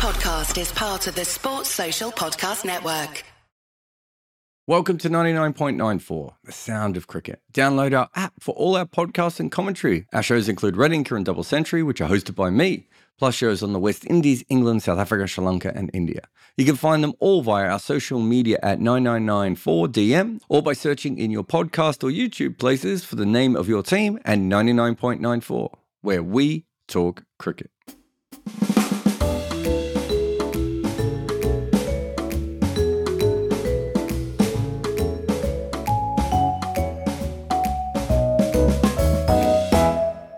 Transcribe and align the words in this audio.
podcast 0.00 0.58
is 0.58 0.72
part 0.72 1.06
of 1.08 1.14
the 1.14 1.26
Sports 1.26 1.68
Social 1.68 2.10
Podcast 2.10 2.64
Network. 2.64 3.22
Welcome 4.66 4.96
to 4.96 5.10
99.94, 5.10 6.32
the 6.42 6.52
sound 6.52 6.96
of 6.96 7.06
cricket. 7.06 7.42
Download 7.52 7.94
our 7.94 8.08
app 8.14 8.32
for 8.40 8.54
all 8.54 8.76
our 8.76 8.86
podcasts 8.86 9.40
and 9.40 9.52
commentary. 9.52 10.06
Our 10.14 10.22
shows 10.22 10.48
include 10.48 10.78
Red 10.78 10.92
Inker 10.92 11.16
and 11.16 11.26
Double 11.26 11.42
Century, 11.42 11.82
which 11.82 12.00
are 12.00 12.08
hosted 12.08 12.34
by 12.34 12.48
me, 12.48 12.88
plus 13.18 13.34
shows 13.34 13.62
on 13.62 13.74
the 13.74 13.78
West 13.78 14.06
Indies, 14.06 14.42
England, 14.48 14.82
South 14.82 14.98
Africa, 14.98 15.26
Sri 15.26 15.44
Lanka, 15.44 15.70
and 15.76 15.90
India. 15.92 16.22
You 16.56 16.64
can 16.64 16.76
find 16.76 17.04
them 17.04 17.12
all 17.18 17.42
via 17.42 17.68
our 17.68 17.78
social 17.78 18.20
media 18.20 18.58
at 18.62 18.78
9994DM 18.78 20.40
or 20.48 20.62
by 20.62 20.72
searching 20.72 21.18
in 21.18 21.30
your 21.30 21.44
podcast 21.44 22.02
or 22.02 22.10
YouTube 22.10 22.56
places 22.56 23.04
for 23.04 23.16
the 23.16 23.26
name 23.26 23.54
of 23.54 23.68
your 23.68 23.82
team 23.82 24.18
and 24.24 24.50
99.94, 24.50 25.74
where 26.00 26.22
we 26.22 26.64
talk 26.88 27.24
cricket. 27.38 27.70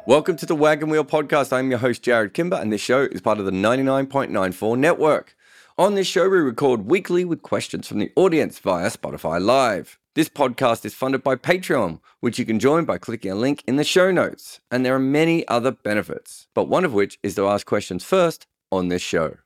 Welcome 0.05 0.34
to 0.38 0.47
the 0.47 0.56
Wagon 0.56 0.88
Wheel 0.91 1.05
Podcast. 1.05 1.52
I'm 1.52 1.70
your 1.70 1.79
host, 1.79 2.02
Jarrod 2.02 2.33
Kimber, 2.33 2.56
and 2.56 2.73
this 2.73 2.80
show 2.80 3.02
is 3.02 3.20
part 3.20 3.38
of 3.38 3.45
the 3.45 3.52
99.94 3.52 4.77
network. 4.77 5.37
On 5.78 5.95
this 5.95 6.09
show, 6.09 6.28
we 6.28 6.38
record 6.38 6.87
weekly 6.87 7.25
with 7.25 7.42
questions 7.42 7.87
from 7.87 8.01
the 8.01 8.11
audience 8.16 8.59
via 8.59 8.91
Spotify 8.91 9.41
Live. 9.41 10.01
This 10.16 10.28
podcast 10.28 10.84
is 10.84 10.92
funded 10.92 11.23
by 11.23 11.37
Patreon, 11.37 12.01
which 12.19 12.37
you 12.37 12.45
can 12.45 12.59
join 12.59 12.84
by 12.84 12.98
clicking 12.98 13.30
a 13.30 13.37
link 13.37 13.62
in 13.69 13.77
the 13.77 13.84
show 13.84 14.11
notes. 14.11 14.61
And 14.73 14.84
there 14.84 14.97
are 14.97 14.98
many 14.98 15.47
other 15.47 15.70
benefits, 15.70 16.48
but 16.53 16.69
one 16.69 16.84
of 16.84 16.92
which 16.92 17.20
is 17.23 17.37
to 17.37 17.47
ask 17.47 17.64
questions 17.64 18.03
first 18.03 18.48
on 18.73 18.89
this 18.89 19.03
show. 19.03 19.37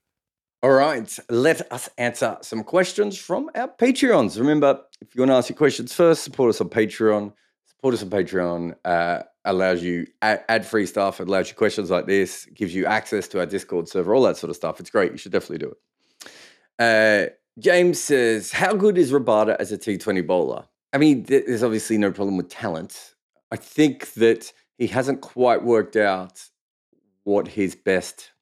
All 0.63 0.71
right, 0.73 1.19
let 1.29 1.71
us 1.71 1.91
answer 1.99 2.39
some 2.41 2.65
questions 2.65 3.19
from 3.19 3.51
our 3.55 3.69
Patreons. 3.69 4.39
Remember, 4.39 4.81
if 5.03 5.15
you 5.15 5.21
want 5.21 5.33
to 5.33 5.35
ask 5.35 5.51
your 5.51 5.59
questions 5.59 5.93
first, 5.93 6.25
support 6.25 6.49
us 6.49 6.63
on 6.63 6.71
Patreon. 6.71 7.35
Support 7.67 7.95
us 7.95 8.03
on 8.03 8.09
Patreon. 8.09 8.75
Uh, 8.87 9.23
allows 9.47 9.83
you 9.83 10.07
ad 10.23 10.67
free 10.67 10.87
stuff, 10.87 11.21
it 11.21 11.29
allows 11.29 11.49
you 11.49 11.55
questions 11.55 11.91
like 11.91 12.07
this, 12.07 12.47
gives 12.47 12.75
you 12.75 12.87
access 12.87 13.29
to 13.29 13.41
our 13.41 13.47
Discord 13.47 13.89
server, 13.89 14.15
all 14.15 14.23
that 14.25 14.37
sort 14.37 14.51
of 14.51 14.57
stuff. 14.57 14.81
It's 14.81 14.91
great. 14.91 15.13
You 15.13 15.19
should 15.19 15.33
definitely 15.33 15.59
do 15.59 15.75
it. 15.75 15.79
Uh, 16.79 17.33
James 17.59 18.01
says, 18.01 18.53
How 18.53 18.75
good 18.75 18.99
is 18.99 19.13
Rabada 19.13 19.57
as 19.59 19.73
a 19.73 19.79
T20 19.79 20.27
bowler? 20.27 20.67
I 20.93 20.99
mean, 20.99 21.25
there's 21.25 21.63
obviously 21.63 21.99
no 21.99 22.13
problem 22.13 22.37
with 22.37 22.49
talent. 22.49 23.15
I 23.51 23.57
think 23.57 24.13
that 24.15 24.53
he 24.79 24.87
hasn't 24.87 25.21
quite 25.21 25.63
worked 25.63 25.97
out 25.97 26.43
what 27.25 27.49
his 27.49 27.75
best, 27.75 28.33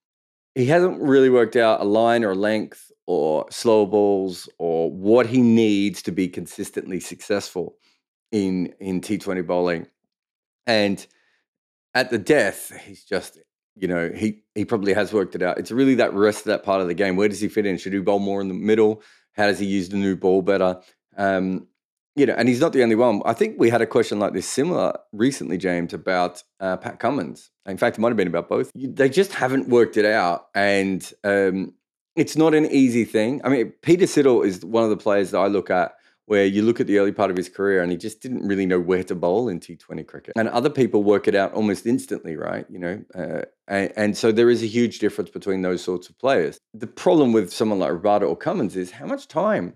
he 0.55 0.67
hasn't 0.67 1.01
really 1.01 1.31
worked 1.31 1.57
out 1.57 1.81
a 1.81 1.85
line 1.85 2.25
or 2.25 2.33
a 2.33 2.37
length 2.37 2.91
or 3.07 3.47
slow 3.51 3.87
balls 3.87 4.49
or 4.59 4.91
what 4.91 5.27
he 5.27 5.41
needs 5.41 6.03
to 6.03 6.13
be 6.13 6.29
consistently 6.29 7.01
successful 7.01 7.77
in 8.33 8.75
in 8.81 9.01
T20 9.01 9.47
bowling. 9.47 9.87
And 10.67 11.05
at 11.95 12.11
the 12.11 12.19
death, 12.19 12.73
he's 12.87 13.05
just, 13.05 13.39
you 13.77 13.89
know, 13.89 14.11
he 14.15 14.45
he 14.55 14.65
probably 14.65 14.95
has 14.95 15.13
worked 15.13 15.35
it 15.35 15.43
out. 15.43 15.59
It's 15.59 15.71
really 15.71 15.97
that 15.97 16.15
rest 16.15 16.41
of 16.41 16.47
that 16.47 16.65
part 16.65 16.81
of 16.81 16.89
the 16.89 16.95
game. 16.95 17.17
Where 17.17 17.29
does 17.29 17.41
he 17.41 17.49
fit 17.49 17.67
in? 17.67 17.79
Should 17.79 17.93
he 17.93 18.01
bowl 18.01 18.19
more 18.19 18.41
in 18.41 18.49
the 18.49 18.55
middle? 18.55 19.03
How 19.33 19.47
does 19.47 19.59
he 19.59 19.67
use 19.67 19.89
the 19.89 19.97
new 19.97 20.17
ball 20.17 20.43
better? 20.43 20.81
Um, 21.17 21.69
you 22.17 22.27
know, 22.27 22.35
and 22.35 22.49
he's 22.49 22.61
not 22.61 22.73
the 22.73 22.83
only 22.83 22.95
one. 22.95 23.23
I 23.25 23.33
think 23.33 23.57
we 23.59 23.71
had 23.71 23.83
a 23.83 23.87
question 23.87 24.21
like 24.21 24.33
this 24.33 24.49
similar 24.49 24.97
recently, 25.13 25.59
James, 25.59 25.93
about 25.93 26.43
uh, 26.61 26.77
Pat 26.77 27.01
Cummins. 27.01 27.51
In 27.67 27.77
fact, 27.77 27.99
it 27.99 28.01
might 28.01 28.09
have 28.09 28.17
been 28.17 28.29
about 28.29 28.49
both. 28.49 28.71
They 28.75 29.09
just 29.09 29.33
haven't 29.33 29.69
worked 29.69 29.97
it 29.97 30.05
out, 30.05 30.47
and 30.55 31.13
um, 31.25 31.75
it's 32.15 32.37
not 32.37 32.55
an 32.55 32.67
easy 32.67 33.05
thing. 33.05 33.41
I 33.43 33.49
mean, 33.49 33.73
Peter 33.83 34.05
Siddle 34.05 34.47
is 34.47 34.65
one 34.65 34.85
of 34.85 34.91
the 34.91 34.97
players 34.97 35.33
that 35.33 35.39
I 35.39 35.49
look 35.49 35.71
at 35.71 35.93
where 36.27 36.47
you 36.47 36.63
look 36.63 36.81
at 36.81 36.87
the 36.87 36.99
early 36.99 37.13
part 37.13 37.31
of 37.31 37.37
his 37.37 37.49
career 37.49 37.83
and 37.83 37.93
he 37.93 37.99
just 37.99 38.21
didn't 38.21 38.47
really 38.47 38.65
know 38.65 38.81
where 38.81 39.05
to 39.05 39.15
bowl 39.15 39.49
in 39.49 39.61
T20 39.61 40.07
cricket. 40.07 40.33
And 40.37 40.49
other 40.49 40.71
people 40.71 41.03
work 41.03 41.29
it 41.29 41.35
out 41.35 41.53
almost 41.53 41.87
instantly, 41.87 42.37
right? 42.37 42.67
You 42.71 42.79
know, 42.79 43.05
uh, 43.15 43.43
and, 43.69 43.93
and, 43.97 44.17
so 44.17 44.33
there 44.33 44.49
is 44.49 44.63
a 44.63 44.67
huge 44.67 45.01
difference 45.01 45.31
between 45.31 45.63
those 45.63 45.83
sorts 45.83 46.09
of 46.09 46.19
players. 46.19 46.59
The 46.73 46.87
problem 46.87 47.33
with 47.33 47.53
someone 47.53 47.79
like 47.79 47.93
Rabada 47.93 48.29
or 48.29 48.37
Cummins 48.37 48.77
is 48.77 48.91
how 48.93 49.07
much 49.07 49.29
time, 49.29 49.75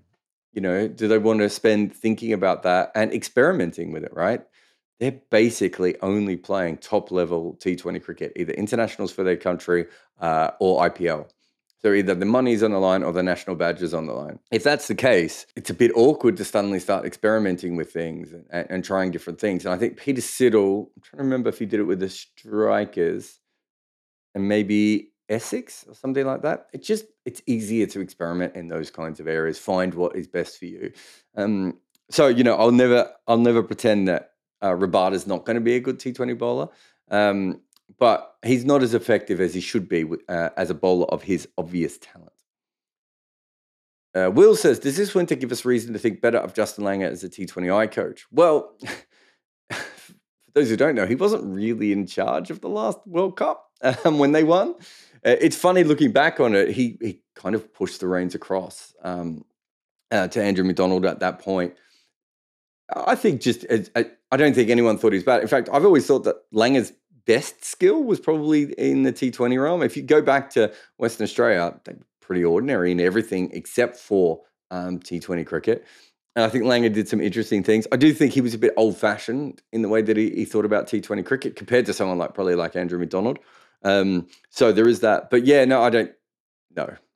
you 0.53 0.63
know, 0.63 0.89
do 0.89 1.07
they 1.07 1.19
want 1.19 1.41
to 1.41 1.51
spend 1.51 1.95
thinking 1.95 2.33
about 2.33 2.63
that 2.63 2.93
and 2.95 3.13
experimenting 3.13 3.93
with 3.93 4.05
it, 4.05 4.13
right? 4.15 4.43
They're 5.01 5.21
basically 5.31 5.97
only 6.01 6.37
playing 6.37 6.79
top 6.79 7.11
level 7.11 7.57
T20 7.63 8.03
cricket, 8.03 8.33
either 8.37 8.53
internationals 8.55 9.13
for 9.13 9.23
their 9.23 9.37
country 9.37 9.87
uh, 10.21 10.53
or 10.61 10.89
IPL. 10.89 11.29
So 11.81 11.93
either 11.93 12.15
the 12.15 12.27
money's 12.27 12.63
on 12.63 12.73
the 12.73 12.79
line 12.79 13.03
or 13.03 13.13
the 13.13 13.23
national 13.23 13.57
badge 13.57 13.83
is 13.83 13.95
on 13.95 14.07
the 14.07 14.13
line. 14.13 14.41
If 14.51 14.65
that's 14.65 14.89
the 14.89 14.95
case, 14.97 15.47
it's 15.55 15.71
a 15.71 15.75
bit 15.75 15.93
awkward 15.95 16.37
to 16.39 16.45
suddenly 16.45 16.81
start 16.81 17.07
experimenting 17.07 17.77
with 17.77 17.93
things 17.93 18.33
and, 18.33 18.45
and 18.51 18.85
trying 18.85 19.13
different 19.13 19.41
things. 19.41 19.65
And 19.65 19.73
I 19.73 19.79
think 19.79 19.97
Peter 19.97 20.21
Siddle, 20.21 20.89
I'm 20.97 21.03
trying 21.03 21.19
to 21.19 21.25
remember 21.25 21.49
if 21.49 21.59
he 21.59 21.67
did 21.67 21.81
it 21.81 21.85
with 21.85 22.01
the 22.01 22.09
strikers 22.09 23.39
and 24.35 24.49
maybe 24.49 25.13
Essex 25.29 25.85
or 25.87 25.95
something 25.95 26.27
like 26.27 26.43
that. 26.43 26.67
It's 26.73 26.87
just 26.87 27.05
it's 27.25 27.43
easier 27.47 27.87
to 27.87 28.01
experiment 28.01 28.57
in 28.57 28.69
those 28.69 28.91
kinds 28.91 29.21
of 29.21 29.29
areas. 29.29 29.59
Find 29.59 29.93
what 29.95 30.17
is 30.17 30.27
best 30.27 30.59
for 30.59 30.65
you. 30.65 30.93
Um, 31.37 31.79
so 32.11 32.29
you 32.29 32.45
know, 32.45 32.57
I'll 32.57 32.73
never 32.73 33.11
I'll 33.27 33.39
never 33.39 33.63
pretend 33.63 34.09
that 34.09 34.33
uh, 34.63 34.75
Rabada's 34.75 35.27
not 35.27 35.45
going 35.45 35.57
to 35.57 35.61
be 35.61 35.77
a 35.77 35.81
good 35.81 35.99
T20 35.99 36.37
bowler. 36.39 36.69
Um, 37.11 37.61
but 37.99 38.37
he's 38.45 38.65
not 38.65 38.83
as 38.83 38.95
effective 38.95 39.41
as 39.41 39.55
he 39.55 39.61
should 39.61 39.89
be 39.89 40.05
uh, 40.29 40.51
as 40.57 40.71
a 40.71 40.75
bowler 40.75 41.07
of 41.07 41.23
his 41.23 41.49
obvious 41.57 41.99
talent. 41.99 42.33
Uh, 44.15 44.31
Will 44.31 44.57
says, 44.57 44.79
Does 44.79 44.97
this 44.97 45.15
winter 45.15 45.35
give 45.35 45.53
us 45.53 45.65
reason 45.65 45.93
to 45.93 45.99
think 45.99 46.21
better 46.21 46.39
of 46.39 46.55
Justin 46.55 46.85
Langer 46.85 47.11
as 47.11 47.25
a 47.25 47.29
T20I 47.29 47.91
coach? 47.91 48.27
Well, 48.31 48.75
for 49.71 50.51
those 50.55 50.69
who 50.69 50.77
don't 50.77 50.95
know, 50.95 51.07
he 51.07 51.15
wasn't 51.15 51.45
really 51.45 51.93
in 51.93 52.07
charge 52.07 52.51
of 52.51 52.61
the 52.61 52.69
last 52.69 52.99
World 53.07 53.37
Cup 53.37 53.71
um, 54.05 54.19
when 54.19 54.33
they 54.33 54.45
won. 54.45 54.75
Uh, 55.27 55.37
it's 55.41 55.57
funny 55.57 55.85
looking 55.85 56.13
back 56.13 56.41
on 56.41 56.55
it, 56.55 56.71
he, 56.71 56.97
he 57.01 57.23
kind 57.35 57.55
of 57.55 57.73
pushed 57.75 58.01
the 58.01 58.07
reins 58.07 58.35
across 58.35 58.95
um, 59.03 59.45
uh, 60.11 60.29
to 60.29 60.43
Andrew 60.43 60.65
McDonald 60.65 61.05
at 61.05 61.21
that 61.21 61.41
point. 61.41 61.75
I 62.95 63.17
think 63.17 63.43
just, 63.43 63.67
I, 63.95 64.07
I 64.33 64.37
don't 64.37 64.55
think 64.55 64.71
anyone 64.71 64.97
thought 64.97 65.13
he 65.13 65.19
was 65.19 65.25
bad. 65.25 65.43
In 65.43 65.49
fact, 65.49 65.69
I've 65.73 65.85
always 65.85 66.07
thought 66.07 66.25
that 66.25 66.37
Langer's 66.53 66.93
best 67.29 67.63
skill 67.63 68.03
was 68.03 68.19
probably 68.19 68.73
in 68.79 69.03
the 69.03 69.13
T20 69.13 69.63
realm. 69.63 69.83
If 69.83 69.97
you 69.97 70.03
go 70.03 70.23
back 70.23 70.49
to 70.51 70.73
Western 70.97 71.25
Australia, 71.25 71.79
they're 71.85 71.99
pretty 72.21 72.43
ordinary 72.43 72.91
in 72.91 73.01
everything 73.01 73.51
except 73.53 73.97
for 73.97 74.41
um, 74.71 74.99
T20 74.99 75.47
cricket. 75.47 75.87
And 76.35 76.45
I 76.45 76.49
think 76.49 76.65
Langer 76.65 76.93
did 76.93 77.07
some 77.07 77.21
interesting 77.21 77.63
things. 77.63 77.87
I 77.93 77.97
do 77.97 78.15
think 78.15 78.33
he 78.33 78.41
was 78.41 78.55
a 78.55 78.59
bit 78.59 78.73
old 78.77 78.97
fashioned 78.97 79.61
in 79.73 79.83
the 79.83 79.89
way 79.89 80.01
that 80.03 80.17
he, 80.17 80.31
he, 80.31 80.45
thought 80.47 80.65
about 80.65 80.87
T20 80.87 81.25
cricket 81.27 81.55
compared 81.55 81.85
to 81.87 81.93
someone 81.93 82.17
like 82.17 82.33
probably 82.33 82.55
like 82.55 82.77
Andrew 82.77 82.99
McDonald. 82.99 83.39
Um, 83.83 84.27
so 84.49 84.73
there 84.73 84.89
is 84.89 85.01
that. 85.01 85.31
But 85.31 85.45
yeah, 85.45 85.65
no, 85.65 85.83
I 85.83 85.91
don't. 85.91 86.13
No. 86.75 86.95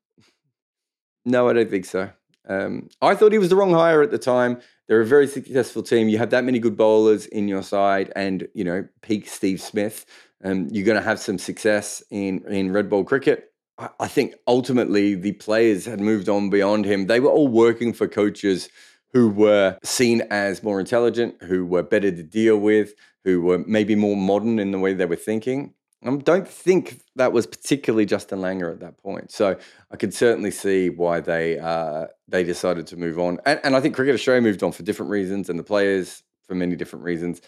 No, 1.24 1.48
I 1.48 1.52
don't 1.52 1.70
think 1.70 1.84
so. 1.84 2.10
Um, 2.48 2.88
I 3.00 3.14
thought 3.14 3.32
he 3.32 3.38
was 3.38 3.48
the 3.48 3.56
wrong 3.56 3.72
hire 3.72 4.02
at 4.02 4.10
the 4.10 4.18
time. 4.18 4.60
They're 4.88 5.00
a 5.00 5.06
very 5.06 5.26
successful 5.26 5.82
team. 5.82 6.08
You 6.08 6.18
have 6.18 6.30
that 6.30 6.44
many 6.44 6.58
good 6.58 6.76
bowlers 6.76 7.26
in 7.26 7.48
your 7.48 7.62
side, 7.62 8.12
and 8.16 8.48
you 8.54 8.64
know 8.64 8.86
peak 9.00 9.28
Steve 9.28 9.60
Smith. 9.60 10.04
Um, 10.44 10.68
you're 10.70 10.84
going 10.84 10.98
to 10.98 11.04
have 11.04 11.20
some 11.20 11.38
success 11.38 12.02
in 12.10 12.44
in 12.48 12.72
red 12.72 12.90
ball 12.90 13.04
cricket. 13.04 13.52
I, 13.78 13.88
I 14.00 14.08
think 14.08 14.34
ultimately 14.46 15.14
the 15.14 15.32
players 15.32 15.86
had 15.86 16.00
moved 16.00 16.28
on 16.28 16.50
beyond 16.50 16.84
him. 16.84 17.06
They 17.06 17.20
were 17.20 17.30
all 17.30 17.48
working 17.48 17.92
for 17.92 18.08
coaches 18.08 18.68
who 19.12 19.28
were 19.28 19.78
seen 19.84 20.22
as 20.30 20.62
more 20.62 20.80
intelligent, 20.80 21.42
who 21.42 21.66
were 21.66 21.82
better 21.82 22.10
to 22.10 22.22
deal 22.22 22.56
with, 22.56 22.94
who 23.24 23.42
were 23.42 23.58
maybe 23.58 23.94
more 23.94 24.16
modern 24.16 24.58
in 24.58 24.70
the 24.72 24.78
way 24.78 24.94
they 24.94 25.06
were 25.06 25.16
thinking. 25.16 25.74
I 26.04 26.16
don't 26.16 26.48
think 26.48 27.00
that 27.14 27.32
was 27.32 27.46
particularly 27.46 28.06
Justin 28.06 28.40
Langer 28.40 28.72
at 28.72 28.80
that 28.80 28.98
point. 28.98 29.30
So 29.30 29.56
I 29.90 29.96
could 29.96 30.12
certainly 30.12 30.50
see 30.50 30.90
why 30.90 31.20
they 31.20 31.58
uh, 31.58 32.06
they 32.26 32.42
decided 32.42 32.86
to 32.88 32.96
move 32.96 33.18
on. 33.18 33.38
And, 33.46 33.60
and 33.62 33.76
I 33.76 33.80
think 33.80 33.94
Cricket 33.94 34.14
Australia 34.14 34.42
moved 34.42 34.62
on 34.62 34.72
for 34.72 34.82
different 34.82 35.10
reasons, 35.10 35.48
and 35.48 35.58
the 35.58 35.64
players 35.64 36.22
for 36.46 36.54
many 36.54 36.76
different 36.76 37.04
reasons. 37.04 37.40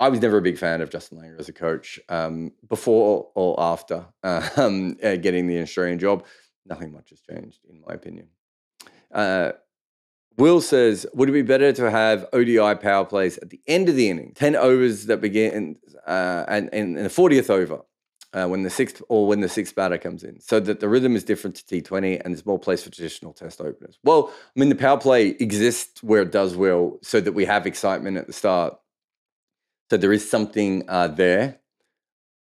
I 0.00 0.08
was 0.08 0.20
never 0.20 0.38
a 0.38 0.42
big 0.42 0.58
fan 0.58 0.80
of 0.80 0.90
Justin 0.90 1.18
Langer 1.18 1.38
as 1.38 1.48
a 1.48 1.52
coach 1.52 2.00
um, 2.08 2.50
before 2.68 3.28
or 3.36 3.54
after 3.60 4.06
um, 4.24 4.96
uh, 5.04 5.14
getting 5.16 5.46
the 5.46 5.60
Australian 5.60 6.00
job. 6.00 6.26
Nothing 6.66 6.92
much 6.92 7.10
has 7.10 7.20
changed, 7.20 7.60
in 7.70 7.82
my 7.86 7.94
opinion. 7.94 8.28
Uh, 9.12 9.52
Will 10.38 10.60
says, 10.60 11.06
would 11.14 11.28
it 11.28 11.32
be 11.32 11.42
better 11.42 11.72
to 11.72 11.90
have 11.90 12.26
ODI 12.32 12.74
power 12.76 13.04
plays 13.04 13.38
at 13.38 13.50
the 13.50 13.60
end 13.66 13.88
of 13.88 13.96
the 13.96 14.08
inning, 14.08 14.32
10 14.34 14.56
overs 14.56 15.06
that 15.06 15.20
begin 15.20 15.76
uh, 16.06 16.44
and, 16.48 16.72
and 16.72 16.96
the 16.96 17.02
40th 17.02 17.50
over? 17.50 17.82
Uh, 18.32 18.46
when 18.46 18.62
the 18.62 18.70
sixth 18.70 19.02
or 19.08 19.26
when 19.26 19.40
the 19.40 19.48
sixth 19.48 19.74
batter 19.74 19.98
comes 19.98 20.24
in, 20.24 20.40
so 20.40 20.60
that 20.60 20.80
the 20.80 20.88
rhythm 20.88 21.14
is 21.16 21.24
different 21.24 21.56
to 21.56 21.82
T20 21.82 22.20
and 22.24 22.34
there's 22.34 22.46
more 22.46 22.58
place 22.58 22.82
for 22.82 22.90
traditional 22.90 23.32
test 23.32 23.60
openers. 23.60 23.98
Well, 24.04 24.32
I 24.34 24.60
mean, 24.60 24.68
the 24.68 24.74
power 24.74 24.98
play 24.98 25.28
exists 25.28 26.02
where 26.02 26.22
it 26.22 26.32
does 26.32 26.56
well, 26.56 26.98
so 27.02 27.20
that 27.20 27.32
we 27.32 27.44
have 27.44 27.66
excitement 27.66 28.16
at 28.16 28.26
the 28.26 28.32
start. 28.32 28.74
So 29.90 29.96
there 29.96 30.12
is 30.12 30.28
something 30.28 30.84
uh, 30.88 31.08
there. 31.08 31.60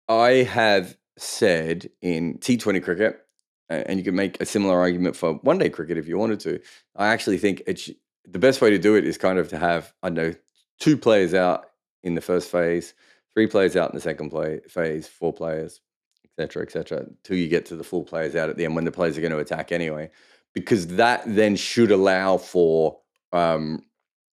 I 0.09 0.29
have 0.43 0.97
said 1.17 1.89
in 2.01 2.37
T20 2.39 2.83
cricket, 2.83 3.25
and 3.69 3.97
you 3.97 4.03
can 4.03 4.15
make 4.15 4.39
a 4.41 4.45
similar 4.45 4.79
argument 4.79 5.15
for 5.15 5.33
one 5.35 5.57
day 5.57 5.69
cricket 5.69 5.97
if 5.97 6.07
you 6.07 6.17
wanted 6.17 6.39
to. 6.41 6.59
I 6.95 7.07
actually 7.07 7.37
think 7.37 7.63
it's 7.67 7.89
the 8.25 8.39
best 8.39 8.61
way 8.61 8.69
to 8.69 8.77
do 8.77 8.95
it 8.95 9.05
is 9.05 9.17
kind 9.17 9.39
of 9.39 9.49
to 9.49 9.57
have 9.57 9.93
I 10.03 10.09
don't 10.09 10.15
know 10.15 10.35
two 10.79 10.97
players 10.97 11.33
out 11.33 11.65
in 12.03 12.15
the 12.15 12.21
first 12.21 12.51
phase, 12.51 12.93
three 13.37 13.45
players 13.45 13.75
out 13.75 13.91
in 13.91 13.95
the 13.95 14.01
second 14.01 14.31
play 14.31 14.59
phase, 14.67 15.07
four 15.07 15.31
players, 15.31 15.79
etc., 16.25 16.63
etc., 16.63 17.05
till 17.23 17.37
you 17.37 17.47
get 17.47 17.67
to 17.67 17.75
the 17.75 17.83
full 17.83 18.03
players 18.03 18.35
out 18.35 18.49
at 18.49 18.57
the 18.57 18.65
end 18.65 18.73
when 18.73 18.83
the 18.83 18.91
players 18.91 19.15
are 19.15 19.21
going 19.21 19.31
to 19.31 19.37
attack 19.37 19.71
anyway, 19.71 20.09
because 20.55 20.87
that 20.87 21.21
then 21.27 21.55
should 21.55 21.91
allow 21.91 22.37
for 22.37 22.97
um, 23.33 23.83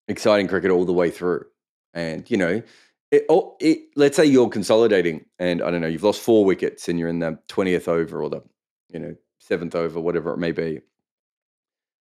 exciting 0.08 0.48
cricket 0.48 0.70
all 0.70 0.86
the 0.86 0.92
way 0.94 1.10
through. 1.10 1.44
And 1.92 2.30
you 2.30 2.38
know, 2.38 2.62
it, 3.10 3.26
oh, 3.28 3.56
it, 3.60 3.80
let's 3.94 4.16
say 4.16 4.24
you're 4.24 4.48
consolidating, 4.48 5.26
and 5.38 5.60
I 5.60 5.70
don't 5.70 5.82
know, 5.82 5.86
you've 5.86 6.02
lost 6.02 6.22
four 6.22 6.46
wickets, 6.46 6.88
and 6.88 6.98
you're 6.98 7.10
in 7.10 7.18
the 7.18 7.38
twentieth 7.46 7.88
over 7.88 8.22
or 8.22 8.30
the 8.30 8.40
you 8.88 9.00
know 9.00 9.14
seventh 9.38 9.74
over, 9.74 10.00
whatever 10.00 10.32
it 10.32 10.38
may 10.38 10.52
be, 10.52 10.80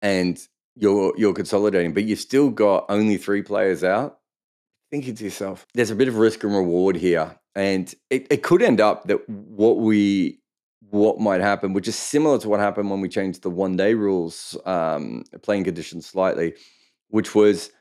and 0.04 0.40
you're 0.76 1.12
you're 1.18 1.34
consolidating, 1.34 1.96
but 1.96 2.04
you've 2.04 2.20
still 2.20 2.52
got 2.52 2.86
only 2.90 3.18
three 3.18 3.42
players 3.42 3.84
out. 3.84 4.20
Thinking 4.94 5.16
to 5.16 5.24
yourself, 5.24 5.66
there's 5.74 5.90
a 5.90 5.96
bit 5.96 6.08
of 6.08 6.18
risk 6.18 6.44
and 6.44 6.54
reward 6.54 6.96
here, 6.96 7.36
and 7.56 7.92
it, 8.12 8.28
it 8.30 8.44
could 8.44 8.62
end 8.62 8.80
up 8.80 9.08
that 9.08 9.28
what 9.28 9.80
we 9.80 10.40
what 10.92 11.20
might 11.20 11.42
happen, 11.42 11.74
which 11.74 11.88
is 11.88 11.96
similar 11.96 12.38
to 12.38 12.48
what 12.48 12.60
happened 12.60 12.92
when 12.92 13.02
we 13.02 13.10
changed 13.10 13.42
the 13.42 13.50
one 13.50 13.76
day 13.76 13.96
rules, 13.96 14.56
um, 14.68 15.24
playing 15.42 15.64
conditions 15.64 16.06
slightly, 16.06 16.54
which 17.08 17.34
was 17.34 17.72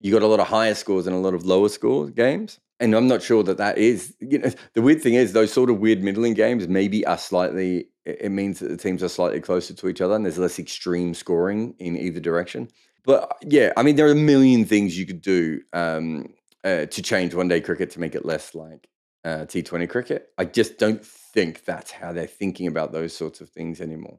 you 0.00 0.10
got 0.10 0.22
a 0.22 0.26
lot 0.26 0.40
of 0.40 0.46
higher 0.46 0.74
scores 0.74 1.06
and 1.06 1.14
a 1.14 1.18
lot 1.18 1.34
of 1.34 1.44
lower 1.44 1.68
score 1.68 2.08
games. 2.08 2.58
And 2.80 2.94
I'm 2.94 3.08
not 3.08 3.22
sure 3.22 3.42
that 3.42 3.58
that 3.58 3.76
is, 3.76 4.14
you 4.20 4.38
know, 4.38 4.50
the 4.72 4.80
weird 4.80 5.02
thing 5.02 5.12
is 5.12 5.34
those 5.34 5.52
sort 5.52 5.68
of 5.68 5.80
weird 5.80 6.02
middling 6.02 6.32
games 6.32 6.66
maybe 6.66 7.04
are 7.04 7.18
slightly, 7.18 7.88
it 8.06 8.32
means 8.32 8.60
that 8.60 8.68
the 8.68 8.78
teams 8.78 9.02
are 9.02 9.10
slightly 9.10 9.40
closer 9.42 9.74
to 9.74 9.88
each 9.88 10.00
other 10.00 10.14
and 10.14 10.24
there's 10.24 10.38
less 10.38 10.58
extreme 10.58 11.12
scoring 11.12 11.74
in 11.78 11.94
either 11.94 12.20
direction. 12.20 12.70
But 13.04 13.36
yeah, 13.42 13.72
I 13.76 13.82
mean, 13.82 13.96
there 13.96 14.06
are 14.06 14.12
a 14.12 14.14
million 14.14 14.64
things 14.64 14.98
you 14.98 15.04
could 15.04 15.20
do 15.20 15.60
um, 15.74 16.32
uh, 16.64 16.86
to 16.86 17.02
change 17.02 17.34
one 17.34 17.48
day 17.48 17.60
cricket 17.60 17.90
to 17.90 18.00
make 18.00 18.14
it 18.14 18.24
less 18.24 18.54
like 18.54 18.88
uh, 19.24 19.44
T20 19.46 19.88
cricket. 19.88 20.30
I 20.38 20.44
just 20.46 20.78
don't 20.78 21.04
think 21.04 21.64
that's 21.64 21.90
how 21.90 22.12
they're 22.12 22.26
thinking 22.26 22.66
about 22.66 22.92
those 22.92 23.14
sorts 23.14 23.40
of 23.40 23.50
things 23.50 23.80
anymore. 23.80 24.18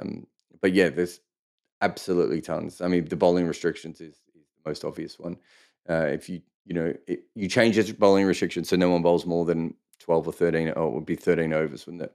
Um, 0.00 0.26
but 0.60 0.72
yeah, 0.72 0.88
there's 0.88 1.20
absolutely 1.80 2.40
tons. 2.40 2.80
I 2.80 2.88
mean, 2.88 3.06
the 3.06 3.16
bowling 3.16 3.46
restrictions 3.46 4.00
is, 4.00 4.14
is 4.34 4.46
the 4.54 4.70
most 4.70 4.84
obvious 4.84 5.18
one. 5.18 5.36
Uh, 5.88 6.06
if 6.10 6.28
you 6.28 6.42
you 6.66 6.74
know 6.74 6.92
it, 7.06 7.22
you 7.34 7.48
change 7.48 7.76
the 7.76 7.92
bowling 7.94 8.26
restrictions 8.26 8.68
so 8.68 8.76
no 8.76 8.90
one 8.90 9.02
bowls 9.02 9.24
more 9.24 9.44
than 9.44 9.74
12 10.00 10.26
or 10.28 10.32
13 10.32 10.68
or 10.70 10.88
it 10.88 10.92
would 10.92 11.06
be 11.06 11.14
13 11.16 11.52
overs 11.52 11.86
wouldn't 11.86 12.02
it 12.02 12.14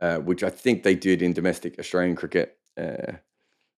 uh, 0.00 0.18
which 0.18 0.42
i 0.42 0.50
think 0.50 0.82
they 0.82 0.94
did 0.94 1.22
in 1.22 1.32
domestic 1.32 1.78
australian 1.78 2.16
cricket 2.16 2.58
uh, 2.76 3.12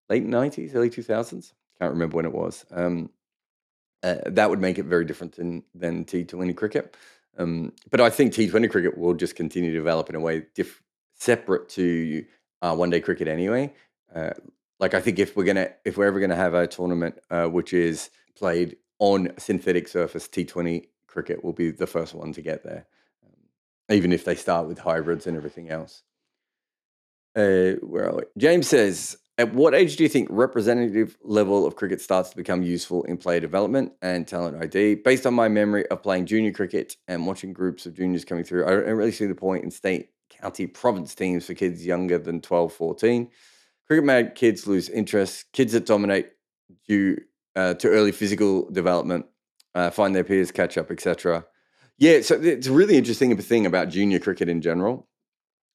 late 0.08 0.26
90s 0.26 0.74
early 0.74 0.90
2000s 0.90 1.52
can't 1.78 1.92
remember 1.92 2.16
when 2.16 2.24
it 2.24 2.32
was 2.32 2.64
um, 2.70 3.10
uh, 4.02 4.16
that 4.26 4.50
would 4.50 4.60
make 4.60 4.78
it 4.78 4.84
very 4.84 5.04
different 5.04 5.36
than, 5.36 5.62
than 5.74 6.04
t20 6.04 6.56
cricket 6.56 6.96
um, 7.38 7.72
but 7.90 8.00
i 8.00 8.10
think 8.10 8.32
t20 8.32 8.70
cricket 8.70 8.96
will 8.96 9.14
just 9.14 9.36
continue 9.36 9.70
to 9.70 9.76
develop 9.76 10.08
in 10.08 10.14
a 10.14 10.20
way 10.20 10.44
diff- 10.54 10.82
separate 11.14 11.68
to 11.68 12.24
uh, 12.62 12.74
one 12.74 12.90
day 12.90 13.00
cricket 13.00 13.28
anyway 13.28 13.72
uh, 14.14 14.30
like 14.80 14.94
i 14.94 15.00
think 15.00 15.18
if 15.18 15.36
we're 15.36 15.44
gonna 15.44 15.68
if 15.84 15.96
we're 15.96 16.06
ever 16.06 16.20
gonna 16.20 16.36
have 16.36 16.54
a 16.54 16.66
tournament 16.66 17.18
uh, 17.30 17.46
which 17.46 17.72
is 17.72 18.10
played 18.36 18.76
on 18.98 19.32
synthetic 19.38 19.88
surface, 19.88 20.28
T20 20.28 20.86
cricket 21.06 21.42
will 21.42 21.52
be 21.52 21.70
the 21.70 21.86
first 21.86 22.14
one 22.14 22.32
to 22.32 22.42
get 22.42 22.62
there, 22.62 22.86
um, 23.24 23.94
even 23.94 24.12
if 24.12 24.24
they 24.24 24.34
start 24.34 24.66
with 24.66 24.78
hybrids 24.78 25.26
and 25.26 25.36
everything 25.36 25.70
else. 25.70 26.02
Uh, 27.34 27.72
where 27.82 28.08
are 28.08 28.16
we? 28.16 28.22
James 28.38 28.68
says, 28.68 29.18
at 29.38 29.52
what 29.52 29.74
age 29.74 29.96
do 29.96 30.02
you 30.02 30.08
think 30.08 30.28
representative 30.30 31.16
level 31.22 31.66
of 31.66 31.76
cricket 31.76 32.00
starts 32.00 32.30
to 32.30 32.36
become 32.36 32.62
useful 32.62 33.04
in 33.04 33.18
player 33.18 33.40
development 33.40 33.92
and 34.00 34.26
talent 34.26 34.62
ID? 34.62 34.96
Based 34.96 35.26
on 35.26 35.34
my 35.34 35.48
memory 35.48 35.86
of 35.88 36.02
playing 36.02 36.26
junior 36.26 36.52
cricket 36.52 36.96
and 37.06 37.26
watching 37.26 37.52
groups 37.52 37.84
of 37.84 37.94
juniors 37.94 38.24
coming 38.24 38.44
through, 38.44 38.66
I 38.66 38.70
don't 38.70 38.96
really 38.96 39.12
see 39.12 39.26
the 39.26 39.34
point 39.34 39.64
in 39.64 39.70
state, 39.70 40.10
county, 40.30 40.66
province 40.66 41.14
teams 41.14 41.46
for 41.46 41.54
kids 41.54 41.84
younger 41.84 42.18
than 42.18 42.40
12, 42.40 42.72
14. 42.72 43.28
Cricket 43.86 44.04
mad 44.04 44.34
kids 44.34 44.66
lose 44.66 44.88
interest. 44.88 45.44
Kids 45.52 45.72
that 45.74 45.86
dominate 45.86 46.30
due 46.88 47.18
uh, 47.54 47.74
to 47.74 47.88
early 47.88 48.12
physical 48.12 48.70
development, 48.70 49.26
uh, 49.74 49.90
find 49.90 50.14
their 50.14 50.24
peers, 50.24 50.50
catch 50.50 50.78
up, 50.78 50.90
etc. 50.90 51.44
Yeah, 51.98 52.20
so 52.20 52.40
it's 52.40 52.66
a 52.66 52.72
really 52.72 52.96
interesting 52.96 53.36
thing 53.36 53.66
about 53.66 53.88
junior 53.88 54.18
cricket 54.18 54.48
in 54.48 54.60
general, 54.60 55.08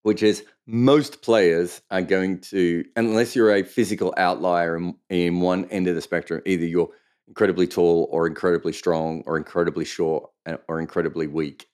which 0.04 0.24
is 0.24 0.44
most 0.66 1.22
players 1.22 1.82
are 1.92 2.02
going 2.02 2.40
to, 2.40 2.84
unless 2.96 3.36
you're 3.36 3.56
a 3.56 3.64
physical 3.64 4.14
outlier 4.18 4.78
in, 4.78 4.96
in 5.10 5.42
one 5.42 5.66
end 5.66 5.88
of 5.88 5.96
the 5.96 6.02
spectrum, 6.02 6.42
either 6.46 6.66
you're 6.66 6.90
incredibly 7.28 7.68
tall 7.68 8.10
or 8.12 8.28
incredibly 8.28 8.74
strong 8.74 9.24
or 9.26 9.38
incredibly 9.38 9.86
short 9.86 10.30
uh, 10.46 10.58
or 10.68 10.80
incredibly 10.80 11.28
weak. 11.28 11.68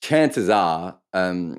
Chances 0.00 0.48
are 0.48 0.98
um, 1.12 1.58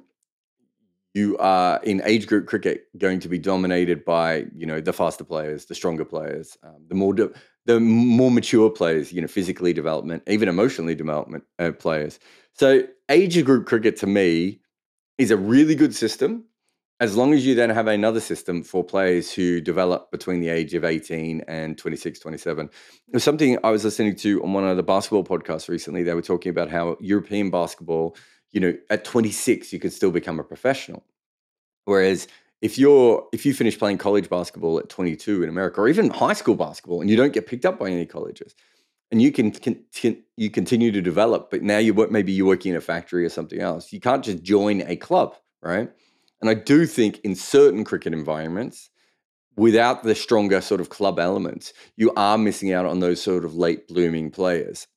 you 1.13 1.37
are 1.39 1.81
in 1.83 2.01
age 2.05 2.27
group 2.27 2.45
cricket 2.45 2.85
going 2.97 3.19
to 3.19 3.27
be 3.27 3.39
dominated 3.39 4.05
by 4.05 4.45
you 4.55 4.65
know 4.65 4.79
the 4.79 4.93
faster 4.93 5.23
players, 5.23 5.65
the 5.65 5.75
stronger 5.75 6.05
players, 6.05 6.57
um, 6.63 6.85
the 6.87 6.95
more 6.95 7.13
de- 7.13 7.31
the 7.65 7.79
more 7.79 8.31
mature 8.31 8.69
players, 8.69 9.11
you 9.11 9.21
know, 9.21 9.27
physically 9.27 9.73
development, 9.73 10.23
even 10.27 10.47
emotionally 10.47 10.95
development 10.95 11.43
uh, 11.59 11.71
players. 11.71 12.19
So 12.53 12.83
age 13.09 13.43
group 13.43 13.65
cricket 13.65 13.97
to 13.97 14.07
me 14.07 14.61
is 15.17 15.31
a 15.31 15.37
really 15.37 15.75
good 15.75 15.95
system. 15.95 16.45
As 16.99 17.15
long 17.15 17.33
as 17.33 17.45
you 17.45 17.53
then 17.53 17.69
have 17.69 17.87
another 17.87 18.19
system 18.19 18.63
for 18.63 18.83
players 18.83 19.31
who 19.31 19.61
develop 19.61 20.09
between 20.09 20.39
the 20.39 20.49
age 20.49 20.73
of 20.73 20.83
18 20.83 21.41
and 21.47 21.77
26 21.77 22.19
27 22.19 22.65
it 22.65 23.13
was 23.13 23.23
something 23.23 23.59
i 23.63 23.69
was 23.69 23.85
listening 23.85 24.15
to 24.15 24.43
on 24.43 24.53
one 24.53 24.63
of 24.63 24.77
the 24.77 24.83
basketball 24.83 25.23
podcasts 25.23 25.69
recently. 25.69 26.01
They 26.01 26.15
were 26.15 26.23
talking 26.23 26.49
about 26.49 26.71
how 26.71 26.97
european 26.99 27.51
basketball 27.51 28.15
you 28.51 28.59
know 28.59 28.73
at 28.89 29.05
26 29.05 29.71
you 29.71 29.79
can 29.79 29.91
still 29.91 30.09
become 30.09 30.39
a 30.39 30.43
professional. 30.43 31.03
Whereas 31.85 32.27
if 32.61 32.79
you're 32.79 33.27
if 33.31 33.45
you 33.45 33.53
finish 33.53 33.77
playing 33.77 33.99
college 33.99 34.27
basketball 34.27 34.79
at 34.79 34.89
22 34.89 35.43
in 35.43 35.49
America 35.49 35.81
or 35.81 35.87
even 35.87 36.09
high 36.09 36.33
school 36.33 36.55
basketball 36.55 37.01
and 37.01 37.11
you 37.11 37.15
don't 37.15 37.33
get 37.33 37.45
picked 37.45 37.65
up 37.65 37.77
by 37.77 37.91
any 37.91 38.07
colleges 38.07 38.55
and 39.11 39.21
you 39.21 39.31
can, 39.31 39.51
can, 39.51 39.83
can 39.93 40.21
you 40.35 40.49
continue 40.49 40.91
to 40.91 41.01
develop 41.01 41.49
but 41.49 41.61
now 41.63 41.77
you 41.77 41.93
work 41.93 42.11
maybe 42.11 42.31
you're 42.31 42.47
working 42.47 42.71
in 42.71 42.77
a 42.77 42.81
factory 42.81 43.25
or 43.25 43.29
something 43.29 43.59
else. 43.59 43.91
You 43.93 43.99
can't 43.99 44.23
just 44.23 44.43
join 44.43 44.81
a 44.81 44.95
club 44.95 45.35
right? 45.61 45.91
And 46.41 46.49
I 46.49 46.53
do 46.53 46.85
think 46.85 47.19
in 47.19 47.35
certain 47.35 47.83
cricket 47.83 48.13
environments 48.13 48.89
without 49.55 50.03
the 50.03 50.13
stronger 50.13 50.61
sort 50.61 50.81
of 50.81 50.89
club 50.89 51.19
elements 51.19 51.73
you 51.95 52.11
are 52.15 52.37
missing 52.37 52.71
out 52.71 52.85
on 52.85 52.99
those 52.99 53.21
sort 53.21 53.43
of 53.43 53.55
late 53.55 53.87
blooming 53.87 54.29
players. 54.29 54.87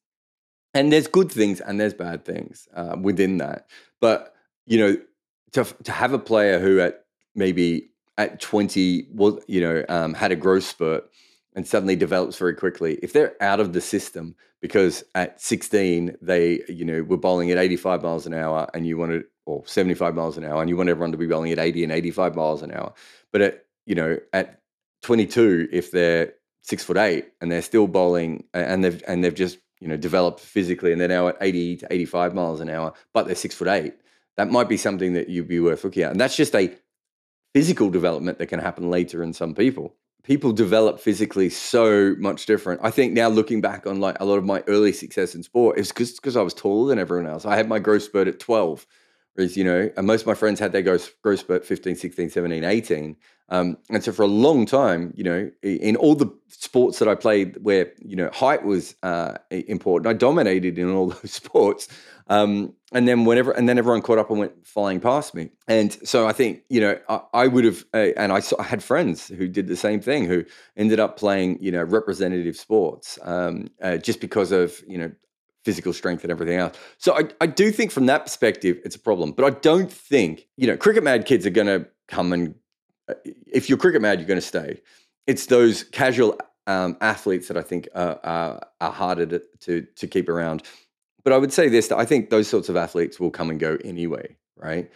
And 0.74 0.92
there's 0.92 1.08
good 1.08 1.32
things 1.32 1.60
and 1.60 1.80
there's 1.80 1.94
bad 1.94 2.24
things 2.24 2.68
uh, 2.74 2.96
within 3.00 3.38
that. 3.38 3.66
But 4.00 4.34
you 4.66 4.78
know 4.78 4.96
to, 5.52 5.64
to 5.84 5.92
have 5.92 6.12
a 6.12 6.18
player 6.18 6.58
who 6.58 6.80
at 6.80 7.04
maybe 7.34 7.90
at 8.16 8.40
20 8.40 9.08
was 9.12 9.42
you 9.48 9.60
know 9.60 9.84
um, 9.88 10.14
had 10.14 10.32
a 10.32 10.36
growth 10.36 10.64
spurt 10.64 11.10
and 11.54 11.66
suddenly 11.66 11.96
develops 11.96 12.38
very 12.38 12.54
quickly. 12.54 12.98
If 13.02 13.12
they're 13.12 13.40
out 13.42 13.60
of 13.60 13.72
the 13.72 13.80
system 13.80 14.34
because 14.60 15.04
at 15.14 15.40
16 15.40 16.16
they 16.20 16.62
you 16.68 16.84
know 16.84 17.02
were 17.02 17.16
bowling 17.16 17.50
at 17.50 17.58
85 17.58 18.02
miles 18.02 18.26
an 18.26 18.34
hour 18.34 18.68
and 18.74 18.86
you 18.86 18.98
wanted 18.98 19.24
or 19.46 19.66
75 19.66 20.14
miles 20.14 20.36
an 20.36 20.44
hour 20.44 20.60
and 20.60 20.68
you 20.68 20.76
want 20.76 20.88
everyone 20.88 21.12
to 21.12 21.18
be 21.18 21.26
bowling 21.26 21.50
at 21.50 21.58
80 21.58 21.84
and 21.84 21.92
85 21.92 22.36
miles 22.36 22.62
an 22.62 22.72
hour. 22.72 22.92
But 23.32 23.40
at 23.40 23.64
you 23.86 23.94
know 23.94 24.18
at 24.32 24.60
22 25.02 25.68
if 25.72 25.90
they're 25.90 26.34
six 26.62 26.84
foot 26.84 26.98
eight 26.98 27.28
and 27.40 27.50
they're 27.50 27.62
still 27.62 27.86
bowling 27.86 28.44
and 28.52 28.84
they've 28.84 29.02
and 29.08 29.24
they've 29.24 29.34
just 29.34 29.58
you 29.80 29.88
know 29.88 29.96
developed 29.96 30.40
physically 30.40 30.92
and 30.92 31.00
they're 31.00 31.08
now 31.08 31.28
at 31.28 31.38
80 31.40 31.76
to 31.78 31.86
85 31.90 32.34
miles 32.34 32.60
an 32.60 32.68
hour 32.68 32.92
but 33.14 33.26
they're 33.26 33.34
six 33.34 33.54
foot 33.54 33.68
eight 33.68 33.94
that 34.40 34.50
might 34.50 34.70
be 34.70 34.78
something 34.78 35.12
that 35.12 35.28
you'd 35.28 35.48
be 35.48 35.60
worth 35.60 35.84
looking 35.84 36.02
at. 36.02 36.12
And 36.12 36.18
that's 36.18 36.34
just 36.34 36.54
a 36.54 36.74
physical 37.52 37.90
development 37.90 38.38
that 38.38 38.46
can 38.46 38.58
happen 38.58 38.90
later 38.90 39.22
in 39.22 39.34
some 39.34 39.54
people. 39.54 39.94
People 40.22 40.52
develop 40.52 41.00
physically 41.00 41.48
so 41.48 42.14
much 42.18 42.46
different. 42.46 42.80
I 42.82 42.90
think 42.90 43.12
now 43.12 43.28
looking 43.28 43.60
back 43.60 43.86
on 43.86 44.00
like 44.00 44.18
a 44.20 44.24
lot 44.24 44.36
of 44.36 44.44
my 44.44 44.62
early 44.66 44.92
success 44.92 45.34
in 45.34 45.42
sport 45.42 45.78
is 45.78 45.92
just 45.92 46.16
because 46.16 46.36
I 46.36 46.42
was 46.42 46.54
taller 46.54 46.88
than 46.88 46.98
everyone 46.98 47.26
else. 47.26 47.46
I 47.46 47.56
had 47.56 47.68
my 47.68 47.78
growth 47.78 48.02
spurt 48.02 48.28
at 48.28 48.38
12, 48.38 48.86
whereas, 49.34 49.56
you 49.56 49.64
know, 49.64 49.90
and 49.96 50.06
most 50.06 50.22
of 50.22 50.26
my 50.26 50.34
friends 50.34 50.60
had 50.60 50.72
their 50.72 50.82
growth, 50.82 51.10
growth 51.22 51.40
spurt 51.40 51.64
15, 51.64 51.96
16, 51.96 52.30
17, 52.30 52.64
18. 52.64 53.16
Um, 53.50 53.78
and 53.90 54.02
so 54.02 54.12
for 54.12 54.22
a 54.22 54.28
long 54.28 54.64
time, 54.64 55.12
you 55.16 55.24
know, 55.24 55.50
in 55.62 55.96
all 55.96 56.14
the 56.14 56.32
sports 56.48 57.00
that 57.00 57.08
I 57.08 57.14
played 57.16 57.56
where, 57.62 57.92
you 57.98 58.14
know, 58.14 58.30
height 58.32 58.64
was 58.64 58.94
uh, 59.02 59.38
important, 59.50 60.06
I 60.06 60.12
dominated 60.12 60.78
in 60.78 60.90
all 60.90 61.08
those 61.22 61.32
sports. 61.32 61.88
Um, 62.28 62.74
and 62.92 63.08
then 63.08 63.24
whenever, 63.24 63.50
and 63.50 63.68
then 63.68 63.76
everyone 63.76 64.02
caught 64.02 64.18
up 64.18 64.30
and 64.30 64.38
went 64.38 64.66
flying 64.66 65.00
past 65.00 65.34
me. 65.34 65.50
And 65.66 65.92
so 66.06 66.28
I 66.28 66.32
think, 66.32 66.62
you 66.68 66.80
know, 66.80 66.98
I, 67.08 67.20
I 67.34 67.46
would 67.48 67.64
have, 67.64 67.84
uh, 67.92 68.08
and 68.16 68.32
I, 68.32 68.38
saw, 68.38 68.56
I, 68.60 68.62
had 68.62 68.84
friends 68.84 69.26
who 69.26 69.48
did 69.48 69.66
the 69.66 69.76
same 69.76 70.00
thing, 70.00 70.26
who 70.26 70.44
ended 70.76 71.00
up 71.00 71.16
playing, 71.16 71.58
you 71.60 71.72
know, 71.72 71.82
representative 71.82 72.56
sports 72.56 73.18
um, 73.22 73.68
uh, 73.82 73.96
just 73.96 74.20
because 74.20 74.52
of, 74.52 74.80
you 74.86 74.96
know, 74.96 75.10
physical 75.64 75.92
strength 75.92 76.22
and 76.22 76.30
everything 76.30 76.56
else. 76.56 76.76
So 76.98 77.16
I, 77.18 77.24
I 77.40 77.46
do 77.46 77.72
think 77.72 77.90
from 77.90 78.06
that 78.06 78.24
perspective, 78.24 78.78
it's 78.84 78.96
a 78.96 79.00
problem. 79.00 79.32
But 79.32 79.44
I 79.44 79.50
don't 79.50 79.92
think, 79.92 80.46
you 80.56 80.68
know, 80.68 80.76
cricket 80.76 81.02
mad 81.02 81.26
kids 81.26 81.44
are 81.46 81.50
going 81.50 81.66
to 81.66 81.86
come 82.08 82.32
and 82.32 82.54
if 83.24 83.68
you're 83.68 83.78
cricket 83.78 84.02
mad, 84.02 84.18
you're 84.18 84.28
going 84.28 84.40
to 84.40 84.46
stay. 84.46 84.80
It's 85.26 85.46
those 85.46 85.84
casual 85.84 86.38
um, 86.66 86.96
athletes 87.00 87.48
that 87.48 87.56
I 87.56 87.62
think 87.62 87.88
are, 87.94 88.18
are, 88.24 88.60
are 88.80 88.92
harder 88.92 89.26
to, 89.26 89.42
to, 89.60 89.86
to 89.96 90.06
keep 90.06 90.28
around. 90.28 90.62
But 91.22 91.32
I 91.32 91.38
would 91.38 91.52
say 91.52 91.68
this: 91.68 91.88
that 91.88 91.98
I 91.98 92.04
think 92.04 92.30
those 92.30 92.48
sorts 92.48 92.68
of 92.68 92.76
athletes 92.76 93.20
will 93.20 93.30
come 93.30 93.50
and 93.50 93.60
go 93.60 93.76
anyway, 93.84 94.36
right? 94.56 94.90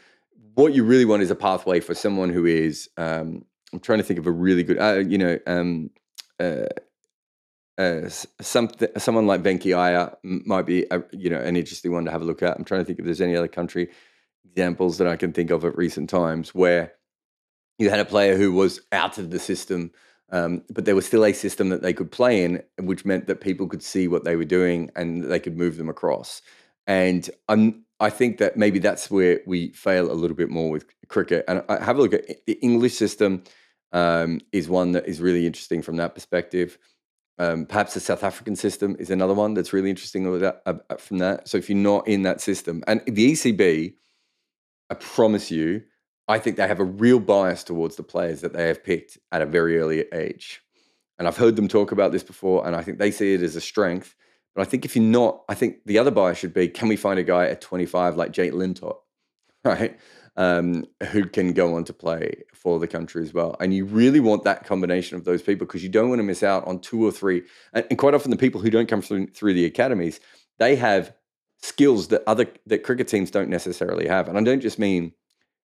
What 0.55 0.73
you 0.73 0.85
really 0.85 1.05
want 1.05 1.23
is 1.23 1.31
a 1.31 1.35
pathway 1.35 1.81
for 1.81 1.95
someone 1.95 2.31
who 2.31 2.47
is. 2.47 2.89
Um, 2.97 3.45
I'm 3.73 3.81
trying 3.81 3.99
to 3.99 4.05
think 4.05 4.21
of 4.21 4.27
a 4.27 4.31
really 4.31 4.63
good, 4.63 4.79
uh, 4.79 5.01
you 5.01 5.19
know, 5.19 5.39
um, 5.49 5.91
uh, 6.39 6.67
uh, 7.77 8.09
something, 8.41 8.89
someone 8.99 9.27
like 9.27 9.43
Venki 9.43 9.77
Iyer 9.77 10.17
might 10.23 10.65
be, 10.65 10.87
a, 10.93 11.03
you 11.11 11.29
know, 11.29 11.41
an 11.41 11.57
interesting 11.57 11.93
one 11.93 12.05
to 12.05 12.11
have 12.11 12.23
a 12.23 12.25
look 12.25 12.43
at. 12.43 12.57
I'm 12.57 12.65
trying 12.65 12.83
to 12.83 12.85
think 12.85 13.01
if 13.01 13.05
there's 13.05 13.21
any 13.21 13.37
other 13.37 13.49
country 13.49 13.91
examples 14.45 14.99
that 14.99 15.09
I 15.09 15.17
can 15.17 15.33
think 15.33 15.51
of 15.51 15.65
at 15.65 15.77
recent 15.77 16.09
times 16.09 16.55
where 16.55 16.93
you 17.79 17.91
had 17.91 18.01
a 18.01 18.05
player 18.05 18.37
who 18.37 18.53
was 18.53 18.81
out 18.93 19.19
of 19.19 19.31
the 19.31 19.39
system, 19.39 19.91
um, 20.31 20.63
but 20.71 20.85
there 20.85 20.95
was 20.95 21.07
still 21.07 21.25
a 21.25 21.33
system 21.33 21.69
that 21.69 21.83
they 21.83 21.93
could 21.93 22.11
play 22.11 22.45
in, 22.45 22.63
which 22.81 23.05
meant 23.05 23.27
that 23.27 23.41
people 23.41 23.67
could 23.67 23.83
see 23.83 24.09
what 24.09 24.25
they 24.25 24.37
were 24.37 24.45
doing 24.45 24.91
and 24.97 25.25
they 25.25 25.41
could 25.41 25.57
move 25.57 25.77
them 25.77 25.89
across. 25.89 26.43
And 26.87 27.29
I'm, 27.49 27.85
I 28.01 28.11
think 28.11 28.39
that 28.39 28.57
maybe 28.57 28.79
that's 28.79 29.11
where 29.11 29.41
we 29.47 29.73
fail 29.73 30.11
a 30.11 30.15
little 30.15 30.37
bit 30.37 30.51
more 30.51 30.71
with 30.71 30.87
cricket. 31.09 31.45
And 31.49 31.63
I 31.69 31.83
have 31.83 31.99
a 31.99 32.03
look 32.03 32.15
at 32.15 32.27
the 32.47 32.59
English 32.63 32.95
system 32.95 33.45
um, 33.93 34.41
is 34.53 34.69
one 34.69 34.93
that 34.93 35.07
is 35.07 35.21
really 35.21 35.47
interesting 35.47 35.83
from 35.83 35.97
that 35.97 36.15
perspective. 36.15 36.79
Um, 37.39 37.67
perhaps 37.67 37.95
the 37.95 38.01
South 38.01 38.23
African 38.23 38.55
system 38.55 38.97
is 38.99 39.11
another 39.11 39.35
one 39.35 39.55
that's 39.55 39.73
really 39.73 39.91
interesting 39.91 40.25
from 40.25 41.19
that. 41.19 41.49
So 41.49 41.59
if 41.59 41.69
you're 41.69 41.79
not 41.79 42.07
in 42.07 42.23
that 42.23 42.41
system, 42.41 42.85
and 42.87 43.03
the 43.07 43.33
ECB, 43.33 43.95
I 44.91 44.95
promise 44.95 45.51
you, 45.51 45.83
I 46.27 46.39
think 46.39 46.57
they 46.57 46.67
have 46.67 46.81
a 46.81 46.85
real 46.85 47.21
bias 47.21 47.65
towards 47.65 47.97
the 47.97 48.03
players 48.03 48.41
that 48.41 48.53
they 48.53 48.67
have 48.69 48.83
picked 48.83 49.19
at 49.31 49.43
a 49.43 49.47
very 49.47 49.79
early 49.79 50.07
age. 50.13 50.63
And 51.19 51.29
I've 51.29 51.37
heard 51.37 51.57
them 51.57 51.69
talk 51.69 51.93
about 51.93 52.13
this 52.13 52.23
before, 52.23 52.67
and 52.67 52.75
I 52.75 52.83
think 52.83 52.99
they 52.99 53.11
see 53.11 53.35
it 53.35 53.43
as 53.43 53.57
a 53.57 53.61
strength. 53.61 54.15
But 54.55 54.63
I 54.63 54.65
think 54.65 54.85
if 54.85 54.97
you're 54.97 55.05
not, 55.05 55.43
I 55.49 55.55
think 55.55 55.79
the 55.85 55.99
other 55.99 56.11
bias 56.11 56.39
should 56.39 56.55
be 56.55 56.69
can 56.69 56.89
we 56.89 56.97
find 56.97 57.19
a 57.19 57.25
guy 57.25 57.47
at 57.47 57.61
25 57.61 58.17
like 58.17 58.33
Jake 58.33 58.53
Lintott, 58.53 58.97
right? 59.65 59.99
um, 60.37 60.85
who 61.11 61.27
can 61.27 61.53
go 61.53 61.75
on 61.77 61.85
to 61.85 61.93
play 61.93 62.43
for 62.53 62.79
the 62.79 62.89
country 62.89 63.23
as 63.23 63.33
well. 63.33 63.57
And 63.61 63.73
you 63.73 63.85
really 63.85 64.21
want 64.21 64.45
that 64.45 64.65
combination 64.65 65.17
of 65.17 65.25
those 65.25 65.43
people 65.43 65.67
because 65.67 65.83
you 65.83 65.89
don't 65.89 66.09
want 66.09 66.19
to 66.19 66.25
miss 66.25 66.43
out 66.43 66.67
on 66.67 66.81
two 66.81 67.05
or 67.07 67.13
three. 67.13 67.43
And, 67.73 67.87
and 67.91 67.99
quite 67.99 68.15
often, 68.15 68.31
the 68.31 68.37
people 68.37 68.61
who 68.61 68.71
don't 68.71 68.89
come 68.89 69.03
through, 69.03 69.29
through 69.29 69.55
the 69.55 69.65
academies, 69.65 70.21
they 70.59 70.77
have 70.77 71.15
skills 71.63 72.09
that 72.09 72.23
other 72.27 72.47
that 72.67 72.83
cricket 72.83 73.09
teams 73.09 73.31
don't 73.31 73.49
necessarily 73.49 74.07
have. 74.07 74.29
And 74.29 74.37
I 74.37 74.43
don't 74.43 74.61
just 74.61 74.79
mean 74.79 75.13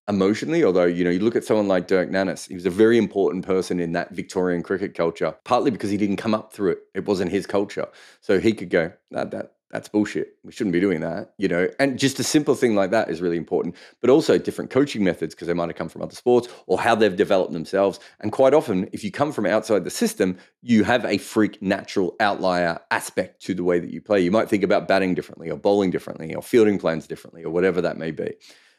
emotionally, 0.09 0.65
although 0.65 0.85
you 0.85 1.05
know 1.05 1.11
you 1.11 1.21
look 1.21 1.37
at 1.37 1.45
someone 1.45 1.69
like 1.69 1.87
Dirk 1.87 2.11
Nannes, 2.11 2.49
he 2.49 2.55
was 2.55 2.67
a 2.67 2.71
very 2.71 2.99
important 2.99 3.45
person 3.45 3.81
in 3.81 3.93
that 3.93 4.13
Victorian 4.13 4.63
cricket 4.63 4.95
culture, 4.95 5.35
partly 5.45 5.71
because 5.71 5.91
he 5.91 5.97
didn't 5.97 6.17
come 6.17 6.35
up 6.35 6.53
through 6.53 6.73
it; 6.73 6.79
it 6.95 7.07
wasn't 7.07 7.31
his 7.31 7.47
culture, 7.47 7.89
so 8.21 8.39
he 8.39 8.53
could 8.53 8.71
go 8.71 8.93
that 9.11 9.31
that 9.31 9.53
that's 9.71 9.89
bullshit. 9.89 10.37
We 10.45 10.53
shouldn't 10.53 10.73
be 10.73 10.81
doing 10.81 11.01
that, 11.01 11.35
you 11.39 11.49
know. 11.49 11.69
And 11.81 11.99
just 11.99 12.21
a 12.21 12.25
simple 12.25 12.55
thing 12.55 12.77
like 12.77 12.93
that 12.93 13.11
is 13.11 13.21
really 13.21 13.37
important. 13.37 13.75
But 14.01 14.11
also 14.11 14.39
different 14.39 14.71
coaching 14.71 15.03
methods 15.03 15.35
because 15.35 15.49
they 15.49 15.55
might 15.55 15.69
have 15.69 15.77
come 15.77 15.89
from 15.89 16.03
other 16.03 16.15
sports 16.15 16.49
or 16.67 16.81
how 16.81 16.95
they've 16.95 17.17
developed 17.17 17.53
themselves. 17.53 17.99
And 18.21 18.31
quite 18.31 18.55
often, 18.55 18.89
if 18.93 19.03
you 19.03 19.11
come 19.11 19.33
from 19.33 19.45
outside 19.45 19.85
the 19.85 19.91
system, 19.91 20.39
you 20.63 20.85
have 20.85 21.05
a 21.05 21.19
freak 21.19 21.61
natural 21.61 22.15
outlier 22.21 22.79
aspect 22.91 23.43
to 23.43 23.55
the 23.55 23.65
way 23.65 23.81
that 23.81 23.91
you 23.91 24.01
play. 24.01 24.21
You 24.21 24.31
might 24.31 24.49
think 24.49 24.63
about 24.63 24.87
batting 24.87 25.15
differently 25.15 25.51
or 25.51 25.59
bowling 25.59 25.91
differently 25.91 26.35
or 26.35 26.43
fielding 26.43 26.79
plans 26.79 27.07
differently 27.07 27.43
or 27.43 27.51
whatever 27.51 27.81
that 27.81 27.99
may 27.99 28.13
be. 28.13 28.35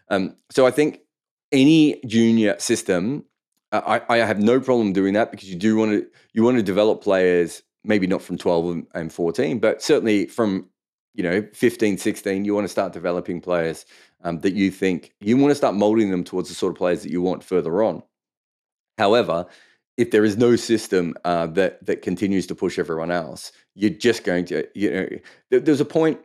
Um, 0.10 0.38
so 0.50 0.66
I 0.66 0.72
think 0.72 1.02
any 1.52 2.02
junior 2.06 2.56
system, 2.60 3.24
uh, 3.72 4.00
I, 4.10 4.16
I 4.16 4.26
have 4.26 4.40
no 4.40 4.60
problem 4.60 4.94
doing 4.94 5.14
that 5.14 5.32
because 5.32 5.50
you 5.50 5.58
do 5.58 5.76
want 5.76 5.92
to 5.92 6.08
you 6.34 6.44
want 6.44 6.58
to 6.58 6.64
develop 6.64 7.02
players 7.04 7.64
maybe 7.84 8.08
not 8.08 8.22
from 8.22 8.38
12 8.38 8.84
and 8.94 9.12
14 9.12 9.60
but 9.60 9.82
certainly 9.82 10.26
from 10.28 10.70
you 11.14 11.24
know 11.24 11.46
15 11.54 11.98
16 11.98 12.46
you 12.46 12.54
want 12.54 12.66
to 12.66 12.70
start 12.70 12.94
developing 12.94 13.42
players 13.42 13.86
um, 14.24 14.40
that 14.40 14.54
you 14.54 14.72
think 14.72 15.14
you 15.20 15.38
want 15.38 15.52
to 15.52 15.56
start 15.56 15.76
molding 15.76 16.12
them 16.12 16.24
towards 16.24 16.50
the 16.50 16.56
sort 16.56 16.72
of 16.72 16.78
players 16.78 17.04
that 17.04 17.12
you 17.12 17.22
want 17.22 17.44
further 17.44 17.84
on. 17.84 18.02
However 18.98 19.46
if 19.98 20.12
there 20.12 20.24
is 20.24 20.38
no 20.38 20.56
system 20.56 21.16
uh, 21.26 21.48
that 21.48 21.84
that 21.86 22.02
continues 22.02 22.48
to 22.48 22.56
push 22.56 22.80
everyone 22.80 23.12
else 23.12 23.52
you're 23.76 23.90
just 23.90 24.24
going 24.24 24.46
to 24.46 24.66
you 24.76 24.92
know 25.52 25.60
there's 25.60 25.82
a 25.82 25.86
point 25.86 26.20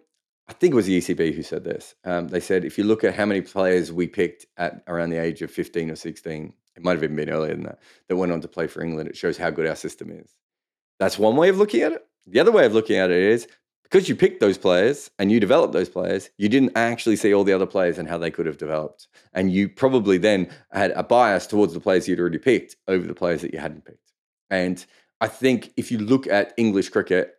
I 0.52 0.54
think 0.54 0.72
it 0.72 0.76
was 0.76 0.84
the 0.84 0.98
ECB 0.98 1.34
who 1.34 1.42
said 1.42 1.64
this. 1.64 1.94
Um, 2.04 2.28
they 2.28 2.38
said 2.38 2.66
if 2.66 2.76
you 2.76 2.84
look 2.84 3.04
at 3.04 3.14
how 3.14 3.24
many 3.24 3.40
players 3.40 3.90
we 3.90 4.06
picked 4.06 4.44
at 4.58 4.82
around 4.86 5.08
the 5.08 5.16
age 5.16 5.40
of 5.40 5.50
15 5.50 5.90
or 5.90 5.96
16, 5.96 6.52
it 6.76 6.82
might 6.82 6.92
have 6.92 7.02
even 7.02 7.16
been 7.16 7.30
earlier 7.30 7.54
than 7.54 7.62
that, 7.62 7.78
that 8.06 8.16
went 8.16 8.32
on 8.32 8.42
to 8.42 8.48
play 8.48 8.66
for 8.66 8.82
England, 8.82 9.08
it 9.08 9.16
shows 9.16 9.38
how 9.38 9.48
good 9.48 9.66
our 9.66 9.74
system 9.74 10.10
is. 10.10 10.36
That's 10.98 11.18
one 11.18 11.36
way 11.36 11.48
of 11.48 11.56
looking 11.56 11.80
at 11.80 11.92
it. 11.92 12.06
The 12.26 12.38
other 12.38 12.52
way 12.52 12.66
of 12.66 12.74
looking 12.74 12.96
at 12.96 13.10
it 13.10 13.16
is 13.16 13.48
because 13.82 14.10
you 14.10 14.14
picked 14.14 14.40
those 14.40 14.58
players 14.58 15.10
and 15.18 15.32
you 15.32 15.40
developed 15.40 15.72
those 15.72 15.88
players, 15.88 16.28
you 16.36 16.50
didn't 16.50 16.76
actually 16.76 17.16
see 17.16 17.32
all 17.32 17.44
the 17.44 17.54
other 17.54 17.64
players 17.64 17.96
and 17.96 18.06
how 18.06 18.18
they 18.18 18.30
could 18.30 18.44
have 18.44 18.58
developed. 18.58 19.08
And 19.32 19.50
you 19.50 19.70
probably 19.70 20.18
then 20.18 20.50
had 20.70 20.90
a 20.90 21.02
bias 21.02 21.46
towards 21.46 21.72
the 21.72 21.80
players 21.80 22.06
you'd 22.06 22.20
already 22.20 22.36
picked 22.36 22.76
over 22.88 23.06
the 23.06 23.14
players 23.14 23.40
that 23.40 23.54
you 23.54 23.58
hadn't 23.58 23.86
picked. 23.86 24.12
And 24.50 24.84
I 25.22 25.28
think 25.28 25.72
if 25.78 25.90
you 25.90 25.96
look 25.96 26.26
at 26.26 26.52
English 26.58 26.90
cricket, 26.90 27.38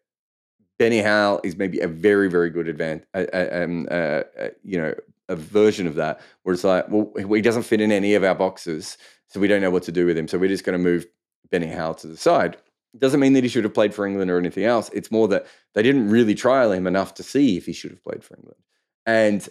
Benny 0.79 0.99
Howell 0.99 1.41
is 1.43 1.55
maybe 1.55 1.79
a 1.79 1.87
very, 1.87 2.29
very 2.29 2.49
good 2.49 2.67
advance, 2.67 3.05
um, 3.13 3.87
uh, 3.91 4.21
you 4.63 4.79
know, 4.79 4.93
a 5.29 5.35
version 5.35 5.87
of 5.87 5.95
that 5.95 6.19
where 6.43 6.53
it's 6.53 6.63
like, 6.63 6.85
well, 6.89 7.11
he 7.15 7.41
doesn't 7.41 7.63
fit 7.63 7.79
in 7.79 7.91
any 7.91 8.15
of 8.15 8.23
our 8.23 8.35
boxes, 8.35 8.97
so 9.27 9.39
we 9.39 9.47
don't 9.47 9.61
know 9.61 9.71
what 9.71 9.83
to 9.83 9.91
do 9.91 10.05
with 10.05 10.17
him. 10.17 10.27
So 10.27 10.37
we're 10.37 10.49
just 10.49 10.65
going 10.65 10.77
to 10.77 10.83
move 10.83 11.05
Benny 11.49 11.67
Howell 11.67 11.95
to 11.95 12.07
the 12.07 12.17
side 12.17 12.57
doesn't 12.97 13.19
mean 13.19 13.33
that 13.33 13.43
he 13.43 13.49
should 13.49 13.63
have 13.63 13.73
played 13.73 13.93
for 13.93 14.05
England 14.05 14.29
or 14.29 14.37
anything 14.37 14.65
else. 14.65 14.89
It's 14.93 15.11
more 15.11 15.27
that 15.29 15.45
they 15.73 15.81
didn't 15.81 16.09
really 16.09 16.35
trial 16.35 16.71
him 16.71 16.85
enough 16.85 17.13
to 17.15 17.23
see 17.23 17.57
if 17.57 17.65
he 17.65 17.73
should 17.73 17.91
have 17.91 18.03
played 18.03 18.23
for 18.23 18.35
England. 18.35 18.59
And 19.05 19.49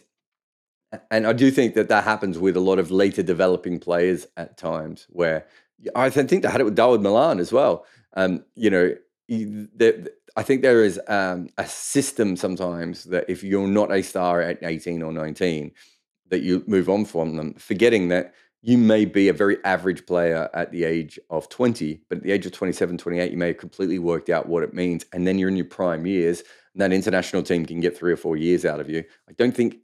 and 1.11 1.27
I 1.27 1.33
do 1.33 1.51
think 1.51 1.75
that 1.75 1.89
that 1.89 2.05
happens 2.05 2.39
with 2.39 2.57
a 2.57 2.61
lot 2.61 2.79
of 2.79 2.91
later 2.91 3.23
developing 3.23 3.79
players 3.81 4.27
at 4.37 4.59
times 4.59 5.07
where 5.09 5.47
I 5.95 6.11
think 6.11 6.43
they 6.43 6.51
had 6.51 6.61
it 6.61 6.65
with 6.65 6.77
Dawid 6.77 7.01
Malan 7.01 7.41
as 7.41 7.51
well. 7.51 7.87
Um, 8.15 8.45
you 8.55 8.69
know, 8.69 8.95
I 10.35 10.43
think 10.43 10.63
there 10.63 10.85
is 10.85 10.99
um, 11.09 11.49
a 11.59 11.67
system 11.67 12.37
sometimes 12.37 13.05
that 13.05 13.27
if 13.29 13.43
you're 13.45 13.69
not 13.69 13.93
a 13.93 14.03
star 14.03 14.41
at 14.41 14.63
18 14.63 15.03
or 15.03 15.13
19, 15.13 15.73
that 16.29 16.41
you 16.41 16.65
move 16.67 16.89
on 16.89 17.05
from 17.05 17.37
them, 17.37 17.55
forgetting 17.55 18.09
that 18.09 18.33
you 18.63 18.79
may 18.79 19.05
be 19.05 19.29
a 19.29 19.33
very 19.33 19.63
average 19.65 20.07
player 20.07 20.49
at 20.55 20.71
the 20.71 20.85
age 20.85 21.19
of 21.29 21.49
20, 21.49 22.01
but 22.09 22.19
at 22.19 22.25
the 22.25 22.31
age 22.31 22.47
of 22.47 22.53
27, 22.53 22.97
28, 22.97 23.31
you 23.31 23.37
may 23.37 23.49
have 23.49 23.59
completely 23.59 23.99
worked 23.99 24.31
out 24.31 24.49
what 24.49 24.63
it 24.63 24.73
means. 24.73 25.05
And 25.13 25.27
then 25.27 25.39
you're 25.39 25.49
in 25.49 25.57
your 25.57 25.67
prime 25.67 26.07
years, 26.07 26.43
and 26.73 26.81
that 26.81 26.93
international 26.93 27.43
team 27.43 27.67
can 27.67 27.81
get 27.81 27.97
three 27.97 28.13
or 28.13 28.17
four 28.17 28.37
years 28.37 28.65
out 28.65 28.81
of 28.81 28.89
you. 28.89 29.05
I 29.29 29.33
don't 29.33 29.55
think 29.55 29.79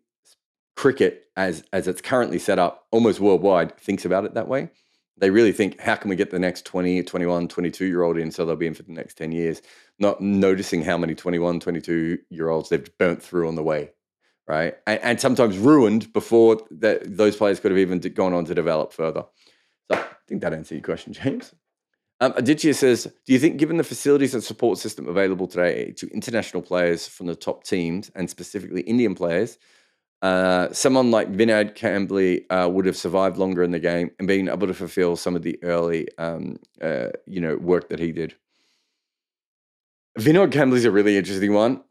cricket, 0.76 1.24
as, 1.36 1.64
as 1.72 1.88
it's 1.88 2.00
currently 2.00 2.38
set 2.38 2.58
up 2.58 2.86
almost 2.92 3.20
worldwide, 3.20 3.76
thinks 3.78 4.04
about 4.04 4.24
it 4.24 4.34
that 4.34 4.48
way. 4.48 4.70
They 5.18 5.30
really 5.30 5.52
think, 5.52 5.80
how 5.80 5.96
can 5.96 6.08
we 6.10 6.16
get 6.16 6.30
the 6.30 6.38
next 6.38 6.64
20, 6.64 7.02
21, 7.02 7.48
22 7.48 7.84
year 7.84 8.02
old 8.02 8.18
in 8.18 8.30
so 8.30 8.44
they'll 8.46 8.56
be 8.56 8.66
in 8.66 8.74
for 8.74 8.84
the 8.84 8.92
next 8.92 9.14
10 9.14 9.32
years? 9.32 9.62
Not 9.98 10.20
noticing 10.20 10.82
how 10.82 10.96
many 10.96 11.14
21, 11.14 11.60
22 11.60 12.18
year 12.30 12.48
olds 12.48 12.68
they've 12.68 12.98
burnt 12.98 13.22
through 13.22 13.48
on 13.48 13.54
the 13.54 13.62
way 13.62 13.90
right? 14.48 14.74
And, 14.86 15.00
and 15.02 15.20
sometimes 15.20 15.58
ruined 15.58 16.12
before 16.12 16.60
that 16.70 17.16
those 17.16 17.36
players 17.36 17.60
could 17.60 17.70
have 17.70 17.78
even 17.78 18.00
gone 18.00 18.32
on 18.32 18.46
to 18.46 18.54
develop 18.54 18.92
further. 18.92 19.24
So 19.90 19.98
I 19.98 20.06
think 20.26 20.40
that 20.40 20.54
answers 20.54 20.72
your 20.76 20.82
question, 20.82 21.12
James. 21.24 21.54
Um, 22.20 22.32
Aditya 22.36 22.74
says, 22.74 23.04
do 23.26 23.32
you 23.32 23.38
think, 23.38 23.58
given 23.58 23.76
the 23.76 23.84
facilities 23.84 24.34
and 24.34 24.42
support 24.42 24.78
system 24.78 25.06
available 25.06 25.46
today 25.46 25.92
to 25.92 26.08
international 26.08 26.62
players 26.62 27.06
from 27.06 27.26
the 27.26 27.36
top 27.36 27.62
teams 27.62 28.10
and 28.16 28.28
specifically 28.28 28.80
Indian 28.80 29.14
players, 29.14 29.56
uh, 30.22 30.72
someone 30.72 31.10
like 31.10 31.32
Vinod 31.32 31.76
Kambli 31.76 32.44
uh, 32.50 32.68
would 32.68 32.86
have 32.86 32.96
survived 32.96 33.36
longer 33.36 33.62
in 33.62 33.70
the 33.70 33.78
game 33.78 34.10
and 34.18 34.26
been 34.26 34.48
able 34.48 34.66
to 34.66 34.74
fulfill 34.74 35.16
some 35.16 35.36
of 35.36 35.42
the 35.42 35.58
early, 35.62 36.08
um, 36.18 36.58
uh, 36.82 37.08
you 37.26 37.40
know, 37.40 37.56
work 37.56 37.88
that 37.88 38.00
he 38.00 38.12
did? 38.12 38.34
Vinod 40.18 40.50
Kambli 40.50 40.76
is 40.76 40.84
a 40.84 40.90
really 40.90 41.16
interesting 41.16 41.54
one 41.54 41.82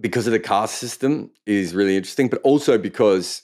because 0.00 0.26
of 0.26 0.32
the 0.32 0.40
caste 0.40 0.76
system 0.76 1.30
is 1.46 1.74
really 1.74 1.96
interesting, 1.96 2.28
but 2.28 2.40
also 2.42 2.78
because 2.78 3.42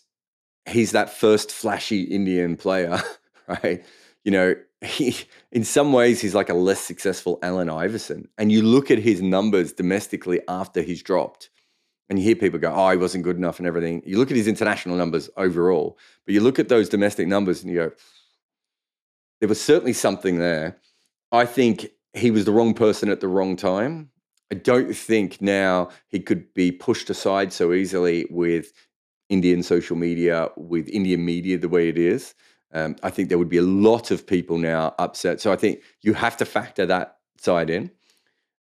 he's 0.67 0.93
that 0.93 1.11
first 1.11 1.51
flashy 1.51 2.03
Indian 2.03 2.57
player, 2.57 3.01
right? 3.49 3.85
You 4.25 4.31
know, 4.31 4.55
he 4.81 5.17
in 5.53 5.65
some 5.65 5.93
ways 5.93 6.21
he's 6.21 6.35
like 6.35 6.49
a 6.49 6.55
less 6.55 6.81
successful 6.81 7.39
Allen 7.43 7.69
Iverson. 7.69 8.29
And 8.39 8.53
you 8.53 8.63
look 8.63 8.91
at 8.91 8.99
his 8.99 9.21
numbers 9.21 9.73
domestically 9.73 10.41
after 10.49 10.83
he's 10.83 11.03
dropped, 11.03 11.51
and 12.09 12.19
you 12.19 12.25
hear 12.25 12.37
people 12.37 12.59
go, 12.59 12.73
"Oh, 12.75 12.91
he 12.91 12.97
wasn't 12.97 13.25
good 13.25 13.37
enough," 13.37 13.59
and 13.59 13.67
everything. 13.67 14.03
You 14.05 14.19
look 14.19 14.31
at 14.31 14.37
his 14.37 14.49
international 14.49 14.97
numbers 14.97 15.31
overall, 15.37 15.99
but 16.27 16.35
you 16.35 16.41
look 16.41 16.59
at 16.59 16.69
those 16.69 16.89
domestic 16.89 17.29
numbers, 17.29 17.63
and 17.63 17.73
you 17.73 17.79
go, 17.79 17.93
"There 19.41 19.49
was 19.49 19.61
certainly 19.61 19.93
something 19.93 20.39
there." 20.39 20.79
I 21.33 21.47
think 21.47 21.91
he 22.13 22.31
was 22.31 22.45
the 22.45 22.53
wrong 22.53 22.75
person 22.75 23.09
at 23.09 23.21
the 23.21 23.29
wrong 23.29 23.57
time 23.57 24.11
I 24.55 24.57
don't 24.57 24.95
think 24.95 25.41
now 25.41 25.89
he 26.09 26.21
could 26.21 26.53
be 26.55 26.71
pushed 26.71 27.11
aside 27.11 27.53
so 27.53 27.73
easily 27.73 28.27
with 28.31 28.73
Indian 29.29 29.63
social 29.63 29.97
media, 29.97 30.49
with 30.57 30.89
Indian 30.89 31.25
media 31.25 31.59
the 31.59 31.69
way 31.69 31.89
it 31.89 31.99
is. 31.99 32.35
Um, 32.73 32.95
I 33.03 33.11
think 33.11 33.29
there 33.29 33.39
would 33.39 33.49
be 33.49 33.59
a 33.59 33.63
lot 33.63 34.11
of 34.11 34.27
people 34.27 34.59
now 34.59 34.95
upset. 34.99 35.41
So 35.41 35.53
I 35.53 35.57
think 35.57 35.81
you 36.03 36.13
have 36.13 36.37
to 36.37 36.45
factor 36.45 36.87
that 36.87 37.19
side 37.39 37.71
in. 37.71 37.91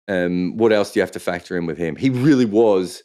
Um, 0.07 0.57
what 0.57 0.73
else 0.73 0.91
do 0.91 0.99
you 0.99 1.03
have 1.03 1.11
to 1.11 1.19
factor 1.19 1.57
in 1.57 1.65
with 1.65 1.77
him? 1.77 1.95
He 1.95 2.09
really 2.09 2.45
was. 2.45 3.03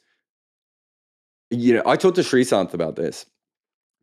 You 1.52 1.74
know, 1.74 1.82
I 1.84 1.96
talked 1.96 2.16
to 2.16 2.22
Sreesanth 2.22 2.72
about 2.72 2.96
this 2.96 3.26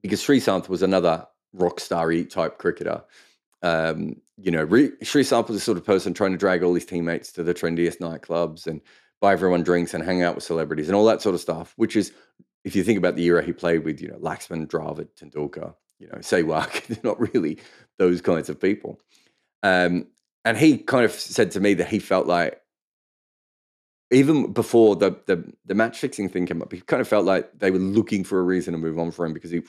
because 0.04 0.22
Sreesanth 0.24 0.70
was 0.70 0.84
another 0.84 1.26
rock 1.54 1.80
starry 1.80 2.24
type 2.24 2.60
cricketer. 2.60 3.04
Um, 3.64 4.22
you 4.38 4.52
know, 4.52 4.64
Re- 4.64 4.92
Santh 5.02 5.48
was 5.48 5.58
the 5.58 5.60
sort 5.60 5.78
of 5.78 5.86
person 5.86 6.14
trying 6.14 6.32
to 6.32 6.38
drag 6.38 6.64
all 6.64 6.76
his 6.76 6.86
teammates 6.86 7.32
to 7.34 7.44
the 7.44 7.54
trendiest 7.54 7.98
nightclubs 8.00 8.68
and 8.68 8.82
buy 9.20 9.34
everyone 9.34 9.64
drinks 9.64 9.94
and 9.94 10.04
hang 10.04 10.22
out 10.22 10.36
with 10.36 10.44
celebrities 10.44 10.88
and 10.88 10.96
all 10.96 11.06
that 11.06 11.24
sort 11.24 11.36
of 11.36 11.42
stuff. 11.42 11.74
Which 11.76 11.96
is, 11.96 12.14
if 12.64 12.76
you 12.76 12.84
think 12.84 13.00
about 13.00 13.16
the 13.16 13.26
era 13.26 13.44
he 13.44 13.52
played 13.52 13.84
with, 13.84 14.00
you 14.00 14.10
know, 14.10 14.20
Laxman, 14.20 14.68
Dravid, 14.68 15.10
Tendulkar, 15.20 15.74
you 15.98 16.08
know, 16.08 16.20
Sehwag, 16.20 16.86
they're 16.88 17.00
not 17.04 17.20
really 17.34 17.58
those 17.98 18.22
kinds 18.22 18.50
of 18.50 18.62
people. 18.62 19.00
Um, 19.64 20.08
and 20.46 20.56
he 20.56 20.78
kind 20.78 21.04
of 21.04 21.12
said 21.12 21.52
to 21.52 21.60
me 21.60 21.74
that 21.74 21.88
he 21.88 22.00
felt 22.00 22.28
like 22.28 22.62
even 24.12 24.52
before 24.54 24.96
the 24.96 25.12
the, 25.26 25.44
the 25.66 25.76
match 25.76 26.00
fixing 26.00 26.30
thing 26.30 26.46
came 26.46 26.62
up, 26.62 26.72
he 26.72 26.82
kind 26.82 27.02
of 27.02 27.08
felt 27.08 27.26
like 27.26 27.60
they 27.60 27.72
were 27.72 27.80
looking 27.80 28.24
for 28.24 28.40
a 28.40 28.44
reason 28.44 28.74
to 28.74 28.78
move 28.78 28.98
on 28.98 29.12
for 29.12 29.26
him 29.26 29.34
because 29.34 29.52
he 29.52 29.62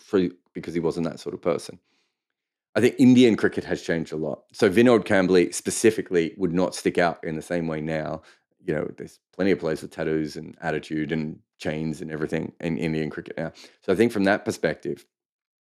because 0.55 0.75
he 0.75 0.81
wasn't 0.81 1.07
that 1.07 1.21
sort 1.21 1.35
of 1.35 1.43
person. 1.43 1.79
I 2.75 2.81
think 2.81 2.95
Indian 2.99 3.37
cricket 3.37 3.65
has 3.65 3.83
changed 3.83 4.13
a 4.13 4.17
lot. 4.17 4.45
So 4.53 4.71
Vinod 4.71 5.05
Kambli 5.05 5.53
specifically 5.53 6.35
would 6.37 6.53
not 6.53 6.75
stick 6.75 6.99
out 6.99 7.23
in 7.25 7.35
the 7.35 7.43
same 7.43 7.67
way 7.67 7.81
now. 7.81 8.23
You 8.65 8.75
know, 8.75 8.91
there's 8.97 9.19
plenty 9.35 9.51
of 9.51 9.59
players 9.59 9.83
with 9.83 9.91
tattoos 9.91 10.37
and 10.37 10.57
attitude 10.61 11.11
and 11.11 11.41
chains 11.59 12.01
and 12.01 12.13
everything 12.13 12.53
in 12.61 12.79
Indian 12.79 13.11
cricket 13.11 13.37
now. 13.37 13.53
So 13.83 13.93
I 13.93 13.97
think 13.97 14.13
from 14.13 14.25
that 14.25 14.45
perspective, 14.45 15.05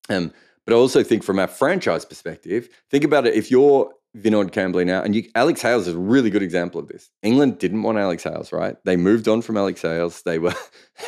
um, 0.10 0.34
but 0.66 0.74
I 0.74 0.78
also 0.78 1.04
think 1.04 1.24
from 1.24 1.40
a 1.40 1.48
franchise 1.48 2.04
perspective, 2.04 2.68
think 2.90 3.04
about 3.04 3.28
it. 3.28 3.36
If 3.36 3.52
you're 3.52 3.92
Vinod 4.16 4.52
Kambli 4.52 4.86
now, 4.86 5.02
and 5.02 5.16
you, 5.16 5.30
Alex 5.36 5.62
Hales 5.62 5.88
is 5.88 5.94
a 5.94 6.00
really 6.00 6.30
good 6.30 6.42
example 6.42 6.80
of 6.80 6.88
this. 6.88 7.10
England 7.22 7.60
didn't 7.60 7.84
want 7.84 7.98
Alex 7.98 8.24
Hales, 8.24 8.52
right? 8.52 8.76
They 8.84 8.96
moved 8.96 9.28
on 9.28 9.42
from 9.42 9.58
Alex 9.58 9.82
Hales. 9.82 10.22
They 10.24 10.40
were 10.40 10.56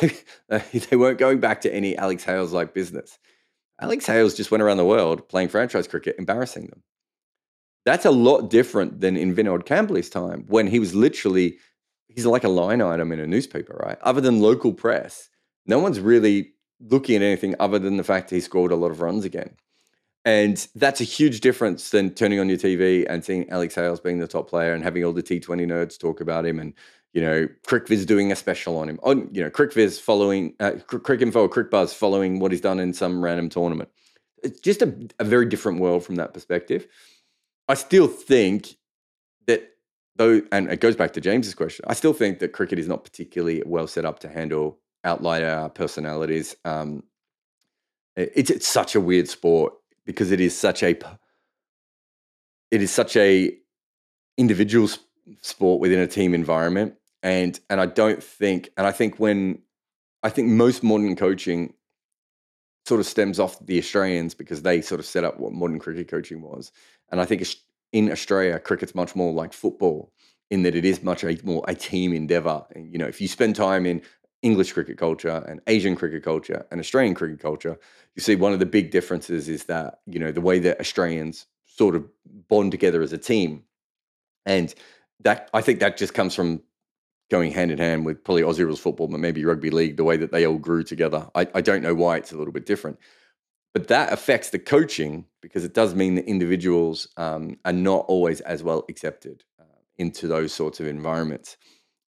they 0.48 0.96
weren't 0.96 1.18
going 1.18 1.40
back 1.40 1.60
to 1.62 1.74
any 1.74 1.96
Alex 1.96 2.24
Hales 2.24 2.52
like 2.52 2.74
business. 2.74 3.18
Alex 3.80 4.06
Hales 4.06 4.34
just 4.34 4.50
went 4.50 4.62
around 4.62 4.76
the 4.76 4.84
world 4.84 5.28
playing 5.28 5.48
franchise 5.48 5.88
cricket, 5.88 6.16
embarrassing 6.18 6.66
them. 6.66 6.82
That's 7.86 8.04
a 8.04 8.10
lot 8.10 8.50
different 8.50 9.00
than 9.00 9.16
in 9.16 9.34
Vinod 9.34 9.64
Kambli's 9.64 10.10
time 10.10 10.44
when 10.48 10.66
he 10.66 10.78
was 10.78 10.94
literally 10.94 11.58
he's 12.08 12.26
like 12.26 12.44
a 12.44 12.48
line 12.48 12.82
item 12.82 13.12
in 13.12 13.20
a 13.20 13.26
newspaper, 13.26 13.80
right? 13.84 13.98
Other 14.02 14.20
than 14.20 14.40
local 14.40 14.72
press, 14.72 15.28
no 15.66 15.78
one's 15.78 16.00
really 16.00 16.52
looking 16.80 17.16
at 17.16 17.22
anything 17.22 17.54
other 17.60 17.78
than 17.78 17.96
the 17.96 18.04
fact 18.04 18.30
he 18.30 18.40
scored 18.40 18.72
a 18.72 18.76
lot 18.76 18.90
of 18.90 19.00
runs 19.00 19.24
again. 19.24 19.56
And 20.24 20.66
that's 20.74 21.00
a 21.00 21.04
huge 21.04 21.40
difference 21.40 21.90
than 21.90 22.10
turning 22.10 22.40
on 22.40 22.48
your 22.48 22.58
TV 22.58 23.06
and 23.08 23.24
seeing 23.24 23.48
Alex 23.48 23.74
Hales 23.74 24.00
being 24.00 24.18
the 24.18 24.26
top 24.26 24.50
player 24.50 24.74
and 24.74 24.84
having 24.84 25.04
all 25.04 25.12
the 25.12 25.22
T20 25.22 25.66
nerds 25.66 25.98
talk 25.98 26.20
about 26.20 26.44
him 26.44 26.58
and, 26.58 26.74
you 27.14 27.22
know, 27.22 27.48
CricViz 27.66 28.04
doing 28.04 28.30
a 28.30 28.36
special 28.36 28.76
on 28.76 28.88
him. 28.88 29.00
On, 29.02 29.28
you 29.32 29.42
know, 29.42 29.48
CricViz 29.48 29.98
following, 29.98 30.54
uh, 30.60 30.72
Cricinfo 30.88 31.36
or 31.36 31.48
CricBuzz 31.48 31.94
following 31.94 32.38
what 32.38 32.52
he's 32.52 32.60
done 32.60 32.78
in 32.78 32.92
some 32.92 33.24
random 33.24 33.48
tournament. 33.48 33.88
It's 34.42 34.60
just 34.60 34.82
a, 34.82 34.94
a 35.18 35.24
very 35.24 35.46
different 35.46 35.80
world 35.80 36.04
from 36.04 36.16
that 36.16 36.34
perspective. 36.34 36.86
I 37.68 37.74
still 37.74 38.06
think 38.06 38.76
that, 39.46 39.70
though, 40.16 40.42
and 40.52 40.70
it 40.70 40.80
goes 40.80 40.96
back 40.96 41.14
to 41.14 41.20
James's 41.20 41.54
question, 41.54 41.86
I 41.88 41.94
still 41.94 42.12
think 42.12 42.40
that 42.40 42.52
cricket 42.52 42.78
is 42.78 42.88
not 42.88 43.04
particularly 43.04 43.62
well 43.64 43.86
set 43.86 44.04
up 44.04 44.18
to 44.20 44.28
handle 44.28 44.80
outlier 45.02 45.70
personalities. 45.70 46.56
Um, 46.66 47.04
it's, 48.16 48.50
it's 48.50 48.68
such 48.68 48.94
a 48.94 49.00
weird 49.00 49.28
sport 49.28 49.72
because 50.10 50.32
it 50.32 50.40
is 50.40 50.58
such 50.58 50.82
a 50.82 50.98
it 52.70 52.82
is 52.82 52.90
such 52.90 53.16
a 53.16 53.56
individual 54.36 54.88
sport 55.40 55.80
within 55.80 56.00
a 56.00 56.06
team 56.06 56.34
environment 56.34 56.94
and 57.22 57.60
and 57.70 57.80
I 57.80 57.86
don't 57.86 58.22
think 58.22 58.70
and 58.76 58.86
I 58.86 58.92
think 58.92 59.20
when 59.20 59.60
I 60.22 60.30
think 60.30 60.48
most 60.48 60.82
modern 60.82 61.14
coaching 61.14 61.74
sort 62.86 63.00
of 63.00 63.06
stems 63.06 63.38
off 63.38 63.64
the 63.64 63.78
Australians 63.78 64.34
because 64.34 64.62
they 64.62 64.80
sort 64.80 64.98
of 64.98 65.06
set 65.06 65.22
up 65.22 65.38
what 65.38 65.52
modern 65.52 65.78
cricket 65.78 66.08
coaching 66.08 66.42
was 66.42 66.72
and 67.12 67.20
I 67.20 67.24
think 67.24 67.46
in 67.92 68.10
Australia 68.10 68.58
cricket's 68.58 68.94
much 68.94 69.14
more 69.14 69.32
like 69.32 69.52
football 69.52 70.12
in 70.50 70.64
that 70.64 70.74
it 70.74 70.84
is 70.84 71.02
much 71.04 71.22
a, 71.22 71.38
more 71.44 71.64
a 71.68 71.74
team 71.74 72.12
endeavor 72.12 72.64
and, 72.74 72.92
you 72.92 72.98
know 72.98 73.06
if 73.06 73.20
you 73.20 73.28
spend 73.28 73.54
time 73.54 73.86
in 73.86 74.02
English 74.42 74.72
cricket 74.72 74.96
culture 74.96 75.44
and 75.46 75.60
Asian 75.66 75.94
cricket 75.94 76.22
culture 76.22 76.64
and 76.70 76.80
Australian 76.80 77.14
cricket 77.14 77.40
culture, 77.40 77.78
you 78.14 78.22
see 78.22 78.36
one 78.36 78.52
of 78.52 78.58
the 78.58 78.66
big 78.66 78.90
differences 78.90 79.48
is 79.48 79.64
that, 79.64 80.00
you 80.06 80.18
know, 80.18 80.32
the 80.32 80.40
way 80.40 80.58
that 80.58 80.80
Australians 80.80 81.46
sort 81.66 81.94
of 81.94 82.04
bond 82.48 82.70
together 82.72 83.02
as 83.02 83.12
a 83.12 83.18
team. 83.18 83.64
And 84.46 84.74
that 85.20 85.50
I 85.52 85.60
think 85.60 85.80
that 85.80 85.96
just 85.96 86.14
comes 86.14 86.34
from 86.34 86.62
going 87.30 87.52
hand 87.52 87.70
in 87.70 87.78
hand 87.78 88.04
with 88.06 88.24
probably 88.24 88.42
Aussie 88.42 88.64
rules 88.64 88.80
football, 88.80 89.06
but 89.06 89.20
maybe 89.20 89.44
rugby 89.44 89.70
league, 89.70 89.96
the 89.96 90.04
way 90.04 90.16
that 90.16 90.32
they 90.32 90.46
all 90.46 90.58
grew 90.58 90.82
together. 90.82 91.28
I, 91.34 91.46
I 91.54 91.60
don't 91.60 91.82
know 91.82 91.94
why 91.94 92.16
it's 92.16 92.32
a 92.32 92.36
little 92.36 92.52
bit 92.52 92.66
different. 92.66 92.98
But 93.72 93.86
that 93.88 94.12
affects 94.12 94.50
the 94.50 94.58
coaching 94.58 95.26
because 95.40 95.64
it 95.64 95.74
does 95.74 95.94
mean 95.94 96.16
that 96.16 96.24
individuals 96.24 97.06
um, 97.16 97.56
are 97.64 97.72
not 97.72 98.04
always 98.08 98.40
as 98.40 98.64
well 98.64 98.84
accepted 98.88 99.44
uh, 99.60 99.64
into 99.96 100.26
those 100.26 100.52
sorts 100.52 100.80
of 100.80 100.86
environments 100.86 101.56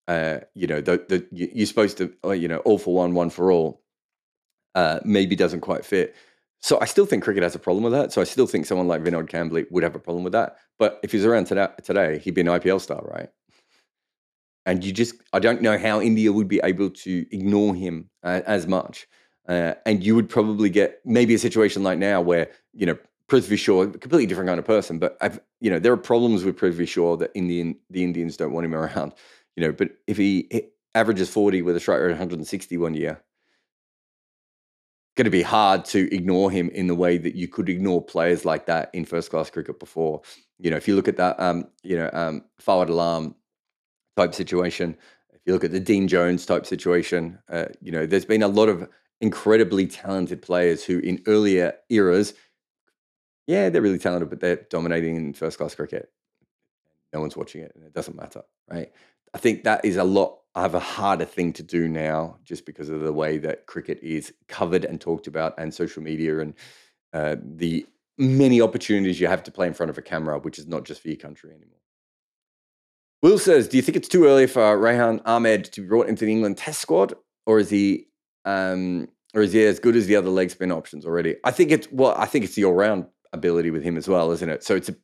uh, 0.09 0.39
you 0.55 0.67
know, 0.67 0.81
the, 0.81 1.05
the, 1.09 1.27
you're 1.31 1.67
supposed 1.67 1.99
to, 1.99 2.13
uh, 2.25 2.33
you 2.33 2.49
know, 2.49 2.59
all 2.59 2.79
for 2.79 2.95
one, 2.95 3.15
one 3.15 3.31
for 3.31 3.51
all, 3.53 3.83
uh, 4.75 5.01
maybe 5.05 5.37
doesn't 5.37 5.61
quite 5.61 5.85
fit. 5.85 6.15
So 6.61 6.79
I 6.81 6.85
still 6.85 7.07
think 7.07 7.25
cricket 7.25 7.43
has 7.43 7.55
a 7.55 7.59
problem 7.59 7.85
with 7.85 7.93
that. 7.93 8.13
So 8.13 8.21
I 8.21 8.25
still 8.25 8.47
think 8.47 8.67
someone 8.67 8.89
like 8.89 9.03
Vinod 9.03 9.29
Kambli 9.29 9.71
would 9.71 9.83
have 9.83 9.97
a 9.97 9.99
problem 9.99 10.23
with 10.25 10.33
that. 10.33 10.57
But 10.79 11.01
if 11.03 11.13
he's 11.13 11.25
around 11.25 11.47
today, 11.47 11.69
today 11.83 12.19
he'd 12.19 12.35
be 12.35 12.41
an 12.41 12.47
IPL 12.47 12.81
star, 12.81 13.03
right? 13.03 13.29
And 14.65 14.85
you 14.85 14.93
just, 14.93 15.17
I 15.33 15.41
don't 15.41 15.61
know 15.61 15.77
how 15.77 16.01
India 16.01 16.33
would 16.33 16.47
be 16.47 16.61
able 16.63 16.91
to 16.91 17.27
ignore 17.35 17.75
him 17.75 18.11
uh, 18.23 18.43
as 18.47 18.69
much. 18.69 19.09
Uh, 19.49 19.75
and 19.87 20.05
you 20.05 20.15
would 20.15 20.29
probably 20.29 20.71
get 20.71 21.01
maybe 21.05 21.35
a 21.35 21.39
situation 21.39 21.83
like 21.83 21.99
now 21.99 22.21
where, 22.21 22.49
you 22.73 22.87
know, 22.87 22.97
Prithvi 23.29 23.59
Shaw, 23.59 23.87
completely 23.87 24.27
different 24.27 24.49
kind 24.49 24.61
of 24.61 24.65
person, 24.65 24.99
but 24.99 25.17
I've, 25.21 25.41
you 25.61 25.71
know, 25.71 25.79
there 25.79 25.93
are 25.93 25.97
problems 25.97 26.45
with 26.45 26.57
Prithvi 26.57 26.87
Shaw 26.87 27.17
that 27.17 27.33
Indian, 27.35 27.77
the 27.91 28.05
Indians 28.05 28.37
don't 28.37 28.53
want 28.53 28.67
him 28.67 28.75
around 28.77 29.15
you 29.57 29.63
know, 29.63 29.73
but 29.73 29.91
if 30.07 30.17
he 30.17 30.49
averages 30.95 31.29
40 31.31 31.63
with 31.63 31.77
a 31.77 31.81
strike 31.81 32.01
rate 32.01 32.07
of 32.07 32.19
160 32.19 32.77
one 32.79 32.95
year, 32.95 33.23
it's 35.13 35.17
going 35.17 35.25
to 35.25 35.31
be 35.31 35.43
hard 35.43 35.85
to 35.87 36.15
ignore 36.15 36.51
him 36.51 36.71
in 36.71 36.87
the 36.87 36.95
way 36.95 37.19
that 37.19 37.35
you 37.35 37.49
could 37.49 37.69
ignore 37.69 38.03
players 38.03 38.45
like 38.45 38.67
that 38.67 38.91
in 38.95 39.05
first 39.05 39.31
class 39.31 39.51
cricket 39.51 39.79
before. 39.79 40.23
You 40.59 40.71
know, 40.71 40.77
if 40.77 40.89
you 40.89 40.97
look 40.97 41.09
at 41.09 41.17
that, 41.19 41.39
um, 41.39 41.67
you 41.83 41.97
know, 41.97 42.09
um, 42.13 42.45
Fawad 42.61 42.89
Alam 42.89 43.35
type 44.17 44.35
situation, 44.35 44.97
if 45.33 45.41
you 45.45 45.53
look 45.53 45.65
at 45.65 45.73
the 45.73 45.81
Dean 45.81 46.09
Jones 46.09 46.47
type 46.47 46.65
situation, 46.67 47.39
uh, 47.51 47.67
you 47.81 47.93
know, 47.93 48.07
there's 48.07 48.25
been 48.25 48.43
a 48.43 48.49
lot 48.49 48.69
of 48.69 48.89
incredibly 49.21 49.87
talented 49.87 50.41
players 50.43 50.85
who 50.85 50.99
in 51.01 51.23
earlier 51.27 51.75
eras, 51.91 52.35
yeah, 53.47 53.69
they're 53.69 53.83
really 53.83 53.99
talented, 53.99 54.31
but 54.31 54.41
they're 54.41 54.67
dominating 54.71 55.17
in 55.17 55.33
first 55.33 55.59
class 55.59 55.75
cricket. 55.75 56.11
No 57.13 57.21
one's 57.21 57.37
watching 57.37 57.63
it 57.63 57.73
and 57.75 57.85
it 57.85 57.93
doesn't 57.93 58.17
matter, 58.17 58.43
right? 58.71 58.91
I 59.35 59.39
think 59.39 59.65
that 59.65 59.85
is 59.85 59.97
a 59.97 60.05
lot 60.05 60.39
of 60.55 60.75
a 60.75 60.81
harder 60.81 61.25
thing 61.25 61.53
to 61.55 61.63
do 61.63 61.89
now 61.89 62.37
just 62.45 62.67
because 62.67 62.91
of 62.91 63.01
the 63.01 63.13
way 63.13 63.39
that 63.39 63.67
cricket 63.67 63.99
is 64.03 64.35
covered 64.49 64.85
and 64.85 65.01
talked 65.01 65.27
about 65.27 65.55
and 65.57 65.73
social 65.73 66.03
media 66.03 66.41
and 66.41 66.55
uh, 67.15 67.37
the 67.43 67.87
many 68.19 68.61
opportunities 68.61 69.19
you 69.21 69.27
have 69.27 69.43
to 69.43 69.51
play 69.51 69.67
in 69.67 69.73
front 69.73 69.91
of 69.91 69.97
a 69.97 70.03
camera, 70.03 70.39
which 70.39 70.59
is 70.59 70.67
not 70.67 70.85
just 70.85 71.01
for 71.01 71.09
your 71.09 71.17
country 71.17 71.51
anymore. 71.51 71.79
Will 73.23 73.39
says, 73.39 73.69
Do 73.69 73.77
you 73.77 73.83
think 73.83 73.97
it's 73.97 74.09
too 74.09 74.27
early 74.27 74.47
for 74.47 74.77
Rehan 74.77 75.21
Ahmed 75.25 75.65
to 75.73 75.81
be 75.81 75.87
brought 75.87 76.09
into 76.09 76.25
the 76.25 76.33
England 76.33 76.59
test 76.59 76.81
squad? 76.81 77.15
Or 77.47 77.59
is 77.59 77.71
he 77.71 78.07
um, 78.45 79.09
or 79.35 79.43
is 79.43 79.53
he 79.53 79.65
as 79.65 79.79
good 79.79 79.97
as 79.97 80.07
the 80.07 80.17
other 80.17 80.29
leg 80.29 80.51
spin 80.51 80.73
options 80.73 81.07
already? 81.07 81.37
I 81.45 81.51
think 81.51 81.71
it's 81.71 81.89
well, 81.91 82.15
I 82.17 82.27
think 82.27 82.45
it's 82.45 82.55
the 82.55 82.65
all 82.65 82.75
round 82.75 83.07
ability 83.33 83.71
with 83.71 83.83
him 83.83 83.97
as 83.97 84.09
well, 84.09 84.31
isn't 84.33 84.49
it? 84.49 84.63
So 84.63 84.77
it's 84.77 84.89
a 84.89 84.97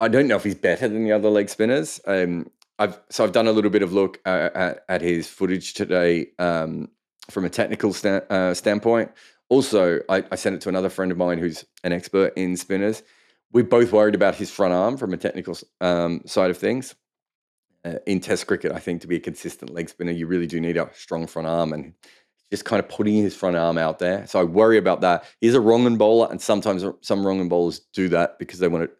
I 0.00 0.08
don't 0.08 0.26
know 0.26 0.36
if 0.36 0.44
he's 0.44 0.56
better 0.56 0.88
than 0.88 1.04
the 1.04 1.12
other 1.12 1.30
leg 1.30 1.48
spinners. 1.48 2.00
Um, 2.06 2.50
I've 2.82 3.00
so 3.10 3.22
I've 3.22 3.32
done 3.32 3.46
a 3.46 3.52
little 3.52 3.70
bit 3.70 3.82
of 3.82 3.92
look 3.92 4.18
at, 4.26 4.84
at, 4.88 5.02
his 5.02 5.28
footage 5.28 5.74
today 5.74 6.30
um, 6.40 6.88
from 7.30 7.44
a 7.44 7.48
technical 7.48 7.92
sta- 7.92 8.26
uh, 8.28 8.54
standpoint. 8.54 9.12
Also, 9.48 10.00
I, 10.08 10.24
I, 10.32 10.34
sent 10.34 10.56
it 10.56 10.62
to 10.62 10.68
another 10.68 10.88
friend 10.88 11.12
of 11.12 11.18
mine 11.18 11.38
who's 11.38 11.64
an 11.84 11.92
expert 11.92 12.32
in 12.36 12.56
spinners. 12.56 13.04
We're 13.52 13.64
both 13.64 13.92
worried 13.92 14.16
about 14.16 14.34
his 14.34 14.50
front 14.50 14.74
arm 14.74 14.96
from 14.96 15.12
a 15.12 15.16
technical 15.16 15.56
um, 15.80 16.22
side 16.26 16.50
of 16.50 16.58
things. 16.58 16.96
Uh, 17.84 17.98
in 18.06 18.18
Test 18.18 18.48
cricket, 18.48 18.72
I 18.72 18.80
think 18.80 19.00
to 19.02 19.06
be 19.06 19.16
a 19.16 19.20
consistent 19.20 19.72
leg 19.72 19.88
spinner, 19.88 20.12
you 20.12 20.26
really 20.26 20.48
do 20.48 20.60
need 20.60 20.76
a 20.76 20.90
strong 20.94 21.28
front 21.28 21.46
arm 21.46 21.72
and 21.72 21.94
just 22.50 22.64
kind 22.64 22.80
of 22.80 22.88
putting 22.88 23.14
his 23.14 23.36
front 23.36 23.56
arm 23.56 23.78
out 23.78 24.00
there. 24.00 24.26
So 24.26 24.40
I 24.40 24.44
worry 24.44 24.78
about 24.78 25.02
that. 25.02 25.24
He's 25.40 25.54
a 25.54 25.60
wrong'un 25.60 25.98
bowler, 25.98 26.28
and 26.30 26.40
sometimes 26.40 26.84
some 27.02 27.24
wrong'un 27.24 27.48
bowlers 27.48 27.80
do 27.92 28.08
that 28.08 28.40
because 28.40 28.58
they 28.58 28.68
want 28.68 28.90
to 28.90 28.96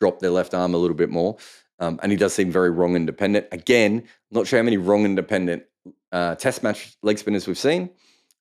drop 0.00 0.18
their 0.18 0.30
left 0.30 0.54
arm 0.54 0.74
a 0.74 0.78
little 0.78 0.96
bit 0.96 1.10
more. 1.10 1.36
Um, 1.78 1.98
and 2.02 2.12
he 2.12 2.16
does 2.16 2.32
seem 2.32 2.50
very 2.50 2.70
wrong'un 2.70 3.06
dependent. 3.06 3.46
Again, 3.52 4.04
not 4.30 4.46
sure 4.46 4.58
how 4.58 4.64
many 4.64 4.76
wrong'un 4.76 5.14
dependent 5.14 5.64
uh, 6.12 6.34
test 6.36 6.62
match 6.62 6.96
leg 7.02 7.18
spinners 7.18 7.46
we've 7.46 7.58
seen. 7.58 7.90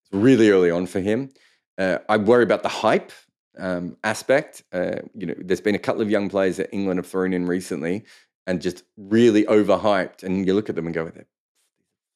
It's 0.02 0.14
really 0.14 0.50
early 0.50 0.70
on 0.72 0.86
for 0.86 1.00
him. 1.00 1.30
Uh, 1.78 1.98
I 2.08 2.18
worry 2.18 2.44
about 2.44 2.64
the 2.64 2.70
hype 2.70 3.12
um, 3.58 3.98
aspect. 4.04 4.64
Uh, 4.72 4.98
you 5.16 5.26
know, 5.26 5.36
there's 5.38 5.62
been 5.62 5.76
a 5.76 5.80
couple 5.80 6.02
of 6.02 6.10
young 6.10 6.30
players 6.30 6.58
that 6.58 6.70
England 6.72 7.00
have 7.00 7.08
thrown 7.08 7.34
in 7.34 7.46
recently 7.48 8.06
and 8.46 8.62
just 8.62 8.84
really 8.98 9.44
overhyped. 9.46 10.24
And 10.24 10.46
you 10.46 10.54
look 10.54 10.70
at 10.70 10.76
them 10.76 10.86
and 10.86 10.94
go, 10.94 11.10
they're 11.10 11.26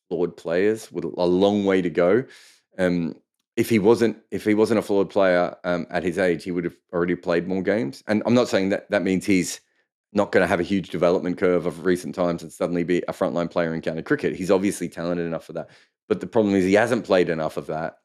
flawed 0.10 0.38
players 0.38 0.91
with 0.91 1.03
a 1.03 1.25
long 1.25 1.65
way 1.65 1.82
to 1.82 1.89
go. 1.89 2.25
Um, 2.77 3.15
if 3.56 3.69
he 3.69 3.80
wasn't 3.80 4.17
if 4.30 4.45
he 4.45 4.53
wasn't 4.53 4.77
a 4.77 4.84
flawed 4.84 5.10
player 5.10 5.56
um, 5.63 5.88
at 5.89 6.03
his 6.03 6.19
age, 6.19 6.43
he 6.43 6.51
would 6.51 6.63
have 6.63 6.77
already 6.93 7.15
played 7.15 7.47
more 7.47 7.63
games. 7.63 8.03
And 8.08 8.21
I'm 8.25 8.36
not 8.36 8.47
saying 8.47 8.69
that 8.69 8.89
that 8.91 9.01
means 9.01 9.25
he's 9.25 9.60
not 10.13 10.32
going 10.32 10.41
to 10.41 10.48
have 10.48 10.60
a 10.60 10.63
huge 10.63 10.89
development 10.89 11.38
curve 11.38 11.65
of 11.65 11.86
recent 11.86 12.15
times 12.15 12.41
and 12.41 12.52
suddenly 12.52 12.84
be 12.84 13.04
a 13.08 13.13
frontline 13.13 13.52
player 13.52 13.74
in 13.74 13.82
county 13.82 14.02
cricket. 14.02 14.36
He's 14.36 14.52
obviously 14.52 14.89
talented 14.89 15.26
enough 15.26 15.46
for 15.46 15.54
that. 15.54 15.70
But 16.08 16.22
the 16.22 16.28
problem 16.28 16.56
is 16.56 16.63
he 16.63 16.74
hasn't 16.74 17.06
played 17.06 17.30
enough 17.30 17.58
of 17.58 17.67
that. 17.67 17.98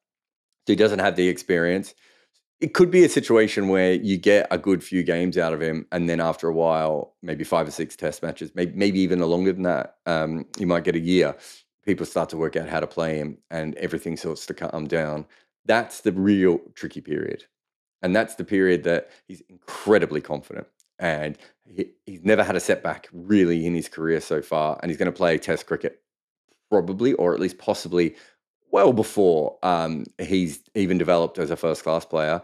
So 0.66 0.72
he 0.72 0.76
doesn't 0.76 0.98
have 0.98 1.16
the 1.16 1.28
experience. 1.28 1.94
It 2.60 2.74
could 2.74 2.92
be 2.92 3.04
a 3.04 3.08
situation 3.08 3.68
where 3.68 3.94
you 3.94 4.16
get 4.16 4.46
a 4.52 4.58
good 4.58 4.84
few 4.84 5.02
games 5.02 5.36
out 5.36 5.52
of 5.52 5.60
him, 5.60 5.86
and 5.90 6.08
then 6.08 6.20
after 6.20 6.46
a 6.46 6.52
while, 6.52 7.16
maybe 7.20 7.42
five 7.42 7.66
or 7.66 7.72
six 7.72 7.96
test 7.96 8.22
matches, 8.22 8.52
maybe, 8.54 8.72
maybe 8.76 9.00
even 9.00 9.18
longer 9.18 9.52
than 9.52 9.64
that, 9.64 9.96
um, 10.06 10.46
you 10.58 10.66
might 10.68 10.84
get 10.84 10.94
a 10.94 11.00
year. 11.00 11.36
People 11.84 12.06
start 12.06 12.28
to 12.28 12.36
work 12.36 12.54
out 12.54 12.68
how 12.68 12.78
to 12.78 12.86
play 12.86 13.16
him, 13.16 13.38
and 13.50 13.74
everything 13.76 14.16
starts 14.16 14.46
to 14.46 14.54
calm 14.54 14.86
down. 14.86 15.26
That's 15.64 16.02
the 16.02 16.12
real 16.12 16.60
tricky 16.76 17.00
period. 17.00 17.44
And 18.02 18.14
that's 18.14 18.36
the 18.36 18.44
period 18.44 18.84
that 18.84 19.10
he's 19.26 19.42
incredibly 19.48 20.20
confident. 20.20 20.68
And 21.02 21.36
he, 21.66 21.90
he's 22.06 22.24
never 22.24 22.44
had 22.44 22.56
a 22.56 22.60
setback 22.60 23.08
really 23.12 23.66
in 23.66 23.74
his 23.74 23.88
career 23.88 24.20
so 24.20 24.40
far. 24.40 24.78
And 24.80 24.90
he's 24.90 24.96
going 24.96 25.12
to 25.12 25.16
play 25.16 25.36
Test 25.36 25.66
cricket 25.66 26.00
probably, 26.70 27.12
or 27.14 27.34
at 27.34 27.40
least 27.40 27.58
possibly, 27.58 28.14
well 28.70 28.94
before 28.94 29.58
um, 29.62 30.04
he's 30.18 30.60
even 30.74 30.96
developed 30.96 31.38
as 31.38 31.50
a 31.50 31.56
first 31.56 31.82
class 31.82 32.06
player. 32.06 32.40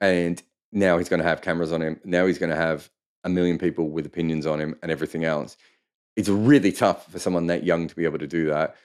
And 0.00 0.40
now 0.70 0.98
he's 0.98 1.08
going 1.08 1.20
to 1.20 1.26
have 1.26 1.40
cameras 1.40 1.72
on 1.72 1.82
him. 1.82 1.98
Now 2.04 2.26
he's 2.26 2.38
going 2.38 2.50
to 2.50 2.56
have 2.56 2.90
a 3.24 3.28
million 3.28 3.58
people 3.58 3.88
with 3.88 4.06
opinions 4.06 4.46
on 4.46 4.60
him 4.60 4.76
and 4.82 4.92
everything 4.92 5.24
else. 5.24 5.56
It's 6.14 6.28
really 6.28 6.70
tough 6.70 7.10
for 7.10 7.18
someone 7.18 7.46
that 7.46 7.64
young 7.64 7.88
to 7.88 7.96
be 7.96 8.04
able 8.04 8.18
to 8.18 8.26
do 8.26 8.46
that. 8.46 8.76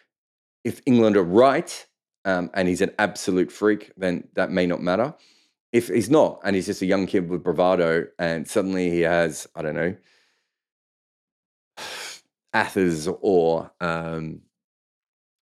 If 0.64 0.82
England 0.86 1.18
are 1.18 1.24
right 1.24 1.86
um, 2.26 2.50
and 2.54 2.68
he's 2.68 2.82
an 2.82 2.92
absolute 2.98 3.52
freak, 3.52 3.92
then 3.98 4.28
that 4.34 4.50
may 4.50 4.66
not 4.66 4.82
matter. 4.82 5.14
If 5.74 5.88
he's 5.90 6.10
not, 6.10 6.40
and 6.44 6.56
he's 6.56 6.68
just 6.68 6.84
a 6.84 6.86
young 6.86 7.08
kid 7.08 7.30
with 7.30 7.44
bravado, 7.44 8.06
and 8.20 8.48
suddenly 8.48 8.92
he 8.92 9.02
has, 9.02 9.48
I 9.56 9.64
don't 9.64 9.76
know, 9.76 9.96
Athers 12.54 13.10
or 13.22 13.72
um, 13.82 14.42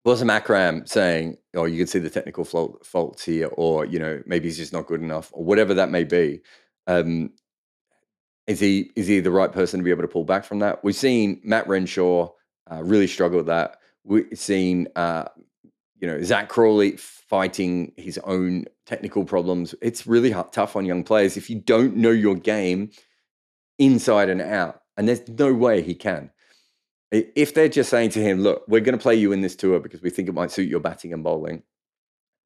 Wasim 0.05 0.31
Akram 0.31 0.85
saying, 0.85 1.37
"Oh, 1.55 1.65
you 1.65 1.79
can 1.79 1.87
see 1.87 1.99
the 1.99 2.11
technical 2.11 2.45
fault, 2.45 2.85
faults 2.85 3.25
here," 3.25 3.47
or 3.53 3.85
you 3.85 3.97
know, 3.97 4.21
maybe 4.27 4.47
he's 4.47 4.57
just 4.57 4.71
not 4.71 4.85
good 4.85 5.01
enough, 5.01 5.31
or 5.33 5.43
whatever 5.43 5.73
that 5.73 5.89
may 5.89 6.03
be. 6.03 6.41
Um, 6.87 7.31
is 8.47 8.59
he 8.59 8.91
is 8.95 9.07
he 9.07 9.19
the 9.19 9.31
right 9.31 9.51
person 9.51 9.79
to 9.79 9.83
be 9.83 9.91
able 9.91 10.03
to 10.03 10.07
pull 10.07 10.25
back 10.25 10.45
from 10.45 10.59
that? 10.59 10.83
We've 10.83 10.95
seen 10.95 11.41
Matt 11.43 11.67
Renshaw 11.67 12.29
uh, 12.71 12.83
really 12.83 13.07
struggle 13.07 13.37
with 13.37 13.47
that. 13.47 13.77
We've 14.03 14.27
seen 14.37 14.87
uh, 14.95 15.25
you 15.99 16.07
know 16.07 16.21
Zak 16.23 16.49
Crawley 16.49 16.97
fighting 16.97 17.93
his 17.97 18.17
own 18.19 18.65
technical 18.85 19.23
problems. 19.25 19.75
It's 19.81 20.07
really 20.07 20.33
tough 20.51 20.75
on 20.75 20.85
young 20.85 21.03
players 21.03 21.37
if 21.37 21.49
you 21.49 21.59
don't 21.59 21.95
know 21.95 22.11
your 22.11 22.35
game 22.35 22.91
inside 23.77 24.29
and 24.29 24.41
out, 24.41 24.81
and 24.97 25.07
there's 25.07 25.27
no 25.27 25.53
way 25.53 25.81
he 25.81 25.95
can. 25.95 26.31
If 27.11 27.53
they're 27.53 27.69
just 27.69 27.89
saying 27.89 28.11
to 28.11 28.21
him, 28.21 28.41
"Look, 28.41 28.63
we're 28.67 28.81
going 28.81 28.97
to 28.97 29.01
play 29.01 29.15
you 29.15 29.31
in 29.31 29.41
this 29.41 29.55
tour 29.55 29.79
because 29.79 30.01
we 30.01 30.09
think 30.09 30.29
it 30.29 30.35
might 30.35 30.51
suit 30.51 30.69
your 30.69 30.79
batting 30.79 31.13
and 31.13 31.23
bowling," 31.23 31.63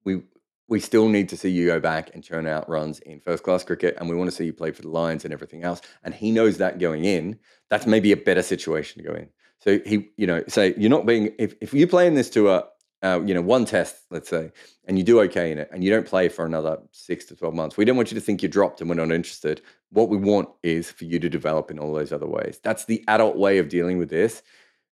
we 0.03 0.23
we 0.67 0.79
still 0.79 1.09
need 1.09 1.29
to 1.29 1.37
see 1.37 1.49
you 1.49 1.67
go 1.67 1.79
back 1.79 2.11
and 2.13 2.23
churn 2.23 2.47
out 2.47 2.69
runs 2.69 2.99
in 2.99 3.19
first 3.19 3.43
class 3.43 3.63
cricket, 3.63 3.95
and 3.99 4.09
we 4.09 4.15
want 4.15 4.29
to 4.29 4.35
see 4.35 4.45
you 4.45 4.53
play 4.53 4.71
for 4.71 4.81
the 4.81 4.89
Lions 4.89 5.25
and 5.25 5.33
everything 5.33 5.63
else. 5.63 5.81
And 6.03 6.13
he 6.13 6.31
knows 6.31 6.57
that 6.57 6.79
going 6.79 7.05
in, 7.05 7.37
that's 7.69 7.85
maybe 7.85 8.11
a 8.11 8.17
better 8.17 8.41
situation 8.41 9.03
to 9.03 9.09
go 9.09 9.15
in. 9.15 9.29
So 9.59 9.79
he, 9.85 10.09
you 10.17 10.27
know, 10.27 10.43
say 10.47 10.73
you're 10.77 10.89
not 10.89 11.05
being 11.05 11.33
if 11.37 11.55
if 11.61 11.73
you 11.73 11.87
play 11.87 12.07
in 12.07 12.15
this 12.15 12.29
tour 12.29 12.63
uh, 13.03 13.21
you 13.25 13.33
know, 13.33 13.41
one 13.41 13.65
test, 13.65 13.97
let's 14.09 14.29
say, 14.29 14.51
and 14.85 14.97
you 14.97 15.03
do 15.03 15.19
okay 15.21 15.51
in 15.51 15.57
it, 15.57 15.69
and 15.71 15.83
you 15.83 15.91
don't 15.91 16.07
play 16.07 16.29
for 16.29 16.45
another 16.45 16.79
six 16.91 17.25
to 17.25 17.35
12 17.35 17.53
months, 17.53 17.77
we 17.77 17.83
don't 17.85 17.97
want 17.97 18.11
you 18.11 18.15
to 18.15 18.21
think 18.21 18.41
you're 18.41 18.49
dropped 18.49 18.79
and 18.79 18.89
we're 18.89 18.95
not 18.95 19.11
interested. 19.11 19.61
What 19.89 20.09
we 20.09 20.17
want 20.17 20.49
is 20.63 20.89
for 20.89 21.03
you 21.03 21.19
to 21.19 21.29
develop 21.29 21.69
in 21.69 21.79
all 21.79 21.93
those 21.93 22.13
other 22.13 22.25
ways. 22.25 22.59
That's 22.63 22.85
the 22.85 23.03
adult 23.07 23.35
way 23.35 23.57
of 23.57 23.67
dealing 23.67 23.97
with 23.97 24.09
this. 24.09 24.41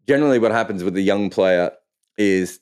Generally, 0.07 0.38
what 0.38 0.53
happens 0.53 0.85
with 0.85 0.97
a 0.97 1.03
young 1.03 1.31
player 1.31 1.73
is, 2.16 2.61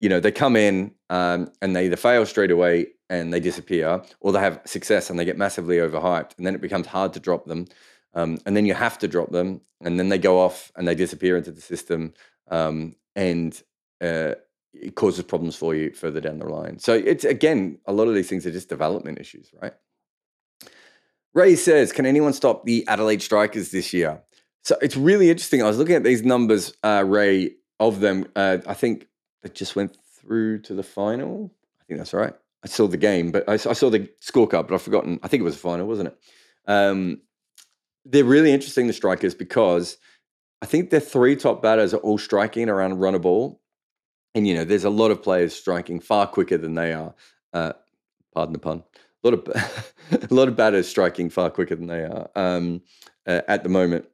you 0.00 0.10
know, 0.10 0.20
they 0.20 0.30
come 0.30 0.56
in 0.56 0.92
um, 1.08 1.50
and 1.62 1.74
they 1.74 1.86
either 1.86 1.96
fail 1.96 2.26
straight 2.26 2.50
away 2.50 2.88
and 3.08 3.32
they 3.32 3.40
disappear, 3.40 4.02
or 4.20 4.32
they 4.32 4.40
have 4.40 4.60
success 4.64 5.10
and 5.10 5.18
they 5.18 5.24
get 5.24 5.36
massively 5.36 5.76
overhyped, 5.76 6.36
and 6.36 6.46
then 6.46 6.54
it 6.54 6.60
becomes 6.60 6.86
hard 6.86 7.12
to 7.12 7.20
drop 7.20 7.44
them. 7.46 7.66
Um, 8.14 8.38
and 8.46 8.56
then 8.56 8.66
you 8.66 8.74
have 8.74 8.98
to 8.98 9.08
drop 9.08 9.30
them, 9.30 9.62
and 9.82 9.98
then 9.98 10.10
they 10.10 10.18
go 10.18 10.38
off 10.38 10.70
and 10.76 10.86
they 10.86 10.94
disappear 10.94 11.36
into 11.36 11.52
the 11.52 11.60
system. 11.60 12.14
Um, 12.50 12.94
and 13.16 13.60
uh, 14.02 14.34
it 14.74 14.94
causes 14.94 15.24
problems 15.24 15.56
for 15.56 15.74
you 15.74 15.92
further 15.92 16.20
down 16.20 16.38
the 16.38 16.46
line. 16.46 16.78
So 16.78 16.94
it's 16.94 17.24
again, 17.24 17.78
a 17.86 17.92
lot 17.92 18.08
of 18.08 18.14
these 18.14 18.28
things 18.28 18.46
are 18.46 18.50
just 18.50 18.68
development 18.68 19.18
issues, 19.18 19.50
right? 19.60 19.74
Ray 21.34 21.56
says, 21.56 21.92
"Can 21.92 22.06
anyone 22.06 22.32
stop 22.32 22.64
the 22.64 22.86
Adelaide 22.88 23.22
Strikers 23.22 23.70
this 23.70 23.92
year?" 23.92 24.22
So 24.64 24.76
it's 24.80 24.96
really 24.96 25.30
interesting. 25.30 25.62
I 25.62 25.66
was 25.66 25.78
looking 25.78 25.96
at 25.96 26.04
these 26.04 26.22
numbers, 26.22 26.72
uh, 26.82 27.04
Ray, 27.06 27.56
of 27.80 28.00
them. 28.00 28.26
Uh, 28.36 28.58
I 28.66 28.74
think 28.74 29.08
they 29.42 29.48
just 29.48 29.74
went 29.74 29.96
through 30.20 30.60
to 30.62 30.74
the 30.74 30.82
final. 30.82 31.52
I 31.80 31.84
think 31.84 31.98
that's 31.98 32.14
right. 32.14 32.34
I 32.62 32.68
saw 32.68 32.86
the 32.86 32.96
game, 32.96 33.32
but 33.32 33.48
I, 33.48 33.54
I 33.54 33.56
saw 33.56 33.90
the 33.90 34.08
scorecard, 34.20 34.68
but 34.68 34.72
I've 34.72 34.82
forgotten. 34.82 35.18
I 35.22 35.28
think 35.28 35.40
it 35.40 35.44
was 35.44 35.56
a 35.56 35.58
final, 35.58 35.86
wasn't 35.86 36.08
it? 36.08 36.18
Um, 36.66 37.22
they're 38.04 38.24
really 38.24 38.52
interesting, 38.52 38.86
the 38.86 38.92
strikers, 38.92 39.34
because 39.34 39.96
I 40.60 40.66
think 40.66 40.90
their 40.90 41.00
three 41.00 41.34
top 41.36 41.62
batters 41.62 41.92
are 41.94 41.98
all 41.98 42.18
striking 42.18 42.68
around 42.68 42.98
run 42.98 43.20
ball 43.20 43.61
and 44.34 44.46
you 44.46 44.54
know, 44.54 44.64
there's 44.64 44.84
a 44.84 44.90
lot 44.90 45.10
of 45.10 45.22
players 45.22 45.54
striking 45.54 46.00
far 46.00 46.26
quicker 46.26 46.56
than 46.56 46.74
they 46.74 46.92
are. 46.92 47.14
Uh, 47.52 47.72
pardon 48.34 48.52
the 48.52 48.58
pun. 48.58 48.82
A 49.24 49.28
lot 49.28 49.34
of 49.34 49.92
a 50.30 50.34
lot 50.34 50.48
of 50.48 50.56
batters 50.56 50.88
striking 50.88 51.30
far 51.30 51.50
quicker 51.50 51.76
than 51.76 51.86
they 51.86 52.04
are 52.04 52.30
um, 52.34 52.82
uh, 53.26 53.42
at 53.48 53.62
the 53.62 53.68
moment. 53.68 54.06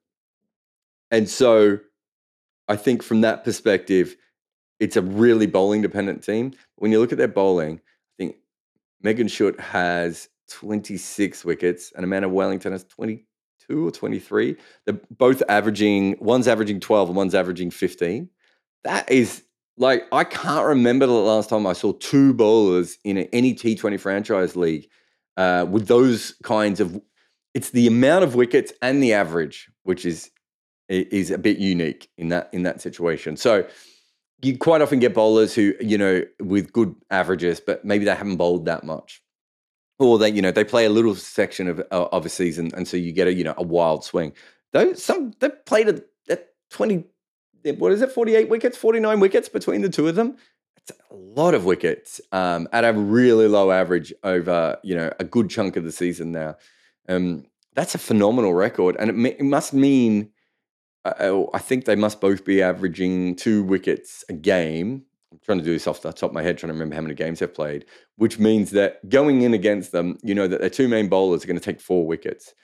And 1.10 1.28
so, 1.28 1.78
I 2.68 2.76
think 2.76 3.02
from 3.02 3.22
that 3.22 3.44
perspective, 3.44 4.16
it's 4.80 4.96
a 4.96 5.02
really 5.02 5.46
bowling 5.46 5.82
dependent 5.82 6.22
team. 6.22 6.52
When 6.76 6.92
you 6.92 7.00
look 7.00 7.12
at 7.12 7.18
their 7.18 7.28
bowling, 7.28 7.76
I 7.76 8.14
think 8.18 8.36
Megan 9.02 9.26
Schutt 9.26 9.58
has 9.58 10.28
26 10.48 11.44
wickets 11.44 11.92
and 11.94 12.04
Amanda 12.04 12.28
Wellington 12.28 12.72
has 12.72 12.84
22 12.84 13.86
or 13.86 13.90
23. 13.90 14.56
They're 14.84 15.00
both 15.10 15.42
averaging, 15.48 16.16
one's 16.20 16.48
averaging 16.48 16.80
12 16.80 17.08
and 17.08 17.16
one's 17.16 17.34
averaging 17.34 17.70
15. 17.70 18.28
That 18.84 19.10
is 19.10 19.42
like 19.78 20.06
I 20.12 20.24
can't 20.24 20.66
remember 20.66 21.06
the 21.06 21.12
last 21.12 21.48
time 21.48 21.66
I 21.66 21.72
saw 21.72 21.92
two 21.92 22.34
bowlers 22.34 22.98
in 23.04 23.18
any 23.18 23.54
T20 23.54 23.98
franchise 23.98 24.56
league 24.56 24.88
uh, 25.36 25.66
with 25.68 25.86
those 25.86 26.34
kinds 26.42 26.80
of. 26.80 27.00
It's 27.54 27.70
the 27.70 27.86
amount 27.86 28.24
of 28.24 28.34
wickets 28.34 28.72
and 28.82 29.02
the 29.02 29.14
average, 29.14 29.70
which 29.84 30.04
is 30.04 30.30
is 30.88 31.30
a 31.30 31.38
bit 31.38 31.58
unique 31.58 32.08
in 32.18 32.28
that 32.28 32.50
in 32.52 32.62
that 32.64 32.80
situation. 32.80 33.36
So 33.36 33.66
you 34.42 34.56
quite 34.56 34.82
often 34.82 34.98
get 34.98 35.14
bowlers 35.14 35.54
who 35.54 35.74
you 35.80 35.98
know 35.98 36.22
with 36.40 36.72
good 36.72 36.94
averages, 37.10 37.60
but 37.60 37.84
maybe 37.84 38.04
they 38.04 38.14
haven't 38.14 38.36
bowled 38.36 38.66
that 38.66 38.84
much, 38.84 39.22
or 39.98 40.18
they 40.18 40.30
you 40.30 40.42
know 40.42 40.50
they 40.50 40.64
play 40.64 40.84
a 40.84 40.90
little 40.90 41.14
section 41.14 41.68
of 41.68 41.80
of 41.90 42.26
a 42.26 42.28
season, 42.28 42.70
and 42.74 42.86
so 42.86 42.96
you 42.96 43.12
get 43.12 43.28
a 43.28 43.32
you 43.32 43.44
know 43.44 43.54
a 43.56 43.62
wild 43.62 44.04
swing. 44.04 44.32
Though 44.72 44.92
some 44.94 45.32
they 45.40 45.50
played 45.66 45.88
a, 45.88 46.02
a 46.30 46.38
twenty 46.70 47.04
what 47.64 47.92
is 47.92 48.02
it, 48.02 48.12
48 48.12 48.48
wickets, 48.48 48.76
49 48.76 49.20
wickets 49.20 49.48
between 49.48 49.82
the 49.82 49.88
two 49.88 50.08
of 50.08 50.14
them. 50.14 50.36
It's 50.76 50.92
a 51.10 51.14
lot 51.14 51.54
of 51.54 51.64
wickets 51.64 52.20
um, 52.32 52.68
at 52.72 52.84
a 52.84 52.92
really 52.92 53.48
low 53.48 53.70
average 53.70 54.12
over, 54.24 54.78
you 54.82 54.94
know, 54.94 55.12
a 55.18 55.24
good 55.24 55.50
chunk 55.50 55.76
of 55.76 55.84
the 55.84 55.92
season 55.92 56.32
now. 56.32 56.56
Um, 57.08 57.46
that's 57.74 57.94
a 57.94 57.98
phenomenal 57.98 58.54
record. 58.54 58.96
And 58.98 59.26
it, 59.26 59.36
it 59.38 59.44
must 59.44 59.72
mean, 59.72 60.30
uh, 61.04 61.14
oh, 61.20 61.50
I 61.54 61.58
think 61.58 61.84
they 61.84 61.96
must 61.96 62.20
both 62.20 62.44
be 62.44 62.62
averaging 62.62 63.36
two 63.36 63.62
wickets 63.62 64.24
a 64.28 64.32
game. 64.32 65.04
I'm 65.30 65.38
trying 65.44 65.58
to 65.58 65.64
do 65.64 65.72
this 65.72 65.86
off 65.86 66.00
the 66.00 66.12
top 66.12 66.30
of 66.30 66.34
my 66.34 66.42
head, 66.42 66.56
trying 66.58 66.68
to 66.68 66.74
remember 66.74 66.94
how 66.94 67.02
many 67.02 67.14
games 67.14 67.40
they've 67.40 67.52
played, 67.52 67.84
which 68.16 68.38
means 68.38 68.70
that 68.70 69.06
going 69.08 69.42
in 69.42 69.52
against 69.52 69.92
them, 69.92 70.16
you 70.22 70.34
know 70.34 70.48
that 70.48 70.60
their 70.60 70.70
two 70.70 70.88
main 70.88 71.08
bowlers 71.08 71.44
are 71.44 71.46
going 71.46 71.58
to 71.58 71.64
take 71.64 71.80
four 71.80 72.06
wickets. 72.06 72.54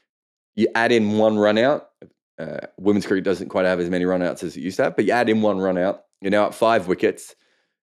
You 0.55 0.69
add 0.75 0.93
in 0.93 1.19
one 1.19 1.37
run 1.37 1.59
out, 1.59 1.91
uh, 2.39 2.67
women's 2.79 3.07
cricket 3.07 3.25
doesn't 3.25 3.49
quite 3.49 3.67
have 3.67 3.81
as 3.81 3.91
many 3.91 4.05
runouts 4.05 4.43
as 4.43 4.57
it 4.57 4.61
used 4.61 4.77
to 4.79 4.85
have, 4.85 4.97
but 4.97 5.05
you 5.05 5.13
add 5.13 5.29
in 5.29 5.43
one 5.43 5.59
run 5.59 5.79
out, 5.79 6.05
you're 6.21 6.31
now 6.31 6.47
at 6.47 6.55
five 6.55 6.89
wickets. 6.89 7.35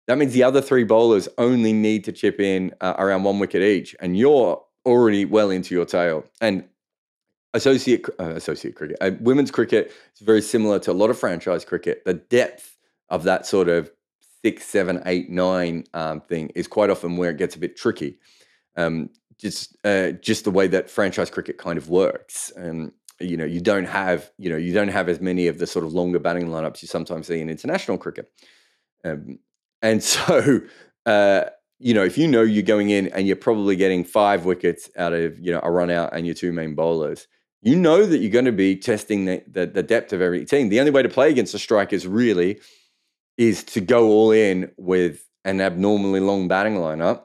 That 0.08 0.18
means 0.18 0.32
the 0.32 0.42
other 0.42 0.60
three 0.60 0.84
bowlers 0.84 1.28
only 1.38 1.72
need 1.72 2.04
to 2.04 2.12
chip 2.12 2.40
in 2.40 2.72
uh, 2.80 2.94
around 2.98 3.22
one 3.22 3.38
wicket 3.38 3.62
each, 3.62 3.94
and 4.00 4.16
you're 4.16 4.62
already 4.84 5.24
well 5.24 5.50
into 5.50 5.74
your 5.74 5.84
tail. 5.84 6.24
And 6.40 6.64
associate 7.54 8.06
uh, 8.18 8.30
associate 8.34 8.74
cricket, 8.74 8.96
uh, 9.00 9.12
women's 9.20 9.50
cricket 9.50 9.92
is 10.14 10.20
very 10.20 10.42
similar 10.42 10.78
to 10.80 10.90
a 10.90 10.94
lot 10.94 11.10
of 11.10 11.18
franchise 11.18 11.64
cricket. 11.64 12.04
The 12.04 12.14
depth 12.14 12.76
of 13.10 13.22
that 13.24 13.46
sort 13.46 13.68
of 13.68 13.90
six, 14.44 14.64
seven, 14.64 15.02
eight, 15.06 15.30
nine 15.30 15.84
um, 15.94 16.20
thing 16.20 16.50
is 16.54 16.66
quite 16.66 16.90
often 16.90 17.16
where 17.16 17.30
it 17.30 17.38
gets 17.38 17.54
a 17.54 17.58
bit 17.58 17.76
tricky. 17.76 18.18
Um, 18.76 19.10
just 19.38 19.76
uh, 19.84 20.12
just 20.12 20.44
the 20.44 20.50
way 20.50 20.68
that 20.68 20.90
franchise 20.90 21.30
cricket 21.30 21.58
kind 21.58 21.78
of 21.78 21.88
works. 21.88 22.52
You 23.22 23.36
know, 23.36 23.44
you 23.44 23.60
don't 23.60 23.86
have 23.86 24.30
you 24.38 24.50
know 24.50 24.56
you 24.56 24.72
don't 24.72 24.88
have 24.88 25.08
as 25.08 25.20
many 25.20 25.46
of 25.46 25.58
the 25.58 25.66
sort 25.66 25.84
of 25.84 25.92
longer 25.92 26.18
batting 26.18 26.48
lineups 26.48 26.82
you 26.82 26.88
sometimes 26.88 27.26
see 27.26 27.40
in 27.40 27.48
international 27.48 27.98
cricket, 27.98 28.30
um, 29.04 29.38
and 29.80 30.02
so. 30.14 30.60
Uh, 31.04 31.44
you 31.84 31.92
know, 31.92 32.04
if 32.04 32.16
you 32.16 32.28
know 32.28 32.42
you're 32.42 32.62
going 32.62 32.90
in 32.90 33.08
and 33.08 33.26
you're 33.26 33.34
probably 33.34 33.74
getting 33.74 34.04
five 34.04 34.44
wickets 34.44 34.88
out 34.96 35.12
of, 35.12 35.36
you 35.40 35.50
know, 35.50 35.58
a 35.64 35.70
run 35.72 35.90
out 35.90 36.14
and 36.14 36.24
your 36.24 36.34
two 36.34 36.52
main 36.52 36.76
bowlers, 36.76 37.26
you 37.60 37.74
know 37.74 38.06
that 38.06 38.18
you're 38.18 38.30
going 38.30 38.44
to 38.44 38.52
be 38.52 38.76
testing 38.76 39.24
the, 39.24 39.42
the, 39.50 39.66
the, 39.66 39.82
depth 39.82 40.12
of 40.12 40.20
every 40.20 40.44
team. 40.44 40.68
The 40.68 40.78
only 40.78 40.92
way 40.92 41.02
to 41.02 41.08
play 41.08 41.28
against 41.28 41.52
the 41.52 41.58
strikers 41.58 42.06
really 42.06 42.60
is 43.36 43.64
to 43.64 43.80
go 43.80 44.10
all 44.10 44.30
in 44.30 44.70
with 44.76 45.24
an 45.44 45.60
abnormally 45.60 46.20
long 46.20 46.46
batting 46.46 46.74
lineup 46.74 47.24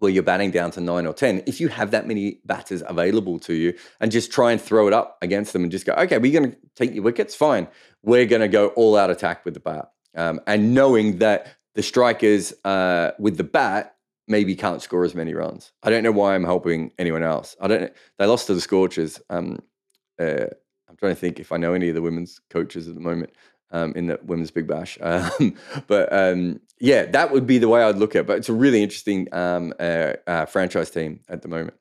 where 0.00 0.10
you're 0.10 0.22
batting 0.22 0.50
down 0.50 0.70
to 0.72 0.80
nine 0.80 1.06
or 1.06 1.12
10. 1.12 1.44
If 1.46 1.60
you 1.60 1.68
have 1.68 1.92
that 1.92 2.06
many 2.06 2.40
batters 2.44 2.82
available 2.86 3.38
to 3.40 3.54
you 3.54 3.74
and 4.00 4.10
just 4.10 4.32
try 4.32 4.50
and 4.50 4.60
throw 4.60 4.88
it 4.88 4.92
up 4.92 5.18
against 5.22 5.52
them 5.52 5.62
and 5.62 5.70
just 5.70 5.86
go, 5.86 5.92
okay, 5.92 6.18
we're 6.18 6.32
going 6.32 6.50
to 6.50 6.58
take 6.74 6.92
your 6.94 7.04
wickets, 7.04 7.34
fine. 7.34 7.68
We're 8.02 8.26
going 8.26 8.42
to 8.42 8.48
go 8.48 8.68
all 8.68 8.96
out 8.96 9.10
attack 9.10 9.44
with 9.44 9.54
the 9.54 9.60
bat. 9.60 9.92
Um, 10.16 10.40
and 10.46 10.74
knowing 10.74 11.18
that 11.18 11.54
the 11.74 11.82
strikers 11.82 12.52
uh, 12.64 13.12
with 13.18 13.36
the 13.36 13.44
bat 13.44 13.94
maybe 14.26 14.54
can't 14.54 14.80
score 14.80 15.04
as 15.04 15.14
many 15.14 15.34
runs. 15.34 15.72
I 15.82 15.90
don't 15.90 16.02
know 16.02 16.12
why 16.12 16.34
I'm 16.34 16.44
helping 16.44 16.92
anyone 16.98 17.22
else. 17.22 17.56
I 17.60 17.68
don't. 17.68 17.92
They 18.18 18.26
lost 18.26 18.46
to 18.46 18.54
the 18.54 18.60
Scorchers. 18.60 19.20
Um, 19.28 19.58
uh, 20.20 20.46
I'm 20.88 20.96
trying 20.96 21.12
to 21.12 21.20
think 21.20 21.40
if 21.40 21.52
I 21.52 21.56
know 21.56 21.74
any 21.74 21.88
of 21.88 21.94
the 21.94 22.02
women's 22.02 22.40
coaches 22.48 22.88
at 22.88 22.94
the 22.94 23.00
moment 23.00 23.32
um, 23.70 23.92
in 23.94 24.06
the 24.06 24.18
women's 24.24 24.50
Big 24.50 24.66
Bash. 24.66 24.98
Um, 25.02 25.54
but 25.86 26.12
um, 26.12 26.60
yeah, 26.78 27.06
that 27.06 27.30
would 27.32 27.46
be 27.46 27.58
the 27.58 27.68
way 27.68 27.82
I'd 27.82 27.96
look 27.98 28.14
at. 28.16 28.20
it. 28.20 28.26
But 28.26 28.38
it's 28.38 28.48
a 28.48 28.54
really 28.54 28.82
interesting 28.82 29.28
um, 29.32 29.74
uh, 29.78 30.14
uh, 30.26 30.46
franchise 30.46 30.90
team 30.90 31.20
at 31.28 31.42
the 31.42 31.48
moment. 31.48 31.74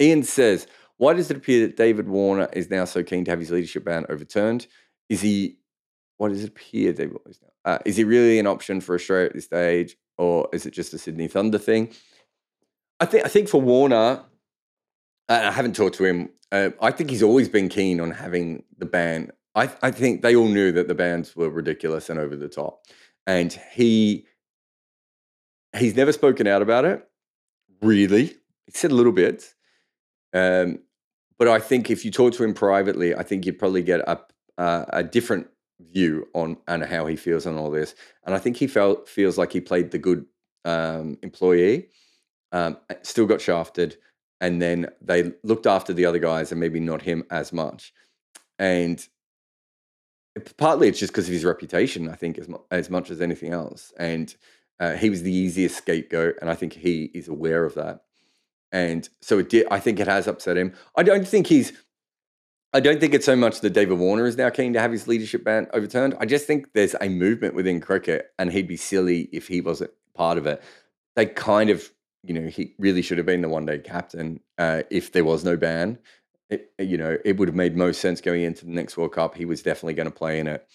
Ian 0.00 0.22
says, 0.22 0.66
"Why 0.96 1.12
does 1.14 1.30
it 1.30 1.36
appear 1.36 1.66
that 1.66 1.76
David 1.76 2.08
Warner 2.08 2.48
is 2.52 2.70
now 2.70 2.84
so 2.84 3.02
keen 3.02 3.24
to 3.24 3.30
have 3.30 3.40
his 3.40 3.50
leadership 3.50 3.84
ban 3.84 4.06
overturned? 4.08 4.66
Is 5.08 5.20
he? 5.20 5.58
What 6.18 6.30
does 6.30 6.42
it 6.42 6.48
appear 6.48 6.92
David 6.92 7.18
is 7.26 7.40
now? 7.42 7.72
Uh, 7.72 7.78
is 7.84 7.96
he 7.96 8.04
really 8.04 8.38
an 8.38 8.46
option 8.46 8.80
for 8.80 8.94
Australia 8.94 9.26
at 9.26 9.34
this 9.34 9.44
stage, 9.44 9.96
or 10.16 10.48
is 10.52 10.66
it 10.66 10.72
just 10.72 10.94
a 10.94 10.98
Sydney 10.98 11.28
Thunder 11.28 11.58
thing? 11.58 11.92
I 13.00 13.06
think 13.06 13.24
I 13.24 13.28
think 13.28 13.48
for 13.48 13.60
Warner, 13.60 14.22
I 15.28 15.50
haven't 15.50 15.76
talked 15.76 15.96
to 15.96 16.04
him. 16.04 16.30
Uh, 16.52 16.70
I 16.80 16.92
think 16.92 17.10
he's 17.10 17.22
always 17.22 17.48
been 17.48 17.68
keen 17.68 18.00
on 18.00 18.12
having 18.12 18.62
the 18.78 18.86
ban. 18.86 19.32
I, 19.56 19.70
I 19.82 19.90
think 19.90 20.20
they 20.20 20.36
all 20.36 20.48
knew 20.48 20.70
that 20.72 20.86
the 20.86 20.94
bans 20.94 21.34
were 21.34 21.48
ridiculous 21.48 22.10
and 22.10 22.20
over 22.20 22.36
the 22.36 22.48
top, 22.48 22.84
and 23.26 23.58
he 23.72 24.26
he's 25.76 25.96
never 25.96 26.12
spoken 26.12 26.46
out 26.46 26.62
about 26.62 26.84
it. 26.84 27.08
Really, 27.80 28.26
he 28.66 28.72
said 28.72 28.92
a 28.92 28.94
little 28.94 29.12
bit, 29.12 29.54
um, 30.34 30.80
but 31.38 31.48
I 31.48 31.58
think 31.58 31.90
if 31.90 32.04
you 32.04 32.10
talk 32.10 32.34
to 32.34 32.44
him 32.44 32.54
privately, 32.54 33.14
I 33.14 33.22
think 33.22 33.46
you'd 33.46 33.58
probably 33.58 33.82
get 33.82 34.00
a 34.06 34.20
a 34.58 35.02
different 35.02 35.48
view 35.80 36.26
on 36.34 36.56
and 36.68 36.82
how 36.84 37.06
he 37.06 37.16
feels 37.16 37.46
on 37.46 37.56
all 37.56 37.70
this. 37.70 37.94
And 38.24 38.34
I 38.34 38.38
think 38.38 38.56
he 38.56 38.66
felt 38.66 39.08
feels 39.08 39.38
like 39.38 39.52
he 39.52 39.60
played 39.60 39.90
the 39.90 39.98
good 39.98 40.26
um, 40.64 41.18
employee, 41.22 41.88
um, 42.52 42.76
still 43.02 43.26
got 43.26 43.40
shafted, 43.40 43.96
and 44.40 44.60
then 44.60 44.88
they 45.00 45.32
looked 45.44 45.66
after 45.66 45.94
the 45.94 46.04
other 46.04 46.18
guys 46.18 46.52
and 46.52 46.60
maybe 46.60 46.80
not 46.80 47.02
him 47.02 47.24
as 47.30 47.52
much. 47.52 47.92
And 48.58 49.06
partly 50.56 50.88
it's 50.88 50.98
just 50.98 51.12
because 51.12 51.26
of 51.26 51.32
his 51.32 51.44
reputation, 51.44 52.08
I 52.08 52.14
think, 52.14 52.38
as, 52.38 52.48
as 52.70 52.90
much 52.90 53.10
as 53.10 53.20
anything 53.20 53.52
else. 53.52 53.92
And 53.98 54.34
uh, 54.78 54.92
he 54.94 55.10
was 55.10 55.22
the 55.22 55.32
easiest 55.32 55.78
scapegoat, 55.78 56.36
and 56.40 56.50
I 56.50 56.54
think 56.54 56.74
he 56.74 57.10
is 57.14 57.28
aware 57.28 57.64
of 57.64 57.74
that. 57.74 58.02
And 58.72 59.08
so 59.20 59.38
it 59.38 59.48
did. 59.48 59.66
I 59.70 59.80
think 59.80 60.00
it 60.00 60.08
has 60.08 60.26
upset 60.26 60.56
him. 60.56 60.74
I 60.96 61.02
don't 61.02 61.26
think 61.26 61.46
he's 61.46 61.72
I 62.76 62.80
don't 62.80 63.00
think 63.00 63.14
it's 63.14 63.24
so 63.24 63.36
much 63.36 63.60
that 63.60 63.72
David 63.72 63.98
Warner 63.98 64.26
is 64.26 64.36
now 64.36 64.50
keen 64.50 64.74
to 64.74 64.80
have 64.80 64.92
his 64.92 65.08
leadership 65.08 65.44
ban 65.44 65.66
overturned. 65.72 66.14
I 66.20 66.26
just 66.26 66.46
think 66.46 66.74
there's 66.74 66.94
a 67.00 67.08
movement 67.08 67.54
within 67.54 67.80
cricket, 67.80 68.32
and 68.38 68.52
he'd 68.52 68.68
be 68.68 68.76
silly 68.76 69.30
if 69.32 69.48
he 69.48 69.62
wasn't 69.62 69.92
part 70.14 70.36
of 70.36 70.46
it. 70.46 70.62
They 71.14 71.24
kind 71.24 71.70
of, 71.70 71.90
you 72.22 72.34
know, 72.34 72.48
he 72.48 72.74
really 72.78 73.00
should 73.00 73.16
have 73.16 73.26
been 73.26 73.40
the 73.40 73.48
one 73.48 73.64
day 73.64 73.78
captain 73.78 74.40
uh, 74.58 74.82
if 74.90 75.12
there 75.12 75.24
was 75.24 75.42
no 75.42 75.56
ban. 75.56 75.98
It, 76.48 76.72
you 76.78 76.96
know, 76.96 77.16
it 77.24 77.38
would 77.38 77.48
have 77.48 77.56
made 77.56 77.76
most 77.76 78.00
sense 78.00 78.20
going 78.20 78.42
into 78.42 78.64
the 78.64 78.72
next 78.72 78.96
World 78.96 79.12
Cup. 79.12 79.34
He 79.34 79.44
was 79.44 79.62
definitely 79.62 79.94
going 79.94 80.10
to 80.10 80.14
play 80.14 80.38
in 80.38 80.46
it. 80.46 80.66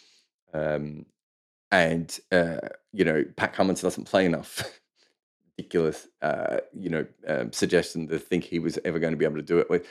Um, 0.54 1.06
and, 1.72 2.20
uh, 2.32 2.58
you 2.92 3.06
know, 3.06 3.24
Pat 3.38 3.54
Cummins 3.54 3.82
doesn't 3.82 4.06
play 4.06 4.26
enough. 4.26 4.64
Ridiculous, 5.58 6.08
uh, 6.22 6.58
you 6.74 6.90
know, 6.90 7.06
um, 7.28 7.54
suggestion 7.54 8.08
to 8.08 8.20
think 8.20 8.44
he 8.44 8.60
was 8.60 8.78
ever 8.84 9.00
going 9.00 9.14
to 9.14 9.18
be 9.18 9.26
able 9.26 9.38
to 9.38 9.42
do 9.42 9.60
it. 9.60 9.70
With 9.70 9.88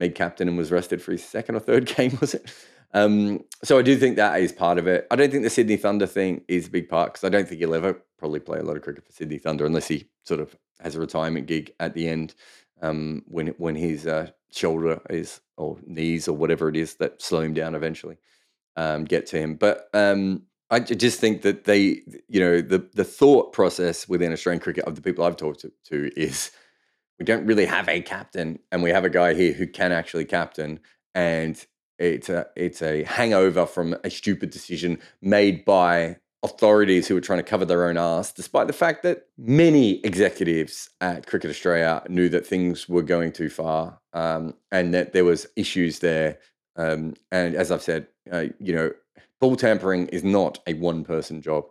made 0.00 0.14
captain 0.14 0.48
and 0.48 0.56
was 0.56 0.72
rested 0.72 1.02
for 1.02 1.12
his 1.12 1.22
second 1.22 1.54
or 1.54 1.60
third 1.60 1.86
game, 1.96 2.16
was 2.20 2.34
it? 2.34 2.50
Um, 2.92 3.44
so 3.62 3.78
I 3.78 3.82
do 3.82 3.96
think 3.96 4.16
that 4.16 4.40
is 4.40 4.50
part 4.50 4.78
of 4.78 4.88
it. 4.88 5.06
I 5.10 5.16
don't 5.16 5.30
think 5.30 5.44
the 5.44 5.50
Sydney 5.50 5.76
Thunder 5.76 6.06
thing 6.06 6.42
is 6.48 6.66
a 6.66 6.70
big 6.70 6.88
part 6.88 7.12
because 7.12 7.24
I 7.24 7.28
don't 7.28 7.46
think 7.46 7.60
he'll 7.60 7.74
ever 7.74 8.02
probably 8.18 8.40
play 8.40 8.58
a 8.58 8.64
lot 8.64 8.76
of 8.76 8.82
cricket 8.82 9.04
for 9.04 9.12
Sydney 9.12 9.38
Thunder 9.38 9.64
unless 9.64 9.86
he 9.86 10.08
sort 10.24 10.40
of 10.40 10.56
has 10.80 10.96
a 10.96 11.00
retirement 11.00 11.46
gig 11.46 11.72
at 11.78 11.94
the 11.94 12.08
end 12.08 12.34
um, 12.82 13.22
when 13.26 13.48
when 13.58 13.74
his 13.74 14.06
uh, 14.06 14.30
shoulder 14.52 15.00
is 15.10 15.40
or 15.56 15.78
knees 15.86 16.28
or 16.28 16.36
whatever 16.36 16.68
it 16.68 16.76
is 16.76 16.94
that 16.96 17.20
slow 17.20 17.40
him 17.40 17.54
down 17.54 17.74
eventually 17.74 18.16
um, 18.76 19.04
get 19.04 19.26
to 19.26 19.38
him. 19.38 19.54
But 19.54 19.88
um, 19.94 20.42
I 20.70 20.80
just 20.80 21.20
think 21.20 21.42
that 21.42 21.64
they, 21.64 22.02
you 22.28 22.40
know, 22.40 22.60
the 22.60 22.88
the 22.94 23.04
thought 23.04 23.52
process 23.52 24.08
within 24.08 24.32
Australian 24.32 24.60
cricket 24.60 24.84
of 24.84 24.94
the 24.94 25.02
people 25.02 25.24
I've 25.24 25.36
talked 25.36 25.60
to, 25.60 25.72
to 25.86 26.10
is 26.16 26.50
we 27.18 27.24
don't 27.24 27.46
really 27.46 27.66
have 27.66 27.88
a 27.88 28.00
captain, 28.00 28.58
and 28.72 28.82
we 28.82 28.90
have 28.90 29.04
a 29.04 29.10
guy 29.10 29.34
here 29.34 29.52
who 29.52 29.66
can 29.66 29.92
actually 29.92 30.24
captain, 30.24 30.80
and 31.14 31.64
it's 31.98 32.28
a 32.28 32.46
it's 32.56 32.82
a 32.82 33.04
hangover 33.04 33.66
from 33.66 33.96
a 34.04 34.10
stupid 34.10 34.50
decision 34.50 34.98
made 35.20 35.64
by 35.64 36.16
authorities 36.42 37.06
who 37.06 37.14
were 37.14 37.20
trying 37.20 37.38
to 37.38 37.44
cover 37.44 37.64
their 37.64 37.86
own 37.86 37.98
ass, 37.98 38.32
despite 38.32 38.66
the 38.66 38.72
fact 38.72 39.02
that 39.02 39.26
many 39.36 40.00
executives 40.04 40.88
at 41.00 41.26
Cricket 41.26 41.50
Australia 41.50 42.02
knew 42.08 42.28
that 42.30 42.46
things 42.46 42.88
were 42.88 43.02
going 43.02 43.32
too 43.32 43.50
far 43.50 43.98
um, 44.12 44.54
and 44.72 44.94
that 44.94 45.12
there 45.12 45.24
was 45.24 45.46
issues 45.56 45.98
there. 45.98 46.38
Um, 46.76 47.14
and 47.30 47.54
as 47.54 47.70
I've 47.70 47.82
said, 47.82 48.06
uh, 48.32 48.46
you 48.58 48.74
know, 48.74 48.92
ball 49.38 49.56
tampering 49.56 50.08
is 50.08 50.24
not 50.24 50.58
a 50.66 50.74
one 50.74 51.04
person 51.04 51.42
job 51.42 51.66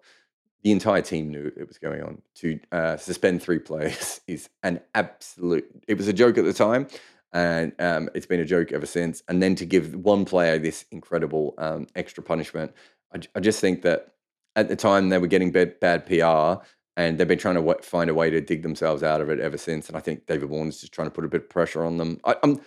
the 0.64 0.72
entire 0.72 1.02
team 1.02 1.30
knew 1.30 1.52
it 1.56 1.68
was 1.68 1.78
going 1.78 2.02
on. 2.02 2.22
To 2.36 2.60
uh, 2.72 2.98
suspend 2.98 3.42
three 3.42 3.60
players 3.70 4.22
is 4.28 4.50
an 4.64 4.82
absolute. 4.96 5.70
It 5.88 5.98
was 5.98 6.08
a 6.08 6.14
joke 6.14 6.38
at 6.38 6.46
the 6.46 6.54
time, 6.54 6.88
and 7.34 7.74
um, 7.80 8.10
it's 8.14 8.26
been 8.26 8.40
a 8.40 8.46
joke 8.46 8.72
ever 8.72 8.86
since. 8.86 9.24
And 9.28 9.42
then 9.42 9.56
to 9.56 9.66
give 9.66 9.96
one 9.96 10.26
player 10.26 10.58
this 10.60 10.86
incredible 10.92 11.54
um, 11.58 11.88
extra 11.96 12.24
punishment, 12.24 12.74
I, 13.14 13.20
I, 13.36 13.40
just 13.40 13.62
think 13.62 13.82
that 13.84 14.14
at 14.56 14.68
the 14.68 14.76
time 14.76 15.10
they 15.10 15.18
were 15.18 15.28
getting 15.28 15.52
bad, 15.52 15.80
bad 15.80 16.06
PR, 16.06 16.64
and 16.98 17.18
they've 17.18 17.28
been 17.28 17.40
trying 17.40 17.56
to 17.56 17.62
w- 17.62 17.82
find 17.82 18.10
a 18.10 18.14
way 18.14 18.30
to 18.30 18.42
dig 18.42 18.64
themselves 18.64 19.04
out 19.04 19.22
of 19.22 19.30
it 19.30 19.40
ever 19.40 19.58
since. 19.58 19.88
And 19.88 19.96
I 19.98 20.00
think 20.02 20.26
David 20.26 20.50
Warner's 20.50 20.82
just 20.82 20.94
trying 20.94 21.08
to 21.08 21.14
put 21.14 21.26
a 21.26 21.30
bit 21.30 21.44
of 21.44 21.50
pressure 21.50 21.84
on 21.84 21.98
them. 21.98 22.20
I, 22.26 22.36
I'm, 22.44 22.62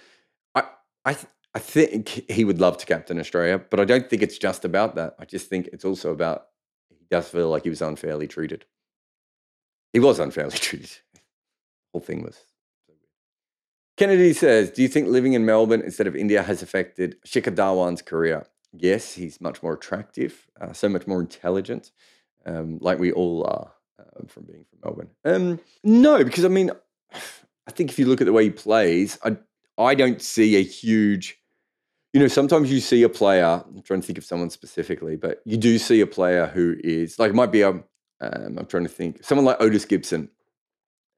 I, 0.55 0.65
I. 1.05 1.15
Th- 1.15 1.27
I 1.55 1.59
think 1.59 2.31
he 2.31 2.45
would 2.47 2.61
love 2.61 2.79
to 2.79 2.87
captain 2.87 3.21
Australia, 3.21 3.59
but 3.59 3.79
I 3.79 3.85
don't 3.85 4.09
think 4.09 4.23
it's 4.23 4.39
just 4.39 4.65
about 4.65 4.95
that. 4.95 5.15
I 5.19 5.27
just 5.27 5.51
think 5.51 5.69
it's 5.71 5.85
also 5.85 6.11
about 6.11 6.47
he 6.89 7.05
does 7.11 7.29
feel 7.29 7.51
like 7.51 7.65
he 7.65 7.69
was 7.69 7.83
unfairly 7.83 8.27
treated. 8.27 8.65
He 9.93 10.01
was 10.01 10.19
unfairly 10.19 10.53
treated. 10.57 10.89
the 11.13 11.21
whole 11.93 12.01
thing 12.01 12.23
was. 12.23 12.39
Kennedy 13.99 14.33
says, 14.33 14.71
Do 14.71 14.81
you 14.81 14.89
think 14.89 15.09
living 15.09 15.35
in 15.35 15.45
Melbourne 15.45 15.83
instead 15.83 16.07
of 16.07 16.17
India 16.17 16.43
has 16.43 16.63
affected 16.63 17.17
Shikhar 17.27 17.55
Dhawan's 17.55 18.01
career? 18.01 18.47
Yes, 18.73 19.15
he's 19.15 19.41
much 19.41 19.63
more 19.63 19.75
attractive, 19.75 20.47
uh, 20.61 20.73
so 20.73 20.89
much 20.89 21.07
more 21.07 21.21
intelligent, 21.21 21.91
um, 22.47 22.79
like 22.81 22.99
we 22.99 23.13
all 23.13 23.45
are 23.45 23.73
uh, 23.99 24.27
from 24.27 24.45
being 24.45 24.65
from 24.65 24.79
Melbourne. 24.85 25.11
Um, 25.25 25.61
no, 25.85 26.25
because 26.25 26.45
I 26.45 26.49
mean, 26.49 26.71
I 27.67 27.71
think 27.71 27.91
if 27.91 27.99
you 27.99 28.07
look 28.07 28.21
at 28.21 28.25
the 28.25 28.33
way 28.33 28.45
he 28.45 28.51
plays, 28.51 29.19
I, 29.25 29.37
I 29.79 29.95
don't 29.95 30.21
see 30.21 30.57
a 30.57 30.63
huge 30.63 31.39
you 32.13 32.21
know, 32.21 32.29
sometimes 32.29 32.71
you 32.71 32.81
see 32.81 33.03
a 33.03 33.09
player, 33.09 33.65
I'm 33.67 33.83
trying 33.83 34.01
to 34.01 34.07
think 34.07 34.19
of 34.19 34.25
someone 34.25 34.51
specifically, 34.51 35.17
but 35.17 35.41
you 35.45 35.57
do 35.57 35.79
see 35.79 36.01
a 36.01 36.07
player 36.07 36.47
who 36.47 36.77
is 36.85 37.19
like, 37.19 37.31
it 37.31 37.35
might 37.35 37.53
be 37.53 37.63
a, 37.63 37.71
um, 37.71 37.85
I'm 38.21 38.67
trying 38.67 38.83
to 38.83 38.91
think, 38.91 39.25
someone 39.25 39.47
like 39.47 39.61
Otis 39.61 39.87
Gibson. 39.87 40.29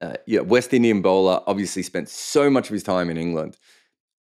Uh, 0.01 0.15
yeah, 0.27 0.41
West 0.41 0.73
Indian 0.73 1.03
bowler, 1.03 1.41
obviously 1.47 1.83
spent 1.83 2.09
so 2.09 2.49
much 2.49 2.69
of 2.69 2.73
his 2.73 2.83
time 2.83 3.11
in 3.11 3.17
England. 3.17 3.57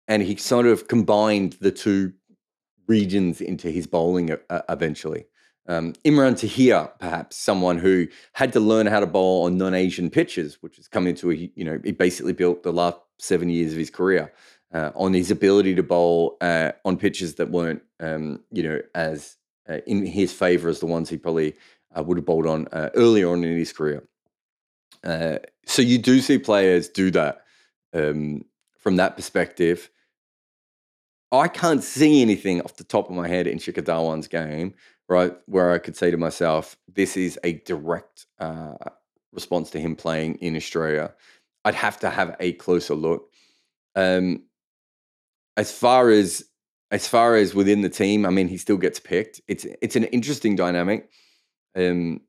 And 0.07 0.23
he 0.23 0.35
sort 0.35 0.65
of 0.65 0.87
combined 0.87 1.57
the 1.61 1.71
two 1.71 2.13
regions 2.87 3.41
into 3.41 3.69
his 3.69 3.87
bowling 3.87 4.31
uh, 4.31 4.61
eventually. 4.69 5.25
Um, 5.67 5.93
Imran 6.03 6.37
Tahir, 6.37 6.91
perhaps 6.99 7.37
someone 7.37 7.79
who 7.79 8.07
had 8.33 8.53
to 8.53 8.59
learn 8.59 8.85
how 8.87 8.99
to 8.99 9.07
bowl 9.07 9.45
on 9.45 9.57
non-Asian 9.57 10.09
pitches, 10.09 10.61
which 10.61 10.77
is 10.77 10.87
coming 10.87 11.09
into 11.09 11.31
a, 11.31 11.35
you 11.35 11.63
know, 11.65 11.79
he 11.83 11.91
basically 11.91 12.33
built 12.33 12.63
the 12.63 12.71
last 12.71 12.97
seven 13.17 13.49
years 13.49 13.71
of 13.71 13.79
his 13.79 13.89
career 13.89 14.31
uh, 14.73 14.91
on 14.95 15.13
his 15.13 15.31
ability 15.31 15.73
to 15.75 15.83
bowl 15.83 16.37
uh, 16.41 16.71
on 16.83 16.97
pitches 16.97 17.35
that 17.35 17.49
weren't, 17.49 17.81
um, 17.99 18.43
you 18.51 18.61
know, 18.61 18.79
as 18.93 19.37
uh, 19.67 19.79
in 19.87 20.05
his 20.05 20.31
favour 20.31 20.69
as 20.69 20.79
the 20.79 20.85
ones 20.85 21.09
he 21.09 21.17
probably 21.17 21.55
uh, 21.97 22.03
would 22.03 22.17
have 22.17 22.25
bowled 22.25 22.45
on 22.45 22.67
uh, 22.71 22.89
earlier 22.93 23.29
on 23.29 23.43
in 23.43 23.57
his 23.57 23.73
career. 23.73 24.03
Uh, 25.03 25.37
so 25.65 25.81
you 25.81 25.97
do 25.97 26.21
see 26.21 26.37
players 26.37 26.89
do 26.89 27.09
that. 27.11 27.41
um, 27.95 28.45
from 28.77 28.97
that 28.97 29.15
perspective. 29.15 29.89
I 31.31 31.47
can't 31.47 31.83
see 31.83 32.21
anything 32.21 32.61
off 32.61 32.77
the 32.77 32.83
top 32.83 33.09
of 33.09 33.15
my 33.15 33.27
head 33.27 33.47
in 33.47 33.57
Shikhar 33.57 33.83
Dhawan's 33.83 34.27
game, 34.27 34.73
right, 35.09 35.33
where 35.47 35.71
I 35.71 35.79
could 35.79 35.95
say 35.95 36.11
to 36.11 36.17
myself, 36.17 36.77
this 36.93 37.17
is 37.17 37.39
a 37.43 37.53
direct 37.65 38.25
uh, 38.39 38.75
response 39.33 39.69
to 39.71 39.79
him 39.79 39.95
playing 39.95 40.35
in 40.35 40.55
Australia. 40.55 41.13
I'd 41.65 41.75
have 41.75 41.99
to 42.01 42.09
have 42.09 42.35
a 42.39 42.53
closer 42.53 42.95
look. 42.95 43.29
Um, 43.95 44.43
as 45.57 45.71
far 45.71 46.09
as 46.09 46.45
as 46.91 47.07
far 47.07 47.35
as 47.35 47.55
within 47.55 47.81
the 47.81 47.89
team, 47.89 48.25
I 48.25 48.29
mean, 48.29 48.47
he 48.47 48.57
still 48.57 48.77
gets 48.77 48.99
picked. 48.99 49.41
It's 49.47 49.65
it's 49.81 49.95
an 49.95 50.05
interesting 50.05 50.55
dynamic. 50.55 51.09
Um, 51.75 52.21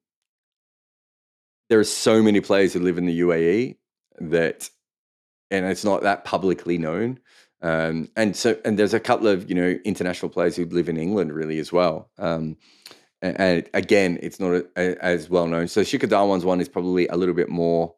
there 1.69 1.79
are 1.79 1.85
so 1.85 2.23
many 2.23 2.41
players 2.41 2.73
who 2.73 2.81
live 2.81 2.99
in 2.99 3.07
the 3.07 3.21
UAE 3.21 3.77
that, 4.21 4.71
and 5.51 5.67
it's 5.67 5.85
not 5.85 6.03
that 6.03 6.25
publicly 6.25 6.79
known. 6.79 7.19
Um, 7.63 8.09
and 8.17 8.37
so, 8.37 8.59
and 8.65 8.79
there's 8.79 8.95
a 8.95 9.01
couple 9.01 9.29
of 9.29 9.49
you 9.49 9.55
know 9.55 9.79
international 9.85 10.29
players 10.29 10.57
who 10.57 10.67
live 10.67 10.89
in 10.89 10.97
England 10.97 11.33
really 11.33 11.59
as 11.59 11.73
well. 11.73 12.11
Um, 12.19 12.57
and, 13.23 13.41
and, 13.41 13.71
again, 13.73 14.19
it's 14.23 14.39
not 14.39 14.53
a, 14.53 14.67
a, 14.77 15.03
as 15.03 15.31
well 15.31 15.47
known. 15.47 15.69
So 15.69 15.81
Shikhar 15.81 16.09
Dhawan's 16.09 16.45
one 16.45 16.61
is 16.61 16.69
probably 16.69 17.09
a 17.09 17.17
little 17.17 17.35
bit 17.35 17.49
more 17.49 17.95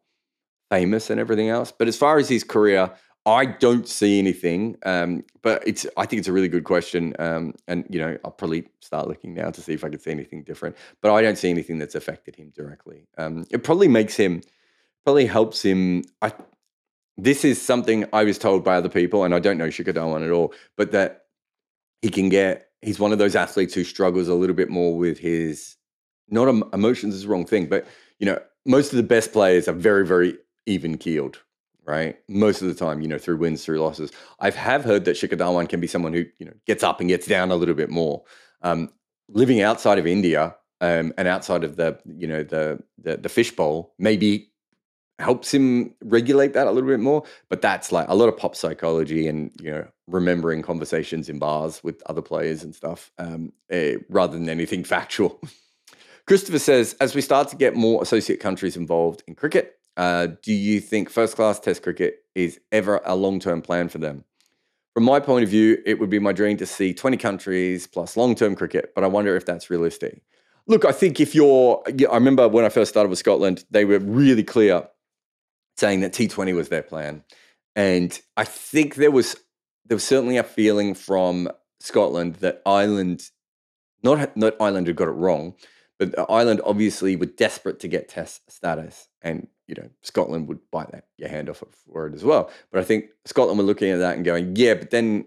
famous 0.71 1.09
than 1.09 1.19
everything 1.19 1.49
else. 1.49 1.73
But 1.77 1.89
as 1.89 1.97
far 1.97 2.19
as 2.19 2.29
his 2.29 2.45
career, 2.45 2.93
I 3.27 3.45
don't 3.45 3.87
see 3.87 4.19
anything, 4.19 4.77
um, 4.87 5.23
but 5.43 5.63
it's. 5.67 5.87
I 5.97 6.07
think 6.07 6.21
it's 6.21 6.29
a 6.29 6.33
really 6.33 6.49
good 6.49 6.65
question, 6.65 7.15
um, 7.19 7.55
and 7.67 7.85
you 7.91 8.01
know, 8.01 8.17
I'll 8.25 8.31
probably 8.31 8.69
start 8.81 9.07
looking 9.07 9.35
now 9.35 9.51
to 9.51 9.61
see 9.61 9.75
if 9.75 9.85
I 9.85 9.91
can 9.91 10.01
see 10.01 10.11
anything 10.11 10.45
different. 10.45 10.77
But 11.03 11.13
I 11.13 11.21
don't 11.21 11.37
see 11.37 11.51
anything 11.51 11.79
that's 11.79 11.95
affected 11.95 12.37
him 12.37 12.53
directly. 12.57 13.07
Um, 13.19 13.45
it 13.51 13.65
probably 13.65 13.89
makes 13.89 14.17
him, 14.17 14.43
probably 15.05 15.27
helps 15.27 15.63
him. 15.63 16.05
I. 16.23 16.33
This 17.19 17.45
is 17.45 17.61
something 17.61 18.07
I 18.13 18.25
was 18.25 18.39
told 18.39 18.65
by 18.65 18.77
other 18.77 18.89
people, 18.89 19.25
and 19.25 19.35
I 19.35 19.41
don't 19.41 19.59
know 19.59 19.69
Shikhar 19.69 19.93
Dhawan 19.93 20.25
at 20.25 20.31
all, 20.31 20.55
but 20.77 20.93
that 20.93 21.27
he 22.01 22.09
can 22.09 22.29
get. 22.29 22.69
He's 22.81 23.01
one 23.01 23.13
of 23.13 23.19
those 23.19 23.35
athletes 23.35 23.75
who 23.75 23.83
struggles 23.83 24.29
a 24.29 24.35
little 24.35 24.55
bit 24.55 24.71
more 24.71 24.97
with 24.97 25.19
his. 25.19 25.77
Not 26.31 26.49
emotions 26.73 27.15
is 27.15 27.23
the 27.23 27.29
wrong 27.29 27.45
thing, 27.45 27.67
but 27.67 27.87
you 28.19 28.27
know, 28.27 28.39
most 28.65 28.93
of 28.93 28.99
the 28.99 29.03
best 29.03 29.33
players 29.33 29.67
are 29.67 29.73
very, 29.73 30.07
very 30.07 30.37
even 30.67 30.97
keeled 30.97 31.39
right? 31.89 32.19
Most 32.29 32.61
of 32.61 32.69
the 32.69 32.75
time, 32.75 33.01
you 33.01 33.09
know, 33.09 33.17
through 33.17 33.39
wins, 33.39 33.65
through 33.65 33.81
losses. 33.81 34.13
I 34.41 34.51
have 34.51 34.85
heard 34.85 35.07
that 35.07 35.17
Shikhar 35.17 35.39
Dhawan 35.39 35.71
can 35.71 35.81
be 35.81 35.87
someone 35.87 36.13
who, 36.13 36.27
you 36.39 36.45
know, 36.45 36.53
gets 36.67 36.83
up 36.83 37.01
and 37.01 37.09
gets 37.09 37.27
down 37.27 37.51
a 37.51 37.57
little 37.57 37.75
bit 37.75 37.89
more. 37.89 38.23
Um, 38.61 38.91
living 39.31 39.63
outside 39.63 39.99
of 39.99 40.07
India 40.07 40.55
um, 40.83 41.15
and 41.17 41.27
outside 41.27 41.65
of 41.65 41.77
the, 41.77 41.99
you 42.05 42.27
know, 42.27 42.43
the, 42.43 42.79
the 42.99 43.17
the 43.17 43.29
fishbowl 43.31 43.95
maybe 43.99 44.48
helps 45.19 45.53
him 45.53 45.95
regulate 46.03 46.53
that 46.53 46.67
a 46.67 46.71
little 46.71 46.89
bit 46.89 47.01
more. 47.01 47.25
But 47.49 47.63
that's 47.63 47.93
like 47.93 48.09
a 48.09 48.15
lot 48.15 48.29
of 48.29 48.37
pop 48.37 48.55
psychology 48.55 49.29
and 49.29 49.51
you 49.61 49.71
know 49.71 49.87
remembering 50.07 50.63
conversations 50.63 51.29
in 51.29 51.39
bars 51.39 51.83
with 51.85 52.03
other 52.07 52.23
players 52.23 52.63
and 52.63 52.75
stuff, 52.75 53.11
um, 53.19 53.53
eh, 53.71 53.97
rather 54.09 54.39
than 54.39 54.49
anything 54.49 54.85
factual. 54.97 55.41
Christopher 56.27 56.59
says, 56.59 56.95
as 57.01 57.15
we 57.15 57.23
start 57.23 57.49
to 57.49 57.57
get 57.57 57.75
more 57.75 58.03
associate 58.03 58.39
countries 58.39 58.77
involved 58.77 59.23
in 59.27 59.35
cricket, 59.35 59.79
uh, 59.97 60.29
do 60.43 60.53
you 60.53 60.79
think 60.79 61.11
first 61.11 61.37
class 61.37 61.59
Test 61.59 61.83
cricket 61.83 62.25
is 62.35 62.61
ever 62.71 63.01
a 63.05 63.17
long 63.17 63.41
term 63.41 63.63
plan 63.63 63.89
for 63.89 63.99
them? 63.99 64.25
From 64.95 65.05
my 65.05 65.21
point 65.21 65.45
of 65.45 65.49
view, 65.51 65.79
it 65.87 65.99
would 66.01 66.11
be 66.11 66.19
my 66.19 66.33
dream 66.33 66.57
to 66.59 66.67
see 66.67 66.93
20 66.93 67.17
countries 67.17 67.87
plus 67.87 68.17
long 68.17 68.35
term 68.35 68.55
cricket, 68.55 68.93
but 68.95 69.05
I 69.05 69.07
wonder 69.07 69.37
if 69.37 69.47
that's 69.47 69.71
realistic. 69.71 70.23
Look, 70.67 70.85
I 70.85 70.93
think 70.93 71.19
if 71.19 71.35
you're, 71.35 71.83
I 71.89 72.15
remember 72.15 72.47
when 72.47 72.65
I 72.65 72.69
first 72.69 72.91
started 72.91 73.09
with 73.09 73.19
Scotland, 73.19 73.65
they 73.71 73.87
were 73.87 73.99
really 74.01 74.45
clear 74.45 74.87
saying 75.79 76.01
that 76.01 76.13
T20 76.13 76.55
was 76.55 76.69
their 76.69 76.83
plan. 76.83 77.23
And 77.77 78.19
I 78.37 78.45
think 78.45 78.97
there 78.97 79.11
was 79.11 79.37
there 79.87 79.97
was 79.97 80.05
certainly 80.05 80.37
a 80.37 80.43
feeling 80.43 80.95
from 80.95 81.49
Scotland 81.81 82.37
that 82.37 82.61
Ireland, 82.67 83.31
not 84.03 84.37
not 84.37 84.57
Ireland 84.61 84.89
had 84.89 84.97
got 84.97 85.09
it 85.09 85.13
wrong, 85.13 85.55
but 85.99 86.15
Ireland 86.29 86.61
obviously 86.65 87.17
were 87.17 87.27
desperate 87.27 87.81
to 87.81 87.89
get 87.89 88.09
Test 88.09 88.51
status, 88.51 89.09
and 89.23 89.47
you 89.69 89.75
know, 89.77 89.89
Scotland 90.03 90.49
would 90.49 90.59
bite 90.73 90.91
that 90.93 91.05
your 91.19 91.29
hand 91.29 91.49
off 91.49 91.63
for 91.87 92.07
it 92.07 92.15
as 92.15 92.25
well. 92.25 92.51
But 92.73 92.81
I 92.81 92.85
think 92.85 93.11
Scotland 93.27 93.59
were 93.59 93.65
looking 93.65 93.91
at 93.91 93.99
that 93.99 94.17
and 94.17 94.25
going, 94.25 94.57
yeah, 94.57 94.75
but 94.75 94.91
then 94.91 95.27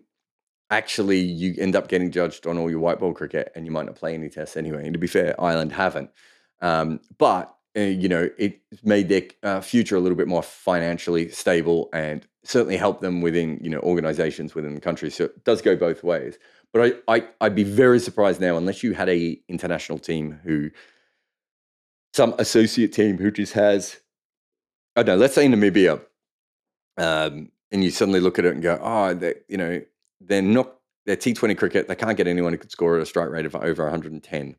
actually 0.71 1.19
you 1.19 1.53
end 1.59 1.75
up 1.75 1.87
getting 1.87 2.11
judged 2.11 2.47
on 2.47 2.57
all 2.57 2.69
your 2.69 2.79
white 2.79 2.99
ball 2.99 3.13
cricket 3.13 3.51
and 3.55 3.65
you 3.65 3.71
might 3.71 3.85
not 3.85 3.95
play 3.95 4.13
any 4.15 4.29
tests 4.29 4.57
anyway. 4.57 4.83
And 4.83 4.93
to 4.93 4.99
be 4.99 5.05
fair, 5.05 5.39
Ireland 5.39 5.73
haven't. 5.73 6.09
Um, 6.61 7.01
but 7.17 7.55
uh, 7.77 7.81
you 7.81 8.09
know, 8.09 8.29
it 8.37 8.59
made 8.83 9.09
their 9.09 9.23
uh, 9.43 9.61
future 9.61 9.95
a 9.95 9.99
little 9.99 10.17
bit 10.17 10.27
more 10.27 10.43
financially 10.43 11.29
stable 11.29 11.89
and 11.93 12.27
certainly 12.43 12.75
helped 12.75 13.01
them 13.01 13.21
within 13.21 13.59
you 13.61 13.69
know 13.69 13.79
organizations 13.79 14.55
within 14.55 14.75
the 14.75 14.81
country. 14.81 15.09
So 15.09 15.25
it 15.25 15.43
does 15.43 15.61
go 15.61 15.75
both 15.75 16.03
ways. 16.03 16.37
But 16.73 17.01
I, 17.07 17.15
I 17.15 17.27
I'd 17.41 17.55
be 17.55 17.63
very 17.63 17.99
surprised 17.99 18.41
now 18.41 18.57
unless 18.57 18.83
you 18.83 18.93
had 18.93 19.09
a 19.09 19.39
international 19.47 19.99
team 19.99 20.39
who 20.43 20.71
some 22.13 22.35
associate 22.39 22.91
team 22.93 23.17
who 23.17 23.31
just 23.31 23.53
has 23.53 24.01
I 24.95 25.03
don't 25.03 25.15
know, 25.15 25.21
let's 25.21 25.35
say 25.35 25.47
Namibia, 25.47 26.01
um, 26.97 27.51
and 27.71 27.83
you 27.83 27.91
suddenly 27.91 28.19
look 28.19 28.37
at 28.39 28.45
it 28.45 28.53
and 28.53 28.61
go, 28.61 28.77
oh, 28.81 29.13
they, 29.13 29.35
you 29.47 29.57
know, 29.57 29.81
they're 30.19 30.41
not, 30.41 30.75
they're 31.05 31.15
T20 31.15 31.57
cricket. 31.57 31.87
They 31.87 31.95
can't 31.95 32.17
get 32.17 32.27
anyone 32.27 32.51
who 32.51 32.59
could 32.59 32.71
score 32.71 32.97
at 32.97 33.01
a 33.01 33.05
strike 33.05 33.29
rate 33.29 33.45
of 33.45 33.55
over 33.55 33.83
110. 33.83 34.55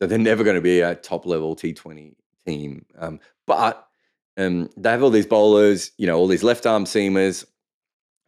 So 0.00 0.06
they're 0.06 0.18
never 0.18 0.42
going 0.42 0.56
to 0.56 0.62
be 0.62 0.80
a 0.80 0.94
top 0.94 1.26
level 1.26 1.54
T20 1.54 2.14
team. 2.48 2.84
Um, 2.98 3.20
but 3.46 3.86
um, 4.36 4.70
they 4.76 4.90
have 4.90 5.02
all 5.02 5.10
these 5.10 5.26
bowlers, 5.26 5.90
you 5.98 6.06
know, 6.06 6.16
all 6.16 6.26
these 6.26 6.42
left 6.42 6.66
arm 6.66 6.84
seamers 6.84 7.44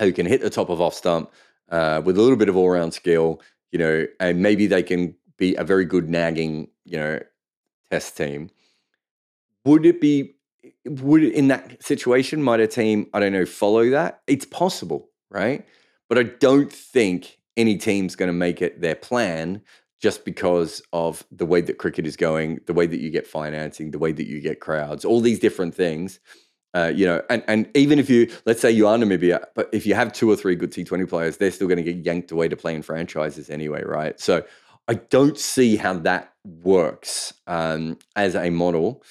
who 0.01 0.13
can 0.13 0.27
hit 0.27 0.41
the 0.41 0.51
top 0.51 0.71
of 0.71 0.81
off 0.81 0.95
stump 0.95 1.31
uh, 1.71 2.03
with 2.05 2.19
a 2.19 2.23
little 2.23 2.37
bit 2.37 2.49
of 2.49 2.57
all 2.57 2.71
round 2.71 2.95
skill, 2.95 3.41
you 3.73 3.79
know, 3.79 4.07
and 4.19 4.43
maybe 4.43 4.67
they 4.67 4.83
can 4.83 5.15
be 5.39 5.55
a 5.57 5.65
very 5.65 5.85
good 5.85 6.09
nagging, 6.09 6.69
you 6.85 6.99
know, 6.99 7.21
test 7.91 8.17
team. 8.17 8.51
Would 9.65 9.87
it 9.87 10.01
be 10.01 10.35
would 10.85 11.23
in 11.23 11.49
that 11.49 11.83
situation 11.83 12.43
might 12.43 12.61
a 12.61 12.67
team 12.67 13.07
I 13.13 13.21
don't 13.21 13.33
know 13.33 13.47
follow 13.47 13.91
that? 13.91 14.23
It's 14.27 14.47
possible, 14.47 15.09
right? 15.31 15.67
But 16.09 16.19
I 16.19 16.23
don't 16.25 16.73
think 16.73 17.39
any 17.57 17.77
team's 17.77 18.17
going 18.17 18.29
to 18.29 18.33
make 18.33 18.63
it 18.63 18.81
their 18.81 18.95
plan 18.95 19.63
just 20.01 20.25
because 20.25 20.83
of 20.93 21.25
the 21.31 21.47
way 21.47 21.61
that 21.61 21.79
cricket 21.79 22.07
is 22.07 22.17
going, 22.17 22.61
the 22.67 22.73
way 22.73 22.87
that 22.87 23.01
you 23.01 23.11
get 23.11 23.27
financing, 23.27 23.91
the 23.91 23.99
way 23.99 24.13
that 24.13 24.27
you 24.27 24.41
get 24.41 24.61
crowds, 24.61 25.05
all 25.05 25.21
these 25.21 25.39
different 25.39 25.75
things. 25.75 26.21
Uh, 26.73 26.93
you 26.95 27.05
know, 27.05 27.21
and 27.29 27.43
and 27.49 27.69
even 27.75 27.99
if 27.99 28.09
you 28.09 28.31
let's 28.47 28.61
say 28.61 28.71
you 28.71 28.87
are 28.87 28.97
Namibia, 28.97 29.45
but 29.57 29.69
if 29.73 29.87
you 29.87 29.95
have 29.95 30.13
two 30.13 30.31
or 30.31 30.37
three 30.37 30.55
good 30.55 30.71
T20 30.71 31.09
players, 31.09 31.37
they're 31.37 31.51
still 31.51 31.67
going 31.67 31.85
to 31.85 31.93
get 31.93 32.05
yanked 32.07 32.31
away 32.31 32.49
to 32.49 32.57
play 32.57 32.75
in 32.75 32.83
franchises 32.83 33.51
anyway, 33.51 33.83
right? 33.85 34.19
So 34.21 34.45
I 34.87 34.95
don't 34.95 35.39
see 35.39 35.77
how 35.77 35.95
that 35.95 36.33
works 36.45 37.33
um, 37.47 37.99
as 38.17 38.35
a 38.35 38.51
model. 38.51 39.03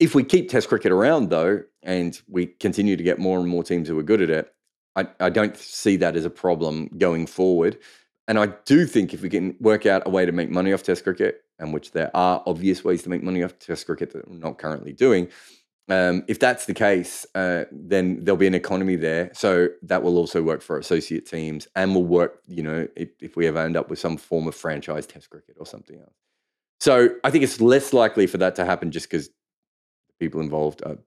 If 0.00 0.14
we 0.14 0.24
keep 0.24 0.48
Test 0.48 0.68
cricket 0.68 0.92
around, 0.92 1.30
though, 1.30 1.62
and 1.82 2.20
we 2.28 2.46
continue 2.46 2.96
to 2.96 3.02
get 3.02 3.18
more 3.18 3.38
and 3.38 3.48
more 3.48 3.64
teams 3.64 3.88
who 3.88 3.98
are 3.98 4.04
good 4.04 4.22
at 4.22 4.30
it, 4.30 4.52
I, 4.96 5.06
I 5.20 5.30
don't 5.30 5.56
see 5.56 5.96
that 5.96 6.16
as 6.16 6.24
a 6.24 6.30
problem 6.30 6.88
going 6.98 7.26
forward. 7.26 7.78
And 8.28 8.38
I 8.38 8.46
do 8.66 8.86
think 8.86 9.14
if 9.14 9.22
we 9.22 9.30
can 9.30 9.56
work 9.58 9.86
out 9.86 10.02
a 10.06 10.10
way 10.10 10.26
to 10.26 10.32
make 10.32 10.50
money 10.50 10.72
off 10.72 10.82
Test 10.82 11.02
cricket, 11.02 11.42
and 11.58 11.72
which 11.72 11.92
there 11.92 12.14
are 12.14 12.42
obvious 12.46 12.84
ways 12.84 13.02
to 13.02 13.08
make 13.08 13.22
money 13.22 13.42
off 13.42 13.58
Test 13.58 13.86
cricket 13.86 14.12
that 14.12 14.28
we're 14.28 14.36
not 14.36 14.58
currently 14.58 14.92
doing, 14.92 15.28
um, 15.88 16.22
if 16.28 16.38
that's 16.38 16.66
the 16.66 16.74
case, 16.74 17.26
uh, 17.34 17.64
then 17.72 18.22
there'll 18.22 18.36
be 18.36 18.46
an 18.46 18.54
economy 18.54 18.96
there. 18.96 19.30
So 19.32 19.68
that 19.82 20.02
will 20.02 20.18
also 20.18 20.42
work 20.42 20.60
for 20.60 20.78
associate 20.78 21.26
teams 21.26 21.66
and 21.74 21.94
will 21.94 22.04
work, 22.04 22.42
you 22.46 22.62
know, 22.62 22.86
if, 22.94 23.08
if 23.20 23.34
we 23.34 23.46
ever 23.46 23.60
end 23.60 23.78
up 23.78 23.88
with 23.88 23.98
some 23.98 24.18
form 24.18 24.46
of 24.46 24.54
franchise 24.54 25.06
Test 25.06 25.30
cricket 25.30 25.56
or 25.58 25.64
something 25.64 25.98
else. 25.98 26.14
So 26.80 27.08
I 27.24 27.30
think 27.30 27.42
it's 27.42 27.62
less 27.62 27.94
likely 27.94 28.26
for 28.26 28.36
that 28.38 28.54
to 28.56 28.66
happen 28.66 28.90
just 28.90 29.08
because 29.08 29.30
people 30.20 30.42
involved 30.42 30.82
are 30.84 30.98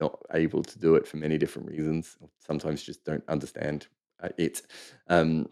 not 0.00 0.18
able 0.34 0.64
to 0.64 0.78
do 0.78 0.96
it 0.96 1.06
for 1.06 1.16
many 1.18 1.38
different 1.38 1.68
reasons. 1.68 2.16
Sometimes 2.40 2.82
just 2.82 3.04
don't 3.04 3.24
understand 3.28 3.86
it. 4.36 4.62
Um, 5.08 5.48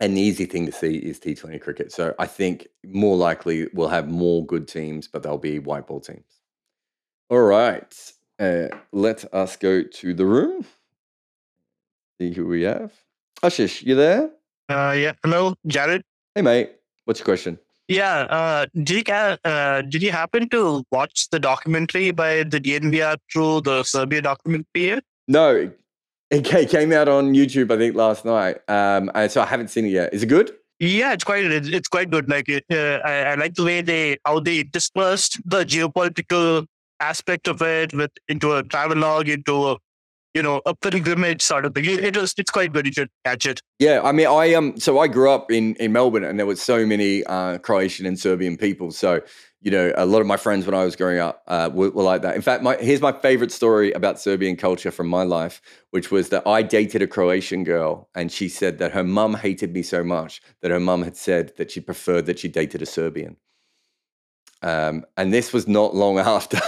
and 0.00 0.16
the 0.16 0.20
easy 0.20 0.44
thing 0.44 0.66
to 0.66 0.72
see 0.72 0.96
is 0.96 1.18
T20 1.18 1.60
cricket. 1.60 1.92
So 1.92 2.14
I 2.18 2.26
think 2.26 2.68
more 2.84 3.16
likely 3.16 3.68
we'll 3.72 3.88
have 3.88 4.10
more 4.10 4.44
good 4.44 4.68
teams, 4.68 5.08
but 5.08 5.22
they'll 5.22 5.38
be 5.38 5.58
white 5.58 5.86
ball 5.86 6.00
teams. 6.00 6.40
All 7.30 7.40
right. 7.40 8.12
Uh, 8.38 8.68
let 8.92 9.24
us 9.34 9.56
go 9.56 9.82
to 9.82 10.14
the 10.14 10.26
room. 10.26 10.64
See 12.20 12.32
who 12.32 12.46
we 12.46 12.62
have. 12.62 12.92
Ashish, 13.42 13.82
you 13.82 13.94
there? 13.94 14.30
Uh, 14.68 14.94
yeah. 14.96 15.12
Hello, 15.22 15.54
Jarrod. 15.66 16.02
Hey, 16.34 16.42
mate. 16.42 16.72
What's 17.04 17.20
your 17.20 17.24
question? 17.24 17.58
Yeah. 17.88 18.20
Uh, 18.28 18.66
did 18.74 18.90
you 18.90 19.12
uh, 19.12 19.82
did 19.82 20.02
you 20.02 20.12
happen 20.12 20.48
to 20.50 20.84
watch 20.90 21.28
the 21.30 21.38
documentary 21.38 22.10
by 22.10 22.42
the 22.42 22.60
DNVR 22.60 23.16
through 23.32 23.62
the 23.62 23.82
Serbia 23.82 24.22
documentary? 24.22 25.00
No, 25.28 25.70
it 26.30 26.68
came 26.68 26.92
out 26.92 27.08
on 27.08 27.34
YouTube 27.34 27.70
I 27.70 27.78
think 27.78 27.94
last 27.94 28.24
night. 28.24 28.58
Um, 28.68 29.10
so 29.28 29.40
I 29.40 29.46
haven't 29.46 29.68
seen 29.68 29.86
it 29.86 29.90
yet. 29.90 30.12
Is 30.12 30.22
it 30.22 30.26
good? 30.26 30.52
Yeah, 30.78 31.14
it's 31.14 31.24
quite 31.24 31.44
it's 31.44 31.88
quite 31.88 32.10
good. 32.10 32.28
Like 32.28 32.50
uh, 32.50 32.74
I, 32.74 33.22
I 33.22 33.34
like 33.36 33.54
the 33.54 33.64
way 33.64 33.80
they 33.80 34.18
how 34.26 34.40
they 34.40 34.62
dispersed 34.62 35.40
the 35.44 35.64
geopolitical 35.64 36.66
aspect 37.00 37.48
of 37.48 37.62
it 37.62 37.94
with 37.94 38.10
into 38.28 38.54
a 38.54 38.62
travelogue, 38.62 39.28
into 39.28 39.70
a 39.70 39.76
you 40.34 40.42
know 40.42 40.60
a 40.66 40.74
pilgrimage 40.74 41.40
sort 41.40 41.64
of 41.64 41.74
thing. 41.74 41.86
It, 41.86 42.04
it 42.04 42.16
was 42.16 42.34
it's 42.36 42.50
quite 42.50 42.74
good. 42.74 42.84
You 42.84 42.92
should 42.92 43.08
catch 43.24 43.46
it. 43.46 43.62
Yeah, 43.78 44.02
I 44.04 44.12
mean, 44.12 44.26
I 44.26 44.52
um, 44.52 44.78
so 44.78 44.98
I 44.98 45.08
grew 45.08 45.30
up 45.30 45.50
in 45.50 45.76
in 45.76 45.92
Melbourne, 45.92 46.24
and 46.24 46.38
there 46.38 46.46
was 46.46 46.60
so 46.60 46.84
many 46.84 47.24
uh, 47.24 47.56
Croatian 47.58 48.04
and 48.04 48.18
Serbian 48.18 48.58
people. 48.58 48.90
So 48.90 49.22
you 49.66 49.72
know, 49.72 49.92
a 49.96 50.06
lot 50.06 50.20
of 50.20 50.28
my 50.28 50.36
friends 50.36 50.64
when 50.64 50.76
I 50.76 50.84
was 50.84 50.94
growing 50.94 51.18
up 51.18 51.42
uh, 51.48 51.68
were, 51.74 51.90
were, 51.90 52.04
like 52.04 52.22
that. 52.22 52.36
In 52.36 52.40
fact, 52.40 52.62
my, 52.62 52.76
here's 52.76 53.00
my 53.00 53.10
favorite 53.10 53.50
story 53.50 53.90
about 53.90 54.20
Serbian 54.20 54.54
culture 54.54 54.92
from 54.92 55.08
my 55.08 55.24
life, 55.24 55.60
which 55.90 56.12
was 56.12 56.28
that 56.28 56.46
I 56.46 56.62
dated 56.62 57.02
a 57.02 57.08
Croatian 57.08 57.64
girl, 57.64 58.08
and 58.14 58.30
she 58.30 58.48
said 58.48 58.78
that 58.78 58.92
her 58.92 59.02
mum 59.02 59.34
hated 59.34 59.72
me 59.72 59.82
so 59.82 60.04
much 60.04 60.40
that 60.62 60.70
her 60.70 60.78
mum 60.78 61.02
had 61.02 61.16
said 61.16 61.52
that 61.56 61.72
she 61.72 61.80
preferred 61.80 62.26
that 62.26 62.38
she 62.38 62.46
dated 62.46 62.80
a 62.80 62.86
Serbian. 62.86 63.38
Um, 64.62 65.04
and 65.16 65.34
this 65.34 65.52
was 65.52 65.66
not 65.66 65.96
long 65.96 66.18
after. 66.36 66.60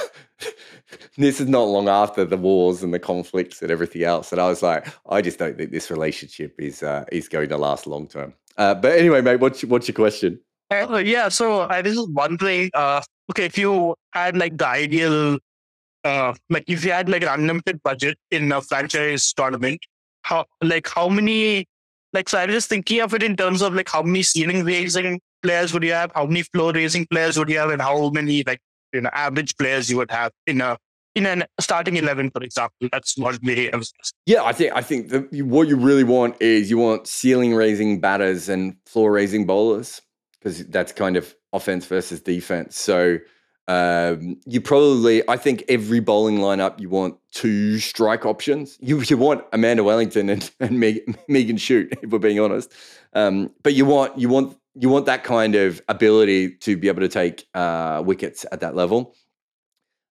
this 1.17 1.41
is 1.41 1.47
not 1.47 1.69
long 1.69 1.89
after 1.89 2.25
the 2.25 2.37
wars 2.37 2.83
and 2.83 2.93
the 2.93 2.99
conflicts 2.99 3.63
and 3.63 3.71
everything 3.71 4.03
else. 4.03 4.33
And 4.33 4.41
I 4.41 4.49
was 4.49 4.61
like, 4.61 4.89
I 5.09 5.23
just 5.23 5.39
don't 5.39 5.57
think 5.57 5.71
this 5.71 5.93
relationship 5.93 6.57
is 6.59 6.83
uh, 6.83 7.05
is 7.13 7.29
going 7.29 7.51
to 7.51 7.59
last 7.59 7.87
long 7.87 8.09
term. 8.09 8.35
Uh, 8.57 8.75
but 8.75 8.99
anyway, 8.99 9.21
mate, 9.21 9.39
what's 9.39 9.63
what's 9.63 9.87
your 9.87 9.95
question? 9.95 10.41
Uh, 10.71 10.99
yeah, 10.99 11.29
so 11.29 11.61
I 11.61 11.81
was 11.81 11.95
just 11.95 12.11
wondering, 12.11 12.71
uh, 12.75 13.01
okay, 13.31 13.47
if 13.47 13.57
you 13.57 13.95
had 14.13 14.37
like 14.37 14.59
the 14.59 14.67
ideal, 14.67 15.39
uh, 16.05 16.35
like 16.51 16.65
if 16.67 16.85
you 16.85 16.93
had 16.93 17.09
like 17.09 17.23
an 17.23 17.29
unlimited 17.29 17.83
budget 17.83 18.19
in 18.31 18.53
a 18.53 18.61
franchise 18.61 19.33
tournament, 19.33 19.81
how 20.23 20.45
like 20.63 20.87
how 20.87 21.09
many, 21.09 21.67
like 22.13 22.29
so 22.29 22.39
I 22.39 22.45
was 22.45 22.55
just 22.55 22.69
thinking 22.69 23.01
of 23.01 23.15
it 23.15 23.23
in 23.23 23.35
terms 23.35 23.63
of 23.63 23.75
like 23.75 23.89
how 23.89 24.03
many 24.03 24.23
ceiling 24.23 24.63
raising 24.63 25.21
players 25.43 25.73
would 25.73 25.83
you 25.83 25.93
have? 25.93 26.13
How 26.15 26.27
many 26.27 26.43
floor 26.43 26.73
raising 26.73 27.07
players 27.07 27.39
would 27.39 27.49
you 27.49 27.59
have? 27.59 27.71
And 27.71 27.81
how 27.81 28.11
many 28.11 28.45
like 28.47 28.61
you 28.93 29.01
know 29.01 29.11
average 29.15 29.57
players 29.57 29.89
you 29.89 29.97
would 29.97 30.11
have 30.11 30.33
in 30.47 30.61
a 30.61 30.77
in 31.15 31.25
a 31.25 31.47
starting 31.61 31.97
eleven, 31.97 32.31
for 32.31 32.43
example? 32.43 32.89
That's 32.93 33.17
what 33.17 33.39
we. 33.43 33.71
Yeah, 34.27 34.43
I 34.43 34.53
think 34.53 34.75
I 34.75 34.83
think 34.83 35.09
the, 35.09 35.43
what 35.43 35.67
you 35.67 35.77
really 35.77 36.05
want 36.05 36.37
is 36.43 36.69
you 36.69 36.77
want 36.77 37.07
ceiling 37.07 37.55
raising 37.55 38.01
batters 38.01 38.51
and 38.51 38.77
floor 38.85 39.13
raising 39.13 39.47
bowlers 39.47 40.03
because 40.41 40.67
that's 40.67 40.93
kind 40.93 41.17
of 41.17 41.35
offense 41.53 41.87
versus 41.87 42.21
defense. 42.21 42.77
So. 42.77 43.19
Um, 43.71 44.41
you 44.47 44.63
probably, 44.63 45.29
I 45.29 45.37
think 45.37 45.63
every 45.69 46.01
bowling 46.01 46.39
lineup, 46.39 46.81
you 46.81 46.89
want 46.89 47.19
two 47.33 47.79
strike 47.79 48.25
options. 48.25 48.79
You 48.81 49.03
you 49.03 49.19
want 49.19 49.45
Amanda 49.53 49.85
Wellington 49.85 50.31
and, 50.31 50.51
and 50.61 50.81
Megan 50.81 51.59
Schutt, 51.59 51.93
if 52.03 52.09
we're 52.09 52.19
being 52.19 52.41
honest. 52.41 52.73
Um, 53.13 53.51
but 53.63 53.75
you 53.75 53.85
want 53.85 54.19
you 54.19 54.31
want 54.31 54.57
you 54.75 54.89
want 54.89 55.07
that 55.07 55.25
kind 55.25 55.55
of 55.55 55.83
ability 55.89 56.53
to 56.59 56.77
be 56.77 56.89
able 56.89 57.01
to 57.01 57.09
take 57.09 57.47
uh, 57.55 58.03
wickets 58.05 58.47
at 58.53 58.61
that 58.61 58.77
level. 58.77 59.15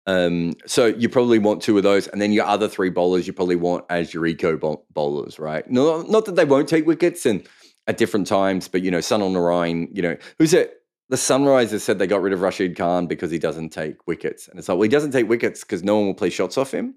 Um, 0.07 0.55
so 0.66 0.87
you 0.87 1.09
probably 1.09 1.39
want 1.39 1.62
two 1.62 1.77
of 1.77 1.83
those, 1.83 2.09
and 2.09 2.20
then 2.20 2.33
your 2.33 2.45
other 2.45 2.68
three 2.68 2.91
bowlers 2.91 3.27
you 3.27 3.33
probably 3.33 3.57
want 3.57 3.85
as 3.89 4.12
your 4.12 4.27
eco 4.27 4.83
bowlers, 4.93 5.39
right? 5.39 5.68
No, 5.70 6.03
not 6.03 6.27
that 6.27 6.37
they 6.37 6.45
won't 6.45 6.68
take 6.68 6.87
wickets 6.87 7.25
and 7.25 7.47
at 7.87 7.99
different 7.99 8.26
times, 8.26 8.68
but 8.68 8.82
you 8.82 8.91
know, 8.91 8.99
Sunil 8.99 9.32
Narine, 9.32 9.89
you 9.95 10.03
know, 10.03 10.16
who's 10.39 10.55
it? 10.55 10.80
The 11.11 11.16
Sunrisers 11.16 11.80
said 11.80 11.99
they 11.99 12.07
got 12.07 12.22
rid 12.22 12.32
of 12.32 12.41
Rashid 12.41 12.76
Khan 12.76 13.07
because 13.07 13.30
he 13.30 13.39
doesn't 13.39 13.70
take 13.70 14.07
wickets, 14.07 14.49
and 14.49 14.59
it's 14.59 14.68
like, 14.68 14.76
well, 14.76 14.82
he 14.82 14.89
doesn't 14.89 15.12
take 15.12 15.28
wickets 15.28 15.61
because 15.61 15.82
no 15.82 15.97
one 15.97 16.07
will 16.07 16.14
play 16.14 16.30
shots 16.30 16.57
off 16.57 16.72
him. 16.72 16.95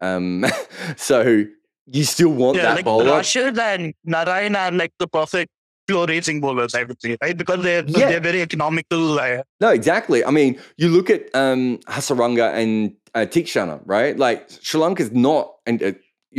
Um, 0.00 0.46
so 0.96 1.44
you 1.86 2.04
still 2.04 2.30
want 2.30 2.56
yeah, 2.56 2.62
that 2.64 2.76
like 2.76 2.84
bowler. 2.84 3.16
Rashid 3.16 3.58
and 3.58 3.94
Narine 4.06 4.56
are 4.56 4.72
like 4.72 4.92
the 4.98 5.06
perfect 5.06 5.50
pure 5.86 6.06
racing 6.06 6.40
bowlers, 6.40 6.74
I 6.74 6.84
would 6.84 7.00
say, 7.00 7.16
right? 7.20 7.36
Because 7.36 7.62
they're 7.62 7.84
yeah. 7.86 8.08
they're 8.08 8.20
very 8.20 8.42
economical. 8.42 9.18
Uh, 9.18 9.42
no, 9.60 9.68
exactly. 9.70 10.24
I 10.24 10.30
mean, 10.30 10.58
you 10.76 10.88
look 10.88 11.10
at 11.10 11.34
um, 11.34 11.78
Hasaranga 11.86 12.54
and 12.54 12.94
uh, 13.14 13.20
Theekshana, 13.20 13.80
right? 13.84 14.16
Like 14.16 14.48
Sri 14.62 14.80
Lanka's 14.80 15.12
not 15.12 15.54
an, 15.66 15.80
a, 15.82 15.94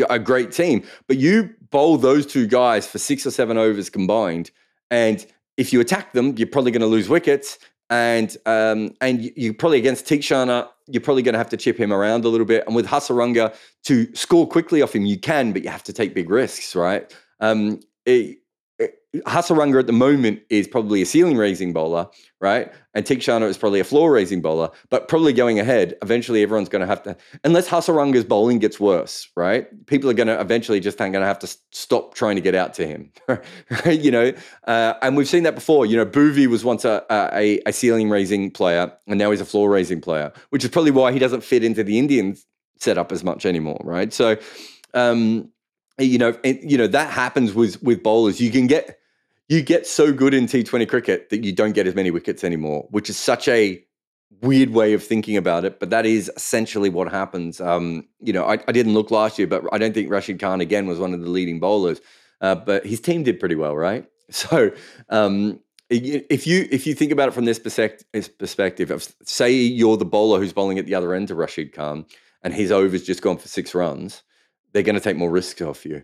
a 0.09 0.19
great 0.19 0.51
team, 0.51 0.83
but 1.07 1.17
you 1.17 1.53
bowl 1.75 1.97
those 1.97 2.25
two 2.25 2.47
guys 2.47 2.87
for 2.87 2.99
six 2.99 3.27
or 3.27 3.31
seven 3.31 3.57
overs 3.57 3.89
combined, 3.89 4.49
and 4.89 5.25
if 5.57 5.73
you 5.73 5.81
attack 5.81 6.13
them, 6.13 6.33
you're 6.37 6.47
probably 6.47 6.71
going 6.71 6.87
to 6.89 6.93
lose 6.97 7.09
wickets. 7.09 7.59
And 7.89 8.35
um, 8.45 8.95
and 9.01 9.31
you, 9.35 9.53
probably 9.53 9.77
against 9.77 10.05
Theekshana, 10.05 10.69
you're 10.87 11.01
probably 11.01 11.21
going 11.21 11.33
to 11.33 11.37
have 11.37 11.49
to 11.49 11.57
chip 11.57 11.77
him 11.77 11.91
around 11.91 12.25
a 12.25 12.29
little 12.29 12.47
bit. 12.47 12.63
And 12.65 12.75
with 12.75 12.87
Hasaranga, 12.87 13.53
to 13.83 14.15
score 14.15 14.47
quickly 14.47 14.81
off 14.81 14.95
him, 14.95 15.05
you 15.05 15.19
can, 15.19 15.51
but 15.53 15.63
you 15.63 15.69
have 15.69 15.83
to 15.83 15.93
take 15.93 16.15
big 16.15 16.29
risks, 16.29 16.75
right? 16.75 17.13
Um, 17.41 17.81
it, 18.05 18.39
Hasaranga 19.21 19.79
at 19.79 19.87
the 19.87 19.93
moment 19.93 20.41
is 20.49 20.67
probably 20.67 21.01
a 21.01 21.05
ceiling 21.05 21.37
raising 21.37 21.73
bowler, 21.73 22.07
right? 22.41 22.71
And 22.93 23.05
Theekshana 23.05 23.47
is 23.47 23.57
probably 23.57 23.79
a 23.79 23.83
floor 23.83 24.11
raising 24.11 24.41
bowler, 24.41 24.69
but 24.89 25.07
probably 25.07 25.33
going 25.33 25.59
ahead, 25.59 25.95
eventually 26.01 26.41
everyone's 26.43 26.69
going 26.69 26.81
to 26.81 26.87
have 26.87 27.03
to, 27.03 27.15
unless 27.43 27.67
Hasaranga's 27.67 28.23
bowling 28.23 28.59
gets 28.59 28.79
worse, 28.79 29.29
right? 29.35 29.67
People 29.85 30.09
are 30.09 30.13
going 30.13 30.27
to 30.27 30.39
eventually 30.39 30.79
just 30.79 30.97
going 30.97 31.13
to 31.13 31.21
have 31.21 31.39
to 31.39 31.57
stop 31.71 32.13
trying 32.13 32.35
to 32.35 32.41
get 32.41 32.55
out 32.55 32.73
to 32.75 32.87
him? 32.87 33.11
You 33.85 34.11
know, 34.11 34.33
uh, 34.65 34.93
and 35.01 35.15
we've 35.15 35.27
seen 35.27 35.43
that 35.43 35.55
before. 35.55 35.85
You 35.85 35.97
know, 35.97 36.05
Bhuvi 36.05 36.47
was 36.47 36.63
once 36.63 36.85
a, 36.85 37.05
a, 37.09 37.59
a 37.65 37.71
ceiling 37.71 38.09
raising 38.09 38.51
player, 38.51 38.91
and 39.07 39.17
now 39.17 39.31
he's 39.31 39.41
a 39.41 39.45
floor 39.45 39.69
raising 39.69 40.01
player, 40.01 40.31
which 40.49 40.63
is 40.63 40.69
probably 40.69 40.91
why 40.91 41.11
he 41.11 41.19
doesn't 41.19 41.41
fit 41.41 41.63
into 41.63 41.83
the 41.83 41.97
Indian 41.97 42.35
setup 42.79 43.11
as 43.11 43.23
much 43.23 43.45
anymore, 43.45 43.79
right? 43.83 44.13
So, 44.13 44.37
um, 44.93 45.49
you 45.97 46.17
know, 46.17 46.37
you 46.43 46.77
know 46.77 46.87
that 46.87 47.11
happens 47.11 47.53
with 47.53 47.81
with 47.81 48.03
bowlers. 48.03 48.41
You 48.41 48.51
can 48.51 48.67
get 48.67 48.99
you 49.47 49.61
get 49.61 49.85
so 49.85 50.11
good 50.11 50.33
in 50.33 50.45
T20 50.45 50.87
cricket 50.89 51.29
that 51.29 51.43
you 51.43 51.53
don't 51.53 51.73
get 51.73 51.87
as 51.87 51.95
many 51.95 52.11
wickets 52.11 52.43
anymore, 52.43 52.87
which 52.89 53.09
is 53.09 53.17
such 53.17 53.47
a 53.47 53.83
weird 54.41 54.71
way 54.71 54.93
of 54.93 55.03
thinking 55.03 55.37
about 55.37 55.65
it. 55.65 55.79
But 55.79 55.91
that 55.91 56.05
is 56.05 56.31
essentially 56.35 56.89
what 56.89 57.11
happens. 57.11 57.61
Um, 57.61 58.07
you 58.19 58.33
know, 58.33 58.45
I, 58.45 58.53
I, 58.67 58.71
didn't 58.71 58.93
look 58.93 59.11
last 59.11 59.37
year, 59.37 59.47
but 59.47 59.63
I 59.71 59.77
don't 59.77 59.93
think 59.93 60.09
Rashid 60.09 60.39
Khan 60.39 60.61
again 60.61 60.87
was 60.87 60.99
one 60.99 61.13
of 61.13 61.21
the 61.21 61.29
leading 61.29 61.59
bowlers. 61.59 62.01
Uh, 62.41 62.55
but 62.55 62.85
his 62.85 62.99
team 62.99 63.23
did 63.23 63.39
pretty 63.39 63.55
well, 63.55 63.75
right? 63.75 64.05
So 64.31 64.71
um, 65.09 65.59
if 65.91 66.47
you 66.47 66.67
if 66.71 66.87
you 66.87 66.95
think 66.95 67.11
about 67.11 67.27
it 67.27 67.35
from 67.35 67.45
this 67.45 67.59
perspective, 67.59 68.89
of 68.89 69.07
say 69.23 69.51
you're 69.53 69.97
the 69.97 70.03
bowler 70.03 70.39
who's 70.39 70.51
bowling 70.51 70.79
at 70.79 70.87
the 70.87 70.95
other 70.95 71.13
end 71.13 71.27
to 71.27 71.35
Rashid 71.35 71.73
Khan, 71.73 72.07
and 72.41 72.51
his 72.51 72.71
over's 72.71 73.03
just 73.03 73.21
gone 73.21 73.37
for 73.37 73.47
six 73.47 73.75
runs, 73.75 74.23
they're 74.73 74.81
going 74.81 74.95
to 74.95 74.99
take 74.99 75.15
more 75.15 75.29
risks 75.29 75.61
off 75.61 75.85
you 75.85 76.01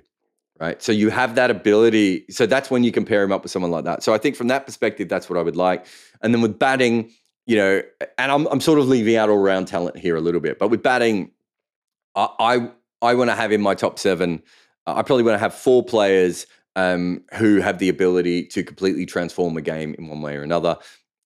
right? 0.62 0.82
So 0.82 0.92
you 0.92 1.10
have 1.10 1.34
that 1.36 1.50
ability. 1.50 2.26
So 2.30 2.46
that's 2.46 2.70
when 2.70 2.84
you 2.84 2.92
compare 2.92 3.24
him 3.24 3.32
up 3.32 3.42
with 3.42 3.52
someone 3.52 3.72
like 3.72 3.84
that. 3.86 4.04
So 4.04 4.14
I 4.14 4.20
think 4.20 4.36
from 4.36 4.48
that 4.48 4.68
perspective, 4.68 5.10
that's 5.10 5.28
what 5.28 5.40
I 5.40 5.42
would 5.42 5.56
like. 5.56 5.88
And 6.22 6.34
then 6.34 6.42
with 6.42 6.60
batting, 6.60 7.10
you 7.48 7.58
know, 7.58 7.82
and 8.20 8.32
I'm 8.32 8.46
I'm 8.48 8.62
sort 8.62 8.78
of 8.78 8.88
leaving 8.88 9.16
out 9.16 9.30
all 9.30 9.40
round 9.40 9.68
talent 9.68 9.98
here 9.98 10.16
a 10.16 10.22
little 10.22 10.40
bit, 10.40 10.60
but 10.60 10.70
with 10.70 10.84
batting, 10.84 11.32
I 12.16 12.30
I, 12.40 12.72
I 13.02 13.16
want 13.16 13.32
to 13.32 13.36
have 13.36 13.52
in 13.52 13.60
my 13.60 13.74
top 13.74 13.98
seven. 13.98 14.44
I 14.86 15.02
probably 15.02 15.24
want 15.24 15.36
to 15.36 15.40
have 15.40 15.54
four 15.54 15.84
players 15.84 16.46
um, 16.76 17.24
who 17.34 17.60
have 17.60 17.80
the 17.80 17.90
ability 17.90 18.46
to 18.48 18.64
completely 18.64 19.06
transform 19.06 19.58
a 19.58 19.62
game 19.62 19.96
in 19.98 20.08
one 20.08 20.22
way 20.22 20.36
or 20.36 20.44
another. 20.44 20.78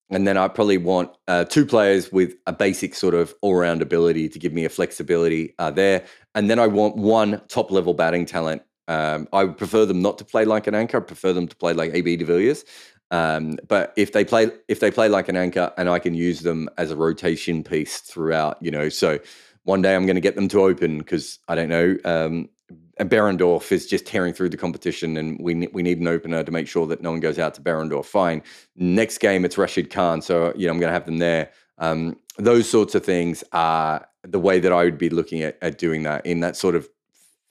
And 0.09 0.27
then 0.27 0.37
I 0.37 0.47
probably 0.47 0.77
want 0.77 1.11
uh, 1.27 1.45
two 1.45 1.65
players 1.65 2.11
with 2.11 2.35
a 2.47 2.53
basic 2.53 2.95
sort 2.95 3.15
of 3.15 3.33
all 3.41 3.55
round 3.55 3.81
ability 3.81 4.29
to 4.29 4.39
give 4.39 4.53
me 4.53 4.63
a 4.63 4.69
flexibility 4.69 5.55
uh, 5.57 5.71
there. 5.71 6.05
And 6.35 6.49
then 6.49 6.59
I 6.59 6.67
want 6.67 6.95
one 6.95 7.41
top 7.47 7.71
level 7.71 7.93
batting 7.93 8.25
talent 8.25 8.61
um, 8.87 9.27
I 9.33 9.43
would 9.43 9.57
prefer 9.57 9.85
them 9.85 10.01
not 10.01 10.17
to 10.19 10.25
play 10.25 10.45
like 10.45 10.67
an 10.67 10.75
anchor. 10.75 10.97
I 10.97 10.99
prefer 11.01 11.33
them 11.33 11.47
to 11.47 11.55
play 11.55 11.73
like 11.73 11.91
AB 11.93 12.17
de 12.17 12.25
Villiers. 12.25 12.63
Um, 13.11 13.57
but 13.67 13.93
if 13.95 14.13
they 14.13 14.25
play 14.25 14.49
if 14.67 14.79
they 14.79 14.91
play 14.91 15.09
like 15.09 15.29
an 15.29 15.35
anchor 15.35 15.71
and 15.77 15.89
I 15.89 15.99
can 15.99 16.15
use 16.15 16.41
them 16.41 16.69
as 16.77 16.91
a 16.91 16.95
rotation 16.95 17.63
piece 17.63 17.99
throughout, 17.99 18.57
you 18.61 18.71
know, 18.71 18.89
so 18.89 19.19
one 19.63 19.81
day 19.81 19.95
I'm 19.95 20.05
going 20.05 20.15
to 20.15 20.21
get 20.21 20.35
them 20.35 20.47
to 20.49 20.61
open 20.61 20.99
because 20.99 21.39
I 21.47 21.55
don't 21.55 21.69
know. 21.69 21.97
Um, 22.05 22.49
and 22.97 23.09
Behrendorff 23.09 23.71
is 23.71 23.87
just 23.87 24.05
tearing 24.05 24.33
through 24.33 24.49
the 24.49 24.57
competition, 24.57 25.17
and 25.17 25.37
we 25.39 25.67
we 25.67 25.83
need 25.83 25.99
an 25.99 26.07
opener 26.07 26.43
to 26.43 26.51
make 26.51 26.67
sure 26.67 26.87
that 26.87 27.01
no 27.01 27.11
one 27.11 27.19
goes 27.19 27.37
out 27.37 27.53
to 27.55 27.61
Behrendorff. 27.61 28.05
Fine. 28.05 28.41
Next 28.75 29.17
game 29.19 29.43
it's 29.43 29.57
Rashid 29.57 29.89
Khan, 29.89 30.21
so 30.21 30.53
you 30.55 30.67
know 30.67 30.73
I'm 30.73 30.79
going 30.79 30.89
to 30.89 30.93
have 30.93 31.05
them 31.05 31.17
there. 31.17 31.51
Um, 31.77 32.17
those 32.37 32.69
sorts 32.69 32.95
of 32.95 33.03
things 33.03 33.43
are 33.51 34.07
the 34.23 34.39
way 34.39 34.59
that 34.59 34.71
I 34.71 34.83
would 34.85 34.97
be 34.97 35.09
looking 35.09 35.41
at, 35.41 35.57
at 35.61 35.77
doing 35.77 36.03
that 36.03 36.25
in 36.25 36.39
that 36.39 36.55
sort 36.55 36.75
of 36.75 36.87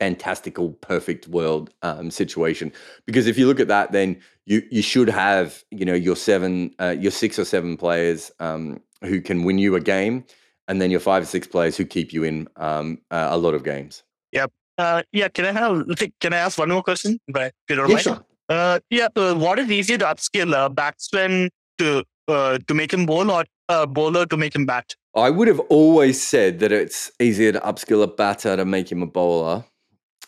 fantastical 0.00 0.70
perfect 0.74 1.28
world 1.28 1.70
um, 1.82 2.10
situation. 2.10 2.72
Because 3.06 3.26
if 3.26 3.38
you 3.38 3.46
look 3.46 3.60
at 3.60 3.68
that 3.68 3.92
then 3.92 4.20
you 4.46 4.62
you 4.70 4.82
should 4.82 5.08
have 5.08 5.64
you 5.70 5.84
know 5.84 5.94
your 5.94 6.16
seven 6.16 6.74
uh, 6.78 6.94
your 6.98 7.12
six 7.12 7.38
or 7.38 7.44
seven 7.44 7.76
players 7.76 8.30
um, 8.40 8.80
who 9.02 9.20
can 9.20 9.44
win 9.44 9.58
you 9.58 9.74
a 9.76 9.80
game 9.80 10.24
and 10.68 10.80
then 10.80 10.90
your 10.90 11.00
five 11.00 11.22
or 11.22 11.26
six 11.26 11.46
players 11.46 11.76
who 11.76 11.84
keep 11.84 12.12
you 12.12 12.24
in 12.24 12.48
um, 12.56 12.98
uh, 13.10 13.28
a 13.30 13.38
lot 13.38 13.54
of 13.54 13.64
games. 13.64 14.02
Yep. 14.32 14.50
Uh, 14.76 15.02
yeah 15.12 15.28
can 15.28 15.44
i 15.44 15.52
have 15.52 15.86
can 16.20 16.32
i 16.32 16.36
ask 16.36 16.58
one 16.58 16.68
more 16.68 16.82
question? 16.82 17.16
You 17.28 17.50
yeah, 17.68 17.96
sure. 17.96 18.24
uh, 18.48 18.80
yeah 18.90 19.06
uh, 19.14 19.34
what 19.34 19.60
is 19.60 19.70
easier 19.70 19.98
to 19.98 20.04
upskill 20.04 20.52
a 20.52 20.68
batsman 20.68 21.48
to 21.78 22.02
uh, 22.26 22.58
to 22.66 22.74
make 22.74 22.92
him 22.92 23.06
bowl 23.06 23.30
or 23.30 23.44
a 23.68 23.86
bowler 23.86 24.26
to 24.26 24.36
make 24.36 24.54
him 24.54 24.66
bat? 24.66 24.96
I 25.14 25.30
would 25.30 25.46
have 25.46 25.60
always 25.60 26.20
said 26.20 26.58
that 26.58 26.72
it's 26.72 27.12
easier 27.20 27.52
to 27.52 27.60
upskill 27.60 28.02
a 28.02 28.08
batter 28.08 28.56
to 28.56 28.64
make 28.64 28.90
him 28.90 29.00
a 29.00 29.06
bowler 29.06 29.64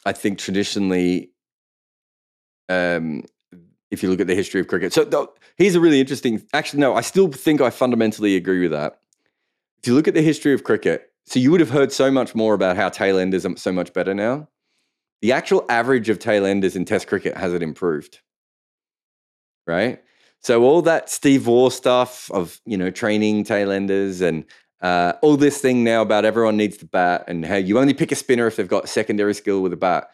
I 0.06 0.12
think 0.12 0.38
traditionally, 0.38 1.32
um, 2.68 3.24
if 3.90 4.02
you 4.02 4.08
look 4.08 4.20
at 4.20 4.28
the 4.28 4.36
history 4.36 4.60
of 4.60 4.68
cricket, 4.68 4.92
so 4.92 5.34
here's 5.56 5.74
a 5.74 5.80
really 5.80 6.00
interesting. 6.00 6.42
Actually, 6.54 6.80
no, 6.80 6.94
I 6.94 7.00
still 7.00 7.30
think 7.30 7.60
I 7.60 7.70
fundamentally 7.70 8.36
agree 8.36 8.62
with 8.62 8.70
that. 8.70 9.00
If 9.80 9.88
you 9.88 9.94
look 9.94 10.06
at 10.06 10.14
the 10.14 10.22
history 10.22 10.54
of 10.54 10.62
cricket, 10.62 11.12
so 11.26 11.40
you 11.40 11.50
would 11.50 11.60
have 11.60 11.70
heard 11.70 11.90
so 11.90 12.10
much 12.10 12.36
more 12.36 12.54
about 12.54 12.76
how 12.76 12.88
tail 12.88 13.18
enders 13.18 13.44
are 13.44 13.56
so 13.56 13.72
much 13.72 13.92
better 13.92 14.14
now. 14.14 14.48
The 15.22 15.32
actual 15.32 15.66
average 15.68 16.08
of 16.08 16.20
tail 16.20 16.46
enders 16.46 16.76
in 16.76 16.84
Test 16.84 17.08
cricket 17.08 17.36
hasn't 17.36 17.64
improved, 17.64 18.20
right? 19.66 20.00
So 20.40 20.62
all 20.62 20.82
that 20.82 21.10
Steve 21.10 21.48
Waugh 21.48 21.70
stuff 21.70 22.30
of 22.30 22.60
you 22.64 22.76
know 22.76 22.90
training 22.92 23.42
tail 23.42 23.72
enders 23.72 24.20
and 24.20 24.44
uh, 24.80 25.14
all 25.22 25.36
this 25.36 25.60
thing 25.60 25.84
now 25.84 26.02
about 26.02 26.24
everyone 26.24 26.56
needs 26.56 26.76
to 26.78 26.86
bat 26.86 27.24
and 27.28 27.44
how 27.44 27.56
you 27.56 27.78
only 27.78 27.94
pick 27.94 28.12
a 28.12 28.14
spinner 28.14 28.46
if 28.46 28.56
they've 28.56 28.68
got 28.68 28.88
secondary 28.88 29.34
skill 29.34 29.62
with 29.62 29.72
a 29.72 29.76
bat. 29.76 30.10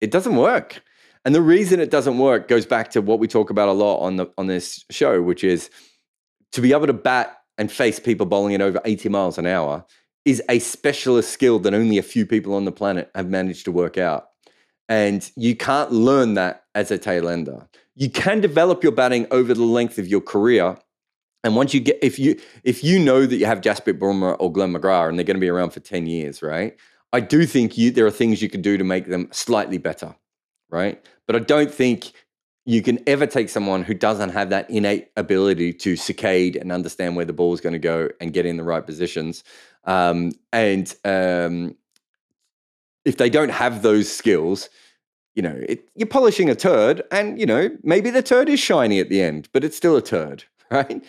It 0.00 0.10
doesn't 0.10 0.36
work. 0.36 0.82
And 1.24 1.34
the 1.34 1.42
reason 1.42 1.80
it 1.80 1.90
doesn't 1.90 2.18
work 2.18 2.46
goes 2.46 2.66
back 2.66 2.90
to 2.92 3.02
what 3.02 3.18
we 3.18 3.26
talk 3.26 3.50
about 3.50 3.68
a 3.68 3.72
lot 3.72 3.98
on 3.98 4.16
the 4.16 4.26
on 4.38 4.46
this 4.46 4.84
show, 4.90 5.20
which 5.22 5.42
is 5.42 5.70
to 6.52 6.60
be 6.60 6.72
able 6.72 6.86
to 6.86 6.92
bat 6.92 7.38
and 7.58 7.70
face 7.70 7.98
people 7.98 8.26
bowling 8.26 8.54
at 8.54 8.60
over 8.60 8.80
80 8.84 9.08
miles 9.08 9.38
an 9.38 9.46
hour 9.46 9.84
is 10.24 10.42
a 10.48 10.58
specialist 10.58 11.30
skill 11.30 11.58
that 11.60 11.74
only 11.74 11.98
a 11.98 12.02
few 12.02 12.26
people 12.26 12.54
on 12.54 12.64
the 12.64 12.72
planet 12.72 13.10
have 13.14 13.28
managed 13.28 13.64
to 13.64 13.72
work 13.72 13.96
out. 13.96 14.28
And 14.88 15.28
you 15.36 15.56
can't 15.56 15.92
learn 15.92 16.34
that 16.34 16.64
as 16.74 16.90
a 16.90 16.98
tail 16.98 17.28
ender. 17.28 17.66
You 17.94 18.10
can 18.10 18.40
develop 18.40 18.82
your 18.82 18.92
batting 18.92 19.26
over 19.30 19.54
the 19.54 19.62
length 19.62 19.98
of 19.98 20.06
your 20.06 20.20
career. 20.20 20.76
And 21.44 21.54
once 21.54 21.72
you 21.74 21.80
get, 21.80 21.98
if 22.02 22.18
you 22.18 22.38
if 22.64 22.82
you 22.82 22.98
know 22.98 23.26
that 23.26 23.36
you 23.36 23.46
have 23.46 23.60
Jasprit 23.60 23.98
Bumrah 23.98 24.36
or 24.40 24.52
Glenn 24.52 24.72
McGrath 24.72 25.08
and 25.08 25.18
they're 25.18 25.24
going 25.24 25.36
to 25.36 25.40
be 25.40 25.48
around 25.48 25.70
for 25.70 25.80
10 25.80 26.06
years, 26.06 26.42
right? 26.42 26.76
I 27.12 27.20
do 27.20 27.46
think 27.46 27.78
you 27.78 27.90
there 27.90 28.06
are 28.06 28.10
things 28.10 28.42
you 28.42 28.48
can 28.48 28.62
do 28.62 28.76
to 28.76 28.84
make 28.84 29.06
them 29.06 29.28
slightly 29.32 29.78
better, 29.78 30.16
right? 30.70 31.04
But 31.26 31.36
I 31.36 31.38
don't 31.40 31.72
think 31.72 32.12
you 32.64 32.82
can 32.82 32.98
ever 33.06 33.26
take 33.26 33.48
someone 33.48 33.84
who 33.84 33.94
doesn't 33.94 34.30
have 34.30 34.50
that 34.50 34.68
innate 34.68 35.08
ability 35.16 35.72
to 35.72 35.94
saccade 35.94 36.60
and 36.60 36.72
understand 36.72 37.14
where 37.14 37.24
the 37.24 37.32
ball 37.32 37.54
is 37.54 37.60
going 37.60 37.74
to 37.74 37.78
go 37.78 38.08
and 38.20 38.32
get 38.32 38.44
in 38.44 38.56
the 38.56 38.64
right 38.64 38.84
positions. 38.84 39.44
Um, 39.84 40.32
and 40.52 40.92
um, 41.04 41.76
if 43.04 43.16
they 43.16 43.30
don't 43.30 43.50
have 43.50 43.82
those 43.82 44.10
skills, 44.10 44.68
you 45.36 45.42
know, 45.42 45.56
it, 45.68 45.88
you're 45.94 46.08
polishing 46.08 46.50
a 46.50 46.56
turd, 46.56 47.02
and 47.12 47.38
you 47.38 47.46
know 47.46 47.70
maybe 47.82 48.10
the 48.10 48.22
turd 48.22 48.48
is 48.48 48.58
shiny 48.58 48.98
at 48.98 49.10
the 49.10 49.22
end, 49.22 49.48
but 49.52 49.62
it's 49.62 49.76
still 49.76 49.96
a 49.96 50.02
turd, 50.02 50.44
right? 50.70 51.04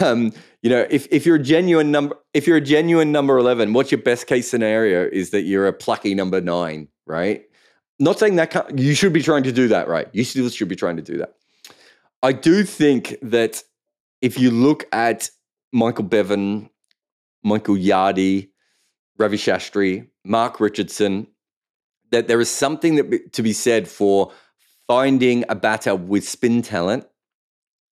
Um, 0.00 0.32
you 0.62 0.70
know, 0.70 0.86
if 0.88 1.06
if 1.10 1.26
you're 1.26 1.36
a 1.36 1.42
genuine 1.42 1.90
number, 1.90 2.16
if 2.32 2.46
you're 2.46 2.56
a 2.56 2.62
genuine 2.62 3.12
number 3.12 3.36
eleven, 3.36 3.72
what's 3.72 3.90
your 3.90 4.00
best 4.00 4.26
case 4.26 4.50
scenario? 4.50 5.08
Is 5.12 5.30
that 5.30 5.42
you're 5.42 5.66
a 5.66 5.72
plucky 5.72 6.14
number 6.14 6.40
nine, 6.40 6.88
right? 7.06 7.44
Not 7.98 8.18
saying 8.18 8.36
that 8.36 8.78
you 8.78 8.94
should 8.94 9.12
be 9.12 9.22
trying 9.22 9.42
to 9.44 9.52
do 9.52 9.68
that, 9.68 9.88
right? 9.88 10.08
You 10.12 10.24
still 10.24 10.48
should 10.50 10.68
be 10.68 10.76
trying 10.76 10.96
to 10.96 11.02
do 11.02 11.18
that. 11.18 11.34
I 12.22 12.32
do 12.32 12.64
think 12.64 13.16
that 13.22 13.62
if 14.22 14.38
you 14.38 14.50
look 14.50 14.84
at 14.92 15.30
Michael 15.72 16.04
Bevan, 16.04 16.70
Michael 17.42 17.76
Yardy, 17.76 18.48
Ravi 19.18 19.36
Shastri, 19.36 20.08
Mark 20.24 20.60
Richardson, 20.60 21.26
that 22.10 22.28
there 22.28 22.40
is 22.40 22.50
something 22.50 22.96
that 22.96 23.32
to 23.32 23.42
be 23.42 23.52
said 23.52 23.88
for 23.88 24.32
finding 24.86 25.44
a 25.48 25.54
batter 25.54 25.94
with 25.94 26.28
spin 26.28 26.62
talent, 26.62 27.06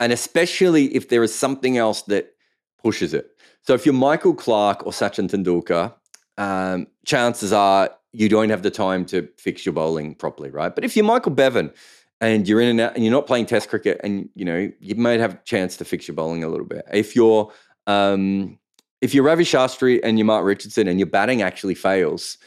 and 0.03 0.11
especially 0.11 0.93
if 0.93 1.07
there 1.07 1.23
is 1.23 1.33
something 1.33 1.77
else 1.77 2.01
that 2.03 2.35
pushes 2.83 3.13
it. 3.13 3.31
So 3.61 3.73
if 3.73 3.85
you're 3.85 3.93
Michael 3.93 4.33
Clarke 4.33 4.85
or 4.85 4.91
Sachin 4.91 5.29
Tendulkar, 5.29 5.93
um, 6.37 6.87
chances 7.05 7.53
are 7.53 7.89
you 8.11 8.27
don't 8.27 8.49
have 8.49 8.63
the 8.63 8.69
time 8.69 9.05
to 9.05 9.29
fix 9.37 9.65
your 9.65 9.71
bowling 9.71 10.13
properly, 10.15 10.49
right? 10.49 10.75
But 10.75 10.83
if 10.83 10.97
you're 10.97 11.05
Michael 11.05 11.31
Bevan 11.31 11.71
and 12.19 12.45
you're 12.45 12.59
in 12.59 12.67
and 12.67 12.81
out 12.81 12.95
and 12.95 13.05
you're 13.05 13.13
not 13.13 13.27
playing 13.27 13.45
Test 13.45 13.69
cricket, 13.69 14.01
and 14.03 14.27
you 14.35 14.43
know 14.43 14.69
you 14.81 14.95
might 14.95 15.21
have 15.21 15.35
a 15.35 15.41
chance 15.45 15.77
to 15.77 15.85
fix 15.85 16.05
your 16.05 16.15
bowling 16.15 16.43
a 16.43 16.49
little 16.49 16.65
bit. 16.65 16.83
If 16.91 17.15
you're 17.15 17.49
um, 17.87 18.59
if 18.99 19.13
you're 19.13 19.23
Ravi 19.23 19.45
Shastri 19.45 20.01
and 20.03 20.19
you're 20.19 20.25
Mark 20.25 20.43
Richardson 20.43 20.89
and 20.89 20.99
your 20.99 21.07
batting 21.07 21.41
actually 21.41 21.75
fails, 21.75 22.37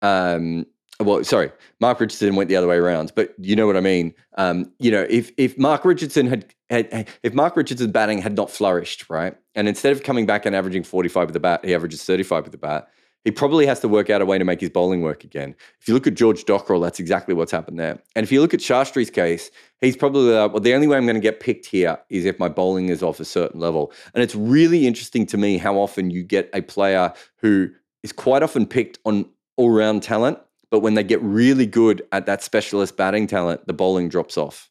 um, 0.00 0.64
well, 1.02 1.24
sorry, 1.24 1.50
Mark 1.80 2.00
Richardson 2.00 2.36
went 2.36 2.48
the 2.48 2.56
other 2.56 2.66
way 2.66 2.76
around, 2.76 3.12
but 3.14 3.34
you 3.38 3.56
know 3.56 3.66
what 3.66 3.76
I 3.76 3.80
mean. 3.80 4.14
Um, 4.38 4.72
you 4.78 4.90
know, 4.90 5.06
if 5.08 5.30
if 5.36 5.58
Mark 5.58 5.84
Richardson 5.84 6.26
had, 6.26 6.46
had 6.70 7.08
if 7.22 7.34
Mark 7.34 7.56
Richardson's 7.56 7.92
batting 7.92 8.18
had 8.18 8.34
not 8.36 8.50
flourished, 8.50 9.08
right, 9.10 9.36
and 9.54 9.68
instead 9.68 9.92
of 9.92 10.02
coming 10.02 10.26
back 10.26 10.46
and 10.46 10.56
averaging 10.56 10.84
45 10.84 11.28
with 11.28 11.34
the 11.34 11.40
bat, 11.40 11.64
he 11.64 11.74
averages 11.74 12.04
35 12.04 12.44
with 12.44 12.52
the 12.52 12.58
bat 12.58 12.88
he 13.24 13.30
probably 13.30 13.66
has 13.66 13.80
to 13.80 13.88
work 13.88 14.10
out 14.10 14.20
a 14.20 14.26
way 14.26 14.38
to 14.38 14.44
make 14.44 14.60
his 14.60 14.70
bowling 14.70 15.02
work 15.02 15.22
again. 15.22 15.54
If 15.80 15.86
you 15.86 15.94
look 15.94 16.06
at 16.06 16.14
George 16.14 16.44
Dockrell, 16.44 16.82
that's 16.82 16.98
exactly 16.98 17.34
what's 17.34 17.52
happened 17.52 17.78
there. 17.78 18.00
And 18.16 18.24
if 18.24 18.32
you 18.32 18.40
look 18.40 18.52
at 18.52 18.60
Shastri's 18.60 19.10
case, 19.10 19.50
he's 19.80 19.96
probably 19.96 20.36
uh, 20.36 20.48
well. 20.48 20.60
The 20.60 20.74
only 20.74 20.88
way 20.88 20.96
I'm 20.96 21.06
going 21.06 21.14
to 21.14 21.20
get 21.20 21.40
picked 21.40 21.66
here 21.66 21.98
is 22.08 22.24
if 22.24 22.38
my 22.38 22.48
bowling 22.48 22.88
is 22.88 23.02
off 23.02 23.20
a 23.20 23.24
certain 23.24 23.60
level. 23.60 23.92
And 24.14 24.22
it's 24.22 24.34
really 24.34 24.86
interesting 24.86 25.26
to 25.26 25.36
me 25.36 25.58
how 25.58 25.76
often 25.76 26.10
you 26.10 26.24
get 26.24 26.50
a 26.52 26.62
player 26.62 27.12
who 27.36 27.70
is 28.02 28.12
quite 28.12 28.42
often 28.42 28.66
picked 28.66 28.98
on 29.04 29.26
all-round 29.56 30.02
talent, 30.02 30.38
but 30.72 30.80
when 30.80 30.94
they 30.94 31.04
get 31.04 31.22
really 31.22 31.66
good 31.66 32.02
at 32.10 32.26
that 32.26 32.42
specialist 32.42 32.96
batting 32.96 33.28
talent, 33.28 33.64
the 33.68 33.72
bowling 33.72 34.08
drops 34.08 34.36
off. 34.36 34.68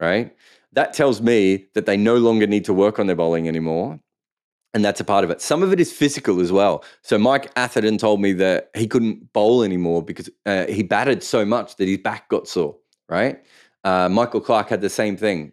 Right. 0.00 0.34
That 0.72 0.92
tells 0.92 1.22
me 1.22 1.66
that 1.74 1.86
they 1.86 1.96
no 1.96 2.16
longer 2.16 2.48
need 2.48 2.64
to 2.64 2.74
work 2.74 2.98
on 2.98 3.06
their 3.06 3.16
bowling 3.16 3.46
anymore 3.46 4.00
and 4.76 4.84
that's 4.84 5.00
a 5.00 5.04
part 5.04 5.24
of 5.24 5.30
it. 5.30 5.40
Some 5.40 5.62
of 5.62 5.72
it 5.72 5.80
is 5.80 5.90
physical 5.90 6.38
as 6.38 6.52
well. 6.52 6.84
So 7.00 7.16
Mike 7.16 7.50
Atherton 7.56 7.96
told 7.96 8.20
me 8.20 8.34
that 8.34 8.70
he 8.76 8.86
couldn't 8.86 9.32
bowl 9.32 9.62
anymore 9.62 10.02
because 10.02 10.28
uh, 10.44 10.66
he 10.66 10.82
batted 10.82 11.22
so 11.22 11.46
much 11.46 11.76
that 11.76 11.88
his 11.88 11.96
back 11.96 12.28
got 12.28 12.46
sore. 12.46 12.76
Right? 13.08 13.42
Uh, 13.84 14.10
Michael 14.10 14.42
Clarke 14.42 14.68
had 14.68 14.82
the 14.82 14.90
same 14.90 15.16
thing. 15.16 15.52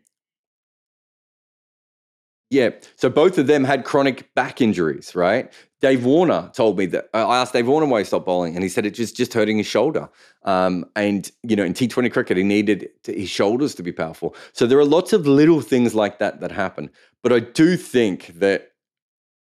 Yeah, 2.54 2.70
so 2.97 3.10
both 3.10 3.39
of 3.39 3.47
them 3.47 3.64
had 3.64 3.84
chronic 3.84 4.32
back 4.36 4.62
injuries, 4.62 5.16
right? 5.16 5.51
Dave 5.82 6.06
Warner 6.06 6.51
told 6.54 6.78
me 6.78 6.86
that 6.86 7.10
I 7.12 7.38
asked 7.38 7.54
Dave 7.54 7.68
Warner 7.68 7.88
why 7.88 7.99
he 7.99 8.06
stopped 8.06 8.28
bowling, 8.28 8.54
and 8.54 8.62
he 8.62 8.70
said 8.70 8.86
it 8.86 8.91
just 8.91 9.18
just 9.18 9.34
hurting 9.34 9.58
his 9.58 9.66
shoulder. 9.66 10.08
Um, 10.43 10.86
and 10.95 11.32
you 11.41 11.56
know, 11.56 11.64
in 11.64 11.74
T 11.74 11.88
Twenty 11.88 12.10
cricket, 12.10 12.38
he 12.38 12.43
needed 12.43 12.89
to, 13.06 13.12
his 13.12 13.32
shoulders 13.32 13.74
to 13.74 13.82
be 13.82 13.91
powerful. 13.91 14.36
So 14.54 14.68
there 14.68 14.78
are 14.78 14.86
lots 14.86 15.14
of 15.14 15.26
little 15.26 15.62
things 15.62 15.95
like 15.95 16.20
that 16.20 16.41
that 16.41 16.51
happen. 16.51 16.91
But 17.24 17.34
I 17.34 17.39
do 17.39 17.76
think 17.76 18.39
that 18.39 18.74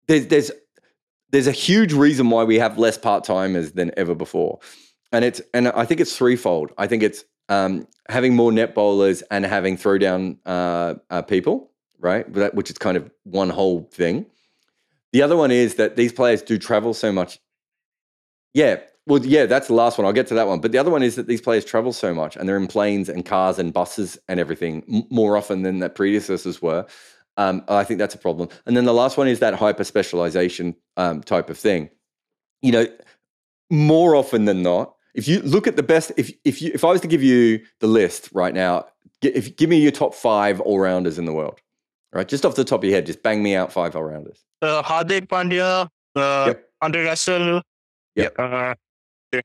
there's 0.08 0.28
there's 0.28 0.52
there's 1.30 1.48
a 1.48 1.52
huge 1.52 1.92
reason 1.92 2.30
why 2.30 2.46
we 2.46 2.58
have 2.58 2.78
less 2.78 2.98
part 2.98 3.26
timers 3.26 3.74
than 3.74 3.92
ever 3.98 4.16
before, 4.16 4.60
and 5.12 5.26
it's 5.26 5.42
and 5.54 5.68
I 5.68 5.84
think 5.84 6.00
it's 6.00 6.16
threefold. 6.18 6.72
I 6.78 6.88
think 6.88 7.04
it's 7.04 7.26
um, 7.50 7.86
having 8.08 8.34
more 8.34 8.54
net 8.54 8.74
bowlers 8.74 9.24
and 9.24 9.46
having 9.46 9.76
throwdown 9.76 10.38
uh, 10.46 10.96
uh, 11.10 11.22
people, 11.22 11.73
right? 12.04 12.54
Which 12.54 12.70
is 12.70 12.78
kind 12.78 12.98
of 12.98 13.10
one 13.24 13.50
whole 13.50 13.90
thing. 13.92 14.26
The 15.14 15.22
other 15.22 15.38
one 15.38 15.52
is 15.52 15.76
that 15.76 15.96
these 15.96 16.12
players 16.12 16.42
do 16.42 16.58
travel 16.58 16.94
so 16.94 17.12
much. 17.12 17.40
Yeah, 18.54 18.78
well, 19.06 19.26
yeah, 19.26 19.46
that's 19.46 19.68
the 19.68 19.74
last 19.74 19.98
one. 19.98 20.06
I'll 20.06 20.14
get 20.14 20.28
to 20.28 20.34
that 20.36 20.48
one. 20.48 20.62
But 20.62 20.72
the 20.72 20.78
other 20.78 20.92
one 20.92 21.04
is 21.04 21.16
that 21.16 21.28
these 21.28 21.42
players 21.42 21.66
travel 21.66 21.92
so 21.92 22.14
much 22.14 22.36
and 22.36 22.48
they're 22.48 22.58
in 22.58 22.68
planes 22.68 23.10
and 23.10 23.26
cars 23.26 23.60
and 23.60 23.74
buses 23.74 24.18
and 24.28 24.40
everything 24.40 24.84
m- 24.92 25.04
more 25.10 25.36
often 25.36 25.64
than 25.64 25.80
their 25.80 25.90
predecessors 25.90 26.62
were. 26.62 26.86
Um, 27.36 27.64
I 27.68 27.84
think 27.84 27.98
that's 27.98 28.16
a 28.16 28.20
problem. 28.20 28.50
And 28.66 28.78
then 28.78 28.86
the 28.86 28.94
last 28.94 29.18
one 29.18 29.28
is 29.28 29.40
that 29.40 29.56
hyper 29.56 29.84
specialization 29.84 30.76
um, 30.98 31.22
type 31.22 31.50
of 31.50 31.58
thing. 31.58 31.90
You 32.62 32.72
know, 32.72 32.88
more 33.70 34.16
often 34.16 34.46
than 34.46 34.62
not, 34.62 34.96
if 35.16 35.28
you 35.28 35.42
look 35.42 35.68
at 35.68 35.76
the 35.76 35.84
best, 35.84 36.12
if 36.16 36.32
if 36.46 36.62
you 36.62 36.72
if 36.74 36.84
I 36.84 36.92
was 36.92 37.02
to 37.02 37.08
give 37.08 37.24
you 37.24 37.60
the 37.80 37.88
list 37.88 38.30
right 38.34 38.54
now, 38.54 38.86
if 39.22 39.56
give 39.58 39.70
me 39.70 39.80
your 39.80 39.92
top 39.92 40.14
five 40.14 40.62
all 40.62 40.80
rounders 40.80 41.20
in 41.20 41.26
the 41.26 41.34
world, 41.34 41.60
right? 42.14 42.28
Just 42.28 42.46
off 42.46 42.56
the 42.56 42.64
top 42.64 42.82
of 42.82 42.86
your 42.86 42.94
head, 42.94 43.06
just 43.06 43.24
bang 43.24 43.42
me 43.42 43.56
out 43.56 43.72
five 43.72 43.96
all 43.96 44.04
rounders. 44.04 44.44
Uh, 44.62 44.82
Hardik 44.82 45.28
Pandya, 45.28 45.88
uh, 46.16 46.46
yep. 46.48 46.70
Andre 46.82 47.06
Russell. 47.06 47.62
Yep. 48.16 48.36
Uh, 48.38 48.76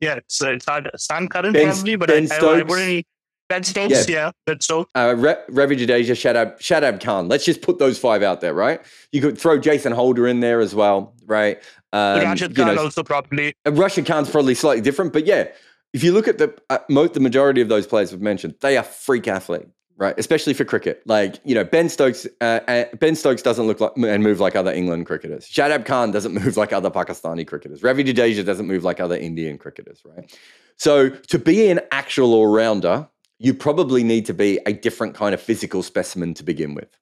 yeah, 0.00 0.20
so 0.26 0.50
it's 0.50 0.64
hard. 0.64 0.90
Sam 0.96 1.28
Curran 1.28 1.52
ben, 1.52 1.66
probably, 1.66 1.96
but 1.96 2.08
ben 2.08 2.28
I, 2.32 2.36
I, 2.36 2.58
I, 2.58 2.62
wouldn't. 2.62 3.06
Ben 3.48 3.62
Stokes, 3.62 4.08
yeah, 4.08 4.14
yeah 4.16 4.30
Ben 4.46 4.60
Stokes. 4.60 4.90
Uh, 4.94 5.14
Re- 5.16 5.36
Ravi 5.48 5.76
Jadeja, 5.76 6.12
Shadab, 6.12 6.58
Shadab 6.58 7.02
Khan. 7.02 7.28
Let's 7.28 7.44
just 7.44 7.62
put 7.62 7.78
those 7.78 7.98
five 7.98 8.22
out 8.22 8.40
there, 8.40 8.52
right? 8.52 8.80
You 9.10 9.22
could 9.22 9.38
throw 9.38 9.58
Jason 9.58 9.92
Holder 9.92 10.26
in 10.26 10.40
there 10.40 10.60
as 10.60 10.74
well, 10.74 11.14
right? 11.26 11.58
Um, 11.92 12.20
Rashid 12.20 12.54
Khan 12.54 12.74
know, 12.74 12.82
also 12.84 13.02
probably. 13.02 13.54
Uh, 13.66 13.72
Rashid 13.72 14.06
Khan's 14.06 14.30
probably 14.30 14.54
slightly 14.54 14.82
different, 14.82 15.12
but 15.12 15.26
yeah, 15.26 15.48
if 15.94 16.04
you 16.04 16.12
look 16.12 16.28
at 16.28 16.38
the 16.38 16.54
uh, 16.68 16.78
most, 16.90 17.14
the 17.14 17.20
majority 17.20 17.62
of 17.62 17.68
those 17.68 17.86
players 17.86 18.12
we've 18.12 18.20
mentioned, 18.20 18.54
they 18.60 18.76
are 18.76 18.82
freak 18.82 19.26
athlete, 19.26 19.66
right? 19.98 20.14
Especially 20.18 20.54
for 20.54 20.64
cricket. 20.64 21.02
Like 21.04 21.38
you 21.44 21.54
know, 21.54 21.64
Ben 21.64 21.90
Stokes, 21.90 22.26
uh, 22.40 22.60
uh, 22.66 22.84
Ben 22.96 23.14
Stokes 23.14 23.42
doesn't 23.42 23.66
look 23.66 23.80
like 23.80 23.92
and 23.96 24.22
move 24.22 24.40
like 24.40 24.56
other 24.56 24.72
England 24.72 25.04
cricketers. 25.04 25.46
Shadab 25.46 25.84
Khan 25.84 26.10
doesn't 26.10 26.32
move 26.42 26.56
like 26.56 26.72
other 26.72 26.90
Pakistani 26.90 27.46
cricketers. 27.46 27.82
Ravi 27.82 28.04
Jadeja 28.04 28.44
doesn't 28.44 28.66
move 28.66 28.84
like 28.84 29.00
other 29.00 29.16
Indian 29.16 29.58
cricketers, 29.58 30.00
right? 30.06 30.34
So 30.76 31.10
to 31.10 31.38
be 31.38 31.68
an 31.68 31.80
actual 31.90 32.32
all 32.32 32.46
rounder 32.46 33.08
you 33.38 33.54
probably 33.54 34.02
need 34.02 34.26
to 34.26 34.34
be 34.34 34.58
a 34.66 34.72
different 34.72 35.14
kind 35.14 35.32
of 35.34 35.40
physical 35.40 35.82
specimen 35.82 36.34
to 36.34 36.42
begin 36.42 36.74
with, 36.74 36.98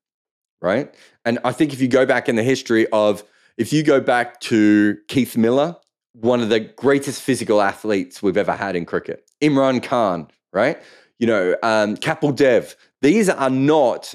right? 0.60 0.94
And 1.24 1.38
I 1.44 1.52
think 1.52 1.72
if 1.72 1.80
you 1.80 1.88
go 1.88 2.04
back 2.04 2.28
in 2.28 2.36
the 2.36 2.42
history 2.42 2.86
of, 2.88 3.24
if 3.56 3.72
you 3.72 3.82
go 3.82 4.00
back 4.00 4.40
to 4.42 4.98
Keith 5.08 5.36
Miller, 5.36 5.76
one 6.12 6.40
of 6.42 6.50
the 6.50 6.60
greatest 6.60 7.22
physical 7.22 7.62
athletes 7.62 8.22
we've 8.22 8.36
ever 8.36 8.52
had 8.52 8.76
in 8.76 8.84
cricket, 8.84 9.30
Imran 9.42 9.82
Khan, 9.82 10.28
right? 10.52 10.80
You 11.18 11.26
know, 11.26 11.56
um, 11.62 11.96
Kapil 11.96 12.36
Dev, 12.36 12.76
these 13.02 13.28
are 13.28 13.50
not 13.50 14.14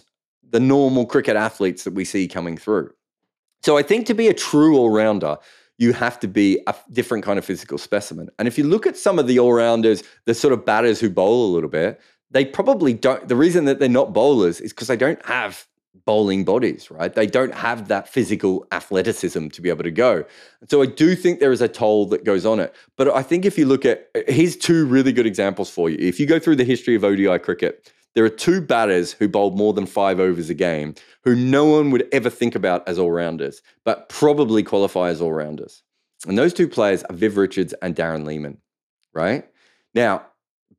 the 0.49 0.59
normal 0.59 1.05
cricket 1.05 1.35
athletes 1.35 1.83
that 1.83 1.93
we 1.93 2.05
see 2.05 2.27
coming 2.27 2.57
through. 2.57 2.91
So 3.63 3.77
I 3.77 3.83
think 3.83 4.05
to 4.07 4.13
be 4.13 4.27
a 4.27 4.33
true 4.33 4.77
all 4.77 4.89
rounder, 4.89 5.37
you 5.77 5.93
have 5.93 6.19
to 6.19 6.27
be 6.27 6.61
a 6.67 6.75
different 6.91 7.23
kind 7.23 7.39
of 7.39 7.45
physical 7.45 7.77
specimen. 7.77 8.29
And 8.37 8.47
if 8.47 8.57
you 8.57 8.63
look 8.63 8.85
at 8.85 8.97
some 8.97 9.17
of 9.17 9.27
the 9.27 9.39
all 9.39 9.53
rounders, 9.53 10.03
the 10.25 10.33
sort 10.33 10.53
of 10.53 10.65
batters 10.65 10.99
who 10.99 11.09
bowl 11.09 11.51
a 11.51 11.53
little 11.53 11.69
bit, 11.69 11.99
they 12.29 12.45
probably 12.45 12.93
don't. 12.93 13.27
The 13.27 13.35
reason 13.35 13.65
that 13.65 13.79
they're 13.79 13.89
not 13.89 14.13
bowlers 14.13 14.61
is 14.61 14.71
because 14.71 14.87
they 14.87 14.97
don't 14.97 15.23
have 15.25 15.65
bowling 16.05 16.43
bodies, 16.43 16.89
right? 16.89 17.13
They 17.13 17.27
don't 17.27 17.53
have 17.53 17.87
that 17.89 18.07
physical 18.07 18.65
athleticism 18.71 19.49
to 19.49 19.61
be 19.61 19.69
able 19.69 19.83
to 19.83 19.91
go. 19.91 20.23
So 20.69 20.81
I 20.81 20.85
do 20.85 21.15
think 21.15 21.39
there 21.39 21.51
is 21.51 21.61
a 21.61 21.67
toll 21.67 22.05
that 22.07 22.23
goes 22.23 22.45
on 22.45 22.59
it. 22.59 22.73
But 22.95 23.09
I 23.09 23.21
think 23.21 23.45
if 23.45 23.57
you 23.57 23.65
look 23.65 23.85
at, 23.85 24.09
here's 24.27 24.55
two 24.55 24.85
really 24.85 25.11
good 25.11 25.25
examples 25.25 25.69
for 25.69 25.89
you. 25.89 25.97
If 25.99 26.19
you 26.19 26.25
go 26.25 26.39
through 26.39 26.55
the 26.55 26.63
history 26.63 26.95
of 26.95 27.03
ODI 27.03 27.37
cricket, 27.39 27.91
there 28.15 28.25
are 28.25 28.29
two 28.29 28.61
batters 28.61 29.13
who 29.13 29.27
bowled 29.27 29.57
more 29.57 29.73
than 29.73 29.85
five 29.85 30.19
overs 30.19 30.49
a 30.49 30.53
game 30.53 30.95
who 31.23 31.35
no 31.35 31.65
one 31.65 31.91
would 31.91 32.07
ever 32.11 32.29
think 32.29 32.55
about 32.55 32.87
as 32.87 32.99
all 32.99 33.11
rounders, 33.11 33.61
but 33.85 34.09
probably 34.09 34.63
qualify 34.63 35.09
as 35.09 35.21
all 35.21 35.31
rounders. 35.31 35.83
And 36.27 36.37
those 36.37 36.53
two 36.53 36.67
players 36.67 37.03
are 37.03 37.15
Viv 37.15 37.37
Richards 37.37 37.73
and 37.81 37.95
Darren 37.95 38.25
Lehmann, 38.25 38.57
right? 39.13 39.45
Now, 39.95 40.25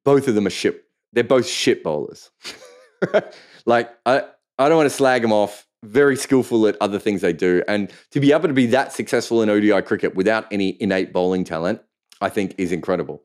both 0.04 0.28
of 0.28 0.34
them 0.34 0.46
are 0.46 0.50
shit. 0.50 0.84
They're 1.12 1.24
both 1.24 1.46
shit 1.46 1.82
bowlers. 1.82 2.30
like, 3.66 3.90
I, 4.06 4.24
I 4.58 4.68
don't 4.68 4.76
want 4.76 4.90
to 4.90 4.96
slag 4.96 5.22
them 5.22 5.32
off. 5.32 5.66
Very 5.84 6.16
skillful 6.16 6.68
at 6.68 6.76
other 6.80 6.98
things 6.98 7.22
they 7.22 7.32
do. 7.32 7.62
And 7.66 7.90
to 8.12 8.20
be 8.20 8.32
able 8.32 8.48
to 8.48 8.54
be 8.54 8.66
that 8.66 8.92
successful 8.92 9.42
in 9.42 9.50
ODI 9.50 9.82
cricket 9.82 10.14
without 10.14 10.46
any 10.52 10.80
innate 10.80 11.12
bowling 11.12 11.42
talent, 11.44 11.80
I 12.20 12.28
think 12.28 12.54
is 12.56 12.70
incredible. 12.70 13.22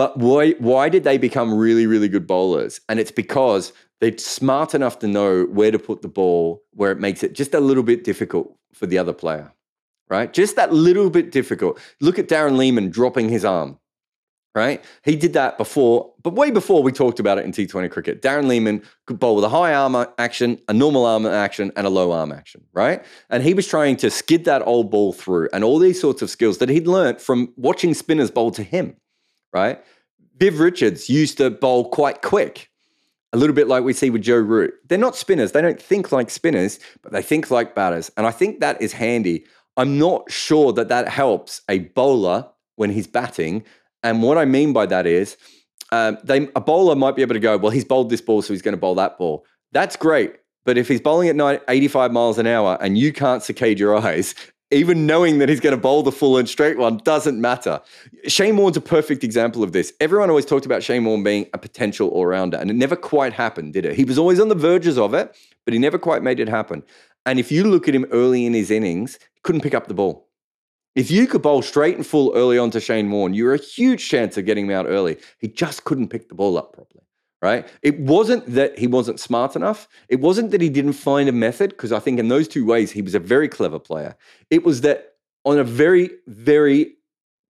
But 0.00 0.16
why 0.16 0.52
why 0.52 0.88
did 0.88 1.04
they 1.04 1.18
become 1.18 1.52
really, 1.52 1.86
really 1.86 2.08
good 2.08 2.26
bowlers? 2.26 2.80
And 2.88 2.98
it's 2.98 3.10
because 3.10 3.74
they're 4.00 4.16
smart 4.16 4.74
enough 4.74 4.98
to 5.00 5.06
know 5.06 5.44
where 5.44 5.70
to 5.70 5.78
put 5.78 6.00
the 6.00 6.08
ball 6.08 6.62
where 6.72 6.90
it 6.90 6.98
makes 6.98 7.22
it 7.22 7.34
just 7.34 7.52
a 7.52 7.60
little 7.60 7.82
bit 7.82 8.02
difficult 8.02 8.56
for 8.72 8.86
the 8.86 8.96
other 8.96 9.12
player. 9.12 9.52
Right? 10.08 10.32
Just 10.32 10.56
that 10.56 10.72
little 10.72 11.10
bit 11.10 11.30
difficult. 11.32 11.78
Look 12.00 12.18
at 12.18 12.28
Darren 12.28 12.56
Lehmann 12.56 12.88
dropping 12.88 13.28
his 13.28 13.44
arm 13.44 13.78
right? 14.52 14.84
He 15.04 15.14
did 15.14 15.34
that 15.34 15.58
before, 15.58 16.12
but 16.24 16.34
way 16.34 16.50
before 16.50 16.82
we 16.82 16.90
talked 16.90 17.20
about 17.20 17.38
it 17.38 17.44
in 17.44 17.52
T20 17.52 17.88
cricket. 17.88 18.20
Darren 18.20 18.48
Lehmann 18.48 18.82
could 19.06 19.20
bowl 19.20 19.36
with 19.36 19.44
a 19.44 19.48
high 19.48 19.72
arm 19.72 19.94
action, 20.18 20.58
a 20.66 20.72
normal 20.72 21.06
arm 21.06 21.24
action, 21.24 21.70
and 21.76 21.86
a 21.86 21.90
low 21.90 22.10
arm 22.10 22.32
action, 22.32 22.64
right? 22.72 23.04
And 23.28 23.44
he 23.44 23.54
was 23.54 23.68
trying 23.68 23.96
to 23.98 24.10
skid 24.10 24.46
that 24.46 24.66
old 24.66 24.90
ball 24.90 25.12
through 25.12 25.50
and 25.52 25.62
all 25.62 25.78
these 25.78 26.00
sorts 26.00 26.20
of 26.20 26.30
skills 26.30 26.58
that 26.58 26.68
he'd 26.68 26.88
learnt 26.88 27.20
from 27.20 27.52
watching 27.56 27.94
spinners 27.94 28.32
bowl 28.32 28.50
to 28.50 28.64
him, 28.64 28.96
right? 29.52 29.82
Viv 30.36 30.60
Richards 30.60 31.08
used 31.08 31.38
to 31.38 31.50
bowl 31.50 31.90
quite 31.90 32.22
quick. 32.22 32.68
A 33.32 33.36
little 33.36 33.54
bit 33.54 33.68
like 33.68 33.84
we 33.84 33.92
see 33.92 34.10
with 34.10 34.22
Joe 34.22 34.38
Root. 34.38 34.74
They're 34.88 34.98
not 34.98 35.14
spinners. 35.14 35.52
They 35.52 35.62
don't 35.62 35.80
think 35.80 36.10
like 36.10 36.30
spinners, 36.30 36.80
but 37.02 37.12
they 37.12 37.22
think 37.22 37.50
like 37.50 37.74
batters. 37.74 38.10
And 38.16 38.26
I 38.26 38.32
think 38.32 38.60
that 38.60 38.82
is 38.82 38.92
handy. 38.92 39.44
I'm 39.76 39.98
not 39.98 40.30
sure 40.30 40.72
that 40.72 40.88
that 40.88 41.08
helps 41.08 41.62
a 41.68 41.78
bowler 41.78 42.48
when 42.74 42.90
he's 42.90 43.06
batting 43.06 43.64
and 44.02 44.22
what 44.22 44.38
I 44.38 44.44
mean 44.44 44.72
by 44.72 44.86
that 44.86 45.06
is, 45.06 45.36
um, 45.92 46.18
they, 46.24 46.48
a 46.54 46.60
bowler 46.60 46.94
might 46.94 47.16
be 47.16 47.22
able 47.22 47.34
to 47.34 47.40
go, 47.40 47.56
well, 47.56 47.70
he's 47.70 47.84
bowled 47.84 48.10
this 48.10 48.20
ball, 48.20 48.42
so 48.42 48.52
he's 48.52 48.62
going 48.62 48.74
to 48.74 48.80
bowl 48.80 48.94
that 48.96 49.18
ball. 49.18 49.44
That's 49.72 49.96
great. 49.96 50.36
But 50.64 50.78
if 50.78 50.88
he's 50.88 51.00
bowling 51.00 51.28
at 51.28 51.62
85 51.68 52.12
miles 52.12 52.38
an 52.38 52.46
hour 52.46 52.78
and 52.80 52.96
you 52.96 53.12
can't 53.12 53.42
saccade 53.42 53.78
your 53.78 53.96
eyes, 54.06 54.34
even 54.70 55.06
knowing 55.06 55.38
that 55.38 55.48
he's 55.48 55.60
going 55.60 55.74
to 55.74 55.80
bowl 55.80 56.02
the 56.02 56.12
full 56.12 56.38
and 56.38 56.48
straight 56.48 56.78
one 56.78 56.98
doesn't 56.98 57.40
matter. 57.40 57.80
Shane 58.26 58.56
Warne's 58.56 58.76
a 58.76 58.80
perfect 58.80 59.24
example 59.24 59.62
of 59.62 59.72
this. 59.72 59.92
Everyone 60.00 60.30
always 60.30 60.46
talked 60.46 60.66
about 60.66 60.82
Shane 60.82 61.04
Warne 61.04 61.22
being 61.22 61.46
a 61.52 61.58
potential 61.58 62.08
all 62.08 62.26
rounder, 62.26 62.56
and 62.56 62.70
it 62.70 62.74
never 62.74 62.96
quite 62.96 63.32
happened, 63.32 63.72
did 63.72 63.84
it? 63.84 63.96
He 63.96 64.04
was 64.04 64.18
always 64.18 64.38
on 64.38 64.48
the 64.48 64.54
verges 64.54 64.96
of 64.98 65.14
it, 65.14 65.36
but 65.64 65.74
he 65.74 65.78
never 65.78 65.98
quite 65.98 66.22
made 66.22 66.40
it 66.40 66.48
happen. 66.48 66.84
And 67.26 67.38
if 67.38 67.50
you 67.52 67.64
look 67.64 67.88
at 67.88 67.94
him 67.94 68.06
early 68.12 68.46
in 68.46 68.54
his 68.54 68.70
innings, 68.70 69.18
he 69.34 69.40
couldn't 69.42 69.60
pick 69.62 69.74
up 69.74 69.88
the 69.88 69.94
ball. 69.94 70.28
If 70.96 71.10
you 71.10 71.26
could 71.26 71.42
bowl 71.42 71.62
straight 71.62 71.96
and 71.96 72.06
full 72.06 72.32
early 72.34 72.58
on 72.58 72.70
to 72.72 72.80
Shane 72.80 73.10
Warne, 73.10 73.34
you 73.34 73.44
were 73.44 73.54
a 73.54 73.58
huge 73.58 74.08
chance 74.08 74.36
of 74.36 74.44
getting 74.44 74.66
him 74.66 74.72
out 74.72 74.86
early. 74.86 75.18
He 75.38 75.48
just 75.48 75.84
couldn't 75.84 76.08
pick 76.08 76.28
the 76.28 76.34
ball 76.34 76.58
up 76.58 76.72
properly, 76.72 76.99
right? 77.42 77.68
It 77.82 77.98
wasn't 77.98 78.46
that 78.54 78.78
he 78.78 78.86
wasn't 78.86 79.20
smart 79.20 79.56
enough. 79.56 79.88
It 80.08 80.20
wasn't 80.20 80.50
that 80.50 80.60
he 80.60 80.68
didn't 80.68 80.92
find 80.94 81.28
a 81.28 81.32
method, 81.32 81.70
because 81.70 81.92
I 81.92 81.98
think 81.98 82.18
in 82.18 82.28
those 82.28 82.48
two 82.48 82.66
ways, 82.66 82.92
he 82.92 83.02
was 83.02 83.14
a 83.14 83.20
very 83.20 83.48
clever 83.48 83.78
player. 83.78 84.16
It 84.50 84.64
was 84.64 84.82
that 84.82 85.14
on 85.44 85.58
a 85.58 85.64
very, 85.64 86.10
very 86.26 86.96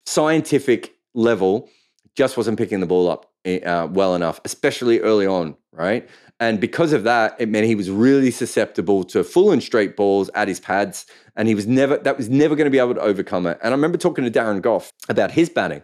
scientific 0.06 0.94
level, 1.14 1.68
just 2.16 2.36
wasn't 2.36 2.58
picking 2.58 2.80
the 2.80 2.86
ball 2.86 3.08
up 3.08 3.32
eh, 3.44 3.60
uh, 3.60 3.86
well 3.86 4.14
enough, 4.14 4.40
especially 4.44 5.00
early 5.00 5.26
on, 5.26 5.56
right? 5.72 6.08
And 6.40 6.58
because 6.58 6.94
of 6.94 7.04
that, 7.04 7.36
it 7.38 7.50
meant 7.50 7.66
he 7.66 7.74
was 7.74 7.90
really 7.90 8.30
susceptible 8.30 9.04
to 9.04 9.22
full 9.22 9.50
and 9.50 9.62
straight 9.62 9.94
balls 9.94 10.30
at 10.34 10.48
his 10.48 10.58
pads. 10.58 11.04
And 11.36 11.46
he 11.48 11.54
was 11.54 11.66
never, 11.66 11.98
that 11.98 12.16
was 12.16 12.30
never 12.30 12.56
going 12.56 12.64
to 12.64 12.70
be 12.70 12.78
able 12.78 12.94
to 12.94 13.00
overcome 13.00 13.46
it. 13.46 13.58
And 13.62 13.74
I 13.74 13.76
remember 13.76 13.98
talking 13.98 14.24
to 14.24 14.30
Darren 14.30 14.62
Gough 14.62 14.90
about 15.08 15.32
his 15.32 15.50
batting. 15.50 15.82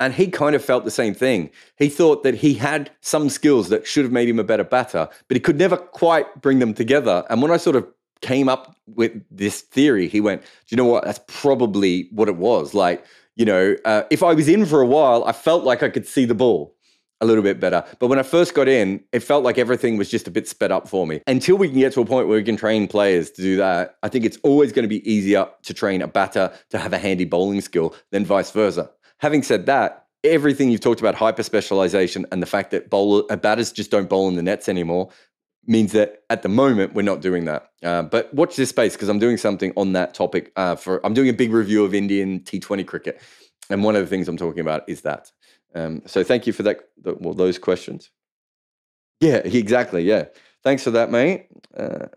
And 0.00 0.12
he 0.12 0.26
kind 0.26 0.54
of 0.54 0.64
felt 0.64 0.84
the 0.84 0.90
same 0.90 1.14
thing. 1.14 1.50
He 1.78 1.88
thought 1.88 2.24
that 2.24 2.34
he 2.34 2.54
had 2.54 2.90
some 3.00 3.30
skills 3.30 3.68
that 3.68 3.86
should 3.86 4.04
have 4.04 4.12
made 4.12 4.28
him 4.28 4.38
a 4.38 4.44
better 4.44 4.64
batter, 4.64 5.08
but 5.28 5.36
he 5.36 5.40
could 5.40 5.58
never 5.58 5.76
quite 5.76 6.40
bring 6.42 6.58
them 6.58 6.74
together. 6.74 7.24
And 7.30 7.40
when 7.40 7.50
I 7.50 7.56
sort 7.56 7.76
of 7.76 7.86
came 8.20 8.48
up 8.48 8.76
with 8.86 9.12
this 9.30 9.60
theory, 9.60 10.08
he 10.08 10.20
went, 10.20 10.42
Do 10.42 10.48
you 10.70 10.76
know 10.76 10.84
what? 10.84 11.04
That's 11.04 11.20
probably 11.28 12.08
what 12.10 12.28
it 12.28 12.36
was. 12.36 12.74
Like, 12.74 13.04
you 13.36 13.44
know, 13.44 13.76
uh, 13.84 14.02
if 14.10 14.22
I 14.22 14.34
was 14.34 14.48
in 14.48 14.66
for 14.66 14.80
a 14.80 14.86
while, 14.86 15.24
I 15.24 15.32
felt 15.32 15.64
like 15.64 15.82
I 15.82 15.90
could 15.90 16.06
see 16.06 16.24
the 16.24 16.34
ball 16.34 16.74
a 17.20 17.26
little 17.26 17.42
bit 17.42 17.60
better. 17.60 17.84
But 17.98 18.08
when 18.08 18.18
I 18.18 18.22
first 18.22 18.54
got 18.54 18.68
in, 18.68 19.02
it 19.12 19.20
felt 19.20 19.44
like 19.44 19.58
everything 19.58 19.96
was 19.96 20.10
just 20.10 20.28
a 20.28 20.30
bit 20.30 20.48
sped 20.48 20.70
up 20.70 20.88
for 20.88 21.06
me. 21.06 21.20
Until 21.26 21.56
we 21.56 21.68
can 21.68 21.78
get 21.78 21.92
to 21.94 22.00
a 22.00 22.04
point 22.04 22.28
where 22.28 22.36
we 22.36 22.44
can 22.44 22.56
train 22.56 22.86
players 22.86 23.30
to 23.32 23.42
do 23.42 23.56
that, 23.56 23.96
I 24.02 24.08
think 24.08 24.24
it's 24.24 24.38
always 24.42 24.72
going 24.72 24.82
to 24.84 24.88
be 24.88 25.08
easier 25.10 25.46
to 25.62 25.74
train 25.74 26.02
a 26.02 26.08
batter 26.08 26.52
to 26.70 26.78
have 26.78 26.92
a 26.92 26.98
handy 26.98 27.24
bowling 27.24 27.60
skill 27.60 27.94
than 28.10 28.24
vice 28.24 28.50
versa. 28.50 28.90
Having 29.24 29.44
said 29.44 29.64
that, 29.64 30.04
everything 30.22 30.70
you've 30.70 30.82
talked 30.82 31.00
about 31.00 31.14
hyper 31.14 31.42
specialization 31.42 32.26
and 32.30 32.42
the 32.42 32.46
fact 32.46 32.72
that 32.72 32.90
bowler, 32.90 33.22
uh, 33.30 33.36
batters 33.36 33.72
just 33.72 33.90
don't 33.90 34.06
bowl 34.06 34.28
in 34.28 34.34
the 34.34 34.42
nets 34.42 34.68
anymore 34.68 35.08
means 35.66 35.92
that 35.92 36.24
at 36.28 36.42
the 36.42 36.50
moment 36.50 36.92
we're 36.92 37.00
not 37.00 37.22
doing 37.22 37.46
that. 37.46 37.70
Uh, 37.82 38.02
but 38.02 38.34
watch 38.34 38.54
this 38.54 38.68
space 38.68 38.92
because 38.92 39.08
I'm 39.08 39.18
doing 39.18 39.38
something 39.38 39.72
on 39.78 39.94
that 39.94 40.12
topic. 40.12 40.52
Uh, 40.56 40.76
for 40.76 41.00
I'm 41.06 41.14
doing 41.14 41.30
a 41.30 41.32
big 41.32 41.54
review 41.54 41.86
of 41.86 41.94
Indian 41.94 42.40
T20 42.40 42.86
cricket, 42.86 43.18
and 43.70 43.82
one 43.82 43.96
of 43.96 44.02
the 44.02 44.08
things 44.08 44.28
I'm 44.28 44.36
talking 44.36 44.60
about 44.60 44.86
is 44.90 45.00
that. 45.00 45.32
Um, 45.74 46.02
so 46.04 46.22
thank 46.22 46.46
you 46.46 46.52
for 46.52 46.64
that. 46.64 46.80
The, 47.00 47.14
well, 47.14 47.32
those 47.32 47.58
questions. 47.58 48.10
Yeah, 49.22 49.36
exactly. 49.36 50.02
Yeah, 50.02 50.26
thanks 50.62 50.82
for 50.82 50.90
that, 50.90 51.10
mate. 51.10 51.46
Uh, 51.74 52.08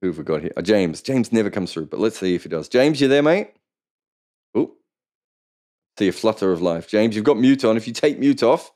who 0.00 0.06
have 0.06 0.18
we 0.18 0.22
got 0.22 0.42
here? 0.42 0.52
Oh, 0.56 0.62
James. 0.62 1.02
James 1.02 1.32
never 1.32 1.50
comes 1.50 1.72
through, 1.72 1.86
but 1.86 1.98
let's 1.98 2.20
see 2.20 2.36
if 2.36 2.44
he 2.44 2.48
does. 2.48 2.68
James, 2.68 3.00
you 3.00 3.08
there, 3.08 3.24
mate? 3.24 3.55
See 5.98 6.08
a 6.08 6.12
flutter 6.12 6.52
of 6.52 6.60
life. 6.60 6.88
James, 6.88 7.16
you've 7.16 7.24
got 7.24 7.38
mute 7.38 7.64
on. 7.64 7.76
If 7.76 7.86
you 7.86 7.92
take 7.92 8.18
mute 8.18 8.42
off, 8.42 8.70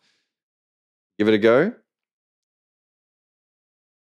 give 1.19 1.29
it 1.29 1.35
a 1.35 1.39
go. 1.39 1.75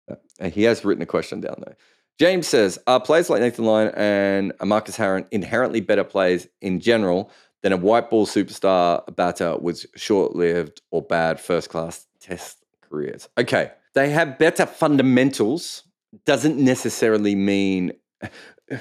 Uh, 0.10 0.50
he 0.50 0.64
has 0.64 0.86
written 0.86 1.02
a 1.02 1.06
question 1.06 1.42
down 1.42 1.62
there. 1.66 1.76
James 2.18 2.48
says, 2.48 2.80
Are 2.88 3.00
players 3.00 3.30
like 3.30 3.42
Nathan 3.42 3.66
Lyon 3.66 3.94
and 3.96 4.54
Marcus 4.64 4.96
Harris 4.96 5.26
inherently 5.32 5.82
better 5.82 6.04
players 6.04 6.48
in 6.62 6.80
general 6.80 7.32
than 7.62 7.74
a 7.74 7.78
white 7.78 8.10
ball 8.10 8.26
superstar 8.26 9.04
batter 9.16 9.58
with 9.58 9.86
short 9.96 10.36
lived 10.36 10.82
or 10.92 11.02
bad 11.02 11.40
first 11.40 11.70
class 11.70 12.06
test 12.20 12.64
careers. 12.82 13.28
Okay, 13.38 13.72
they 13.94 14.10
have 14.10 14.38
better 14.38 14.66
fundamentals, 14.66 15.84
doesn't 16.26 16.58
necessarily 16.58 17.36
mean. 17.36 17.94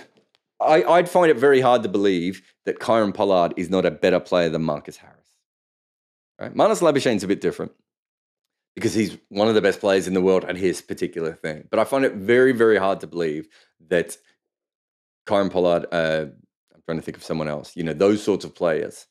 I, 0.61 0.83
would 0.85 1.09
find 1.09 1.31
it 1.31 1.37
very 1.37 1.61
hard 1.61 1.85
to 1.85 1.89
believe 1.89 2.43
that 2.69 2.81
Kieron 2.81 3.15
Pollard 3.15 3.55
is 3.57 3.71
not 3.71 3.87
a 3.87 3.91
better 3.91 4.21
player 4.21 4.51
than 4.51 4.63
Marcus 4.63 4.99
Harris. 4.99 5.35
Right? 6.39 6.55
Marnus 6.55 6.83
Labuschagne's 6.83 7.25
a 7.25 7.29
bit 7.29 7.41
different 7.41 7.73
because 8.75 8.93
he's 8.93 9.17
one 9.31 9.49
of 9.49 9.55
the 9.55 9.63
best 9.63 9.81
players 9.81 10.07
in 10.07 10.13
the 10.13 10.21
world 10.21 10.45
at 10.45 10.55
his 10.55 10.83
particular 10.83 11.33
thing. 11.33 11.67
But 11.71 11.81
I 11.81 11.85
find 11.85 12.05
it 12.05 12.13
very, 12.13 12.53
very 12.53 12.77
hard 12.77 13.01
to 13.01 13.07
believe 13.07 13.49
that 13.89 14.19
Kieron 15.27 15.51
Pollard, 15.51 15.87
uh, 15.91 16.27
I'm 16.75 16.83
trying 16.85 16.99
to 16.99 17.03
think 17.03 17.17
of 17.17 17.25
someone 17.25 17.49
else. 17.49 17.75
You 17.75 17.85
know, 17.85 17.95
those 17.95 18.23
sorts 18.23 18.45
of 18.45 18.55
players 18.55 19.07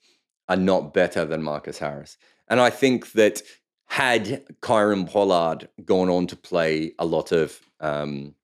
are 0.48 0.56
not 0.56 0.94
better 0.94 1.26
than 1.26 1.42
Marcus 1.42 1.80
Harris. 1.80 2.16
And 2.48 2.62
I 2.62 2.70
think 2.70 3.14
that 3.14 3.42
had 3.88 4.46
Kieron 4.62 5.10
Pollard 5.10 5.68
gone 5.84 6.12
on 6.12 6.28
to 6.28 6.36
play 6.36 6.94
a 7.00 7.06
lot 7.08 7.32
of 7.32 7.60
um, 7.80 8.36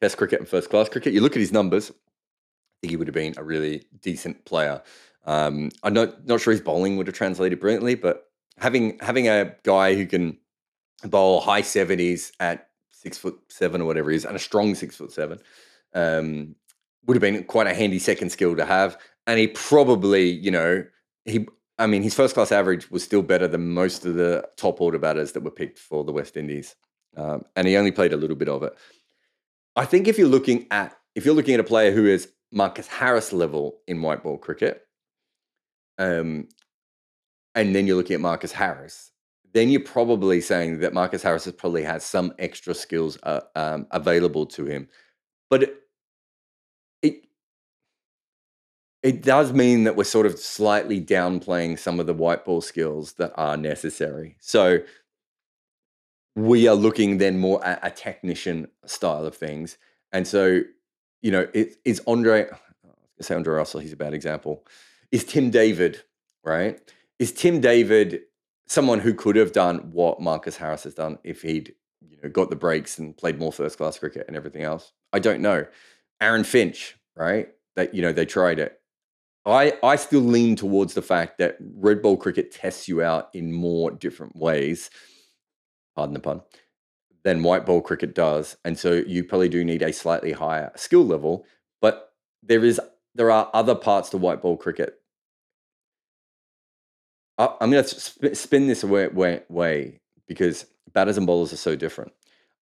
Test 0.00 0.16
cricket 0.16 0.40
and 0.40 0.48
first 0.48 0.70
class 0.70 0.88
cricket, 0.88 1.12
you 1.12 1.20
look 1.20 1.36
at 1.36 1.40
his 1.40 1.52
numbers, 1.52 1.92
think 2.80 2.90
he 2.90 2.96
would 2.96 3.06
have 3.06 3.14
been 3.14 3.34
a 3.36 3.44
really 3.44 3.84
decent 4.00 4.44
player. 4.44 4.82
Um, 5.26 5.70
I'm 5.82 5.92
not 5.92 6.26
not 6.26 6.40
sure 6.40 6.52
his 6.52 6.62
bowling 6.62 6.96
would 6.96 7.06
have 7.06 7.16
translated 7.16 7.60
brilliantly, 7.60 7.94
but 7.94 8.30
having 8.58 8.98
having 9.00 9.28
a 9.28 9.54
guy 9.64 9.94
who 9.94 10.06
can 10.06 10.38
bowl 11.04 11.40
high 11.40 11.62
seventies 11.62 12.32
at 12.40 12.68
six 12.90 13.18
foot 13.18 13.38
seven 13.48 13.82
or 13.82 13.84
whatever 13.84 14.10
he 14.10 14.16
is, 14.16 14.24
and 14.24 14.36
a 14.36 14.40
strong 14.40 14.74
six 14.74 14.96
foot 14.96 15.12
seven, 15.12 15.38
um, 15.94 16.54
would 17.06 17.16
have 17.16 17.22
been 17.22 17.44
quite 17.44 17.66
a 17.66 17.74
handy 17.74 17.98
second 17.98 18.30
skill 18.30 18.56
to 18.56 18.64
have. 18.64 18.98
And 19.26 19.38
he 19.38 19.48
probably, 19.48 20.30
you 20.30 20.50
know, 20.50 20.84
he, 21.24 21.46
I 21.78 21.86
mean, 21.86 22.02
his 22.02 22.14
first 22.14 22.34
class 22.34 22.50
average 22.50 22.90
was 22.90 23.04
still 23.04 23.22
better 23.22 23.46
than 23.46 23.74
most 23.74 24.04
of 24.06 24.14
the 24.14 24.48
top 24.56 24.80
order 24.80 24.98
batters 24.98 25.32
that 25.32 25.42
were 25.42 25.50
picked 25.50 25.78
for 25.78 26.04
the 26.04 26.12
West 26.12 26.36
Indies. 26.36 26.74
Um, 27.16 27.44
and 27.54 27.68
he 27.68 27.76
only 27.76 27.92
played 27.92 28.12
a 28.12 28.16
little 28.16 28.36
bit 28.36 28.48
of 28.48 28.62
it. 28.62 28.72
I 29.76 29.84
think 29.84 30.08
if 30.08 30.18
you're 30.18 30.28
looking 30.28 30.66
at 30.70 30.96
if 31.14 31.24
you're 31.24 31.34
looking 31.34 31.54
at 31.54 31.60
a 31.60 31.64
player 31.64 31.92
who 31.92 32.06
is 32.06 32.32
Marcus 32.52 32.86
Harris 32.86 33.32
level 33.32 33.78
in 33.86 34.02
white 34.02 34.22
ball 34.22 34.38
cricket, 34.38 34.86
um, 35.98 36.48
and 37.54 37.74
then 37.74 37.86
you're 37.86 37.96
looking 37.96 38.14
at 38.14 38.20
Marcus 38.20 38.52
Harris, 38.52 39.10
then 39.52 39.68
you're 39.68 39.80
probably 39.80 40.40
saying 40.40 40.80
that 40.80 40.94
Marcus 40.94 41.22
Harris 41.22 41.44
has 41.44 41.54
probably 41.54 41.82
has 41.82 42.04
some 42.04 42.32
extra 42.38 42.74
skills 42.74 43.18
uh, 43.22 43.40
um, 43.56 43.86
available 43.90 44.46
to 44.46 44.64
him. 44.66 44.88
But 45.48 45.64
it, 45.64 45.74
it 47.02 47.24
it 49.02 49.22
does 49.22 49.52
mean 49.52 49.84
that 49.84 49.96
we're 49.96 50.04
sort 50.04 50.26
of 50.26 50.38
slightly 50.38 51.00
downplaying 51.00 51.78
some 51.78 51.98
of 51.98 52.06
the 52.06 52.14
white 52.14 52.44
ball 52.44 52.60
skills 52.60 53.14
that 53.14 53.32
are 53.36 53.56
necessary. 53.56 54.36
So 54.40 54.80
we 56.36 56.68
are 56.68 56.76
looking 56.76 57.18
then 57.18 57.38
more 57.38 57.64
at 57.64 57.80
a 57.82 57.90
technician 57.90 58.68
style 58.86 59.26
of 59.26 59.34
things. 59.34 59.78
And 60.12 60.26
so, 60.26 60.62
you 61.22 61.30
know, 61.30 61.46
it, 61.52 61.76
is 61.84 62.00
Andre, 62.06 62.46
say 63.20 63.34
Andre 63.34 63.54
Russell, 63.54 63.80
he's 63.80 63.92
a 63.92 63.96
bad 63.96 64.14
example. 64.14 64.66
Is 65.12 65.24
Tim 65.24 65.50
David, 65.50 66.02
right? 66.44 66.80
Is 67.18 67.32
Tim 67.32 67.60
David 67.60 68.22
someone 68.66 69.00
who 69.00 69.14
could 69.14 69.36
have 69.36 69.52
done 69.52 69.90
what 69.92 70.20
Marcus 70.20 70.56
Harris 70.56 70.84
has 70.84 70.94
done 70.94 71.18
if 71.24 71.42
he'd, 71.42 71.74
you 72.08 72.16
know, 72.22 72.28
got 72.28 72.50
the 72.50 72.56
breaks 72.56 72.98
and 72.98 73.16
played 73.16 73.38
more 73.38 73.52
first 73.52 73.76
class 73.76 73.98
cricket 73.98 74.24
and 74.28 74.36
everything 74.36 74.62
else? 74.62 74.92
I 75.12 75.18
don't 75.18 75.40
know. 75.40 75.66
Aaron 76.20 76.44
Finch, 76.44 76.96
right? 77.16 77.48
That, 77.76 77.94
you 77.94 78.02
know, 78.02 78.12
they 78.12 78.26
tried 78.26 78.58
it. 78.58 78.80
I, 79.46 79.74
I 79.82 79.96
still 79.96 80.20
lean 80.20 80.54
towards 80.54 80.94
the 80.94 81.02
fact 81.02 81.38
that 81.38 81.56
red 81.60 82.02
ball 82.02 82.16
cricket 82.16 82.52
tests 82.52 82.88
you 82.88 83.02
out 83.02 83.30
in 83.32 83.52
more 83.52 83.90
different 83.90 84.36
ways 84.36 84.90
pardon 86.00 86.14
the 86.14 86.20
pun, 86.20 86.40
than 87.22 87.42
white 87.42 87.66
ball 87.66 87.80
cricket 87.80 88.14
does. 88.14 88.56
And 88.64 88.78
so 88.78 88.92
you 88.92 89.24
probably 89.24 89.48
do 89.48 89.64
need 89.64 89.82
a 89.82 89.92
slightly 89.92 90.32
higher 90.32 90.72
skill 90.76 91.04
level, 91.04 91.44
but 91.80 92.12
there 92.42 92.64
is 92.64 92.80
there 93.14 93.30
are 93.30 93.50
other 93.52 93.74
parts 93.74 94.10
to 94.10 94.16
white 94.16 94.40
ball 94.40 94.56
cricket. 94.56 95.00
I, 97.38 97.54
am 97.60 97.70
going 97.70 97.82
to 97.82 98.34
spin 98.34 98.66
this 98.66 98.84
way, 98.84 99.08
way, 99.08 99.42
way 99.48 100.00
because 100.28 100.66
batters 100.92 101.16
and 101.16 101.26
bowlers 101.26 101.52
are 101.52 101.56
so 101.56 101.74
different. 101.74 102.12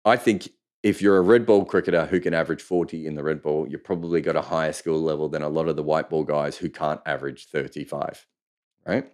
I 0.05 0.17
think 0.17 0.49
if 0.83 1.03
you're 1.03 1.17
a 1.17 1.23
red 1.23 1.47
ball 1.47 1.65
cricketer 1.65 2.07
who 2.07 2.21
can 2.21 2.35
average 2.35 2.63
40 2.63 3.07
in 3.07 3.15
the 3.15 3.25
red 3.25 3.43
ball, 3.43 3.67
you've 3.69 3.83
probably 3.83 4.21
got 4.21 4.37
a 4.37 4.43
higher 4.43 4.73
skill 4.73 5.01
level 5.01 5.29
than 5.29 5.43
a 5.43 5.49
lot 5.49 5.69
of 5.69 5.77
the 5.77 5.83
white 5.83 6.09
ball 6.09 6.23
guys 6.23 6.57
who 6.57 6.69
can't 6.69 7.01
average 7.07 7.47
35, 7.47 8.27
right? 8.87 9.11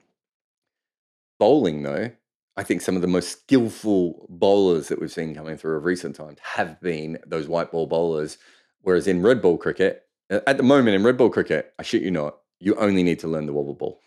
Bowling, 1.38 1.82
though, 1.82 2.10
I 2.56 2.62
think 2.62 2.82
some 2.82 2.96
of 2.96 3.02
the 3.02 3.08
most 3.08 3.30
skillful 3.30 4.26
bowlers 4.28 4.88
that 4.88 5.00
we've 5.00 5.10
seen 5.10 5.34
coming 5.34 5.56
through 5.56 5.76
of 5.76 5.84
recent 5.84 6.16
times 6.16 6.38
have 6.42 6.80
been 6.80 7.18
those 7.26 7.48
white 7.48 7.72
ball 7.72 7.86
bowlers. 7.86 8.38
Whereas 8.82 9.06
in 9.06 9.22
red 9.22 9.40
ball 9.40 9.56
cricket, 9.56 10.02
at 10.28 10.56
the 10.56 10.62
moment 10.62 10.96
in 10.96 11.04
red 11.04 11.16
ball 11.16 11.30
cricket, 11.30 11.72
I 11.78 11.82
shit 11.82 12.02
you 12.02 12.10
not, 12.10 12.38
you 12.58 12.74
only 12.76 13.02
need 13.02 13.20
to 13.20 13.28
learn 13.28 13.46
the 13.46 13.52
wobble 13.52 13.74
ball, 13.74 14.00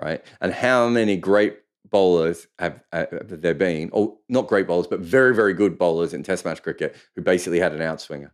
right? 0.00 0.24
And 0.40 0.52
how 0.52 0.88
many 0.88 1.16
great 1.16 1.58
bowlers 1.90 2.46
have, 2.58 2.82
uh, 2.92 3.06
have 3.10 3.40
there 3.40 3.54
been, 3.54 3.90
or 3.92 4.16
not 4.28 4.48
great 4.48 4.66
bowlers, 4.66 4.86
but 4.86 5.00
very, 5.00 5.34
very 5.34 5.54
good 5.54 5.78
bowlers 5.78 6.14
in 6.14 6.22
Test 6.22 6.44
match 6.44 6.62
cricket 6.62 6.94
who 7.14 7.22
basically 7.22 7.58
had 7.58 7.72
an 7.72 7.80
outswinger, 7.80 8.30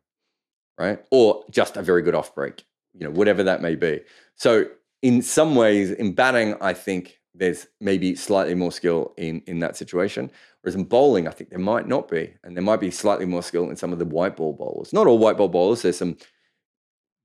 right? 0.78 1.02
Or 1.10 1.44
just 1.50 1.76
a 1.76 1.82
very 1.82 2.02
good 2.02 2.14
off 2.14 2.34
break, 2.34 2.64
you 2.92 3.04
know, 3.04 3.10
whatever 3.10 3.42
that 3.44 3.62
may 3.62 3.76
be. 3.76 4.00
So 4.36 4.66
in 5.00 5.22
some 5.22 5.54
ways, 5.54 5.90
in 5.90 6.14
batting, 6.14 6.54
I 6.60 6.72
think 6.74 7.20
there's 7.34 7.66
maybe 7.80 8.14
slightly 8.14 8.54
more 8.54 8.72
skill 8.72 9.12
in 9.16 9.42
in 9.46 9.60
that 9.60 9.76
situation. 9.76 10.30
Whereas 10.60 10.74
in 10.74 10.84
bowling, 10.84 11.26
I 11.26 11.32
think 11.32 11.50
there 11.50 11.58
might 11.58 11.88
not 11.88 12.08
be, 12.08 12.34
and 12.44 12.56
there 12.56 12.62
might 12.62 12.80
be 12.80 12.90
slightly 12.90 13.26
more 13.26 13.42
skill 13.42 13.68
in 13.70 13.76
some 13.76 13.92
of 13.92 13.98
the 13.98 14.04
white 14.04 14.36
ball 14.36 14.52
bowlers. 14.52 14.92
Not 14.92 15.06
all 15.06 15.18
white 15.18 15.36
ball 15.36 15.48
bowlers. 15.48 15.82
There's 15.82 15.98
some 15.98 16.16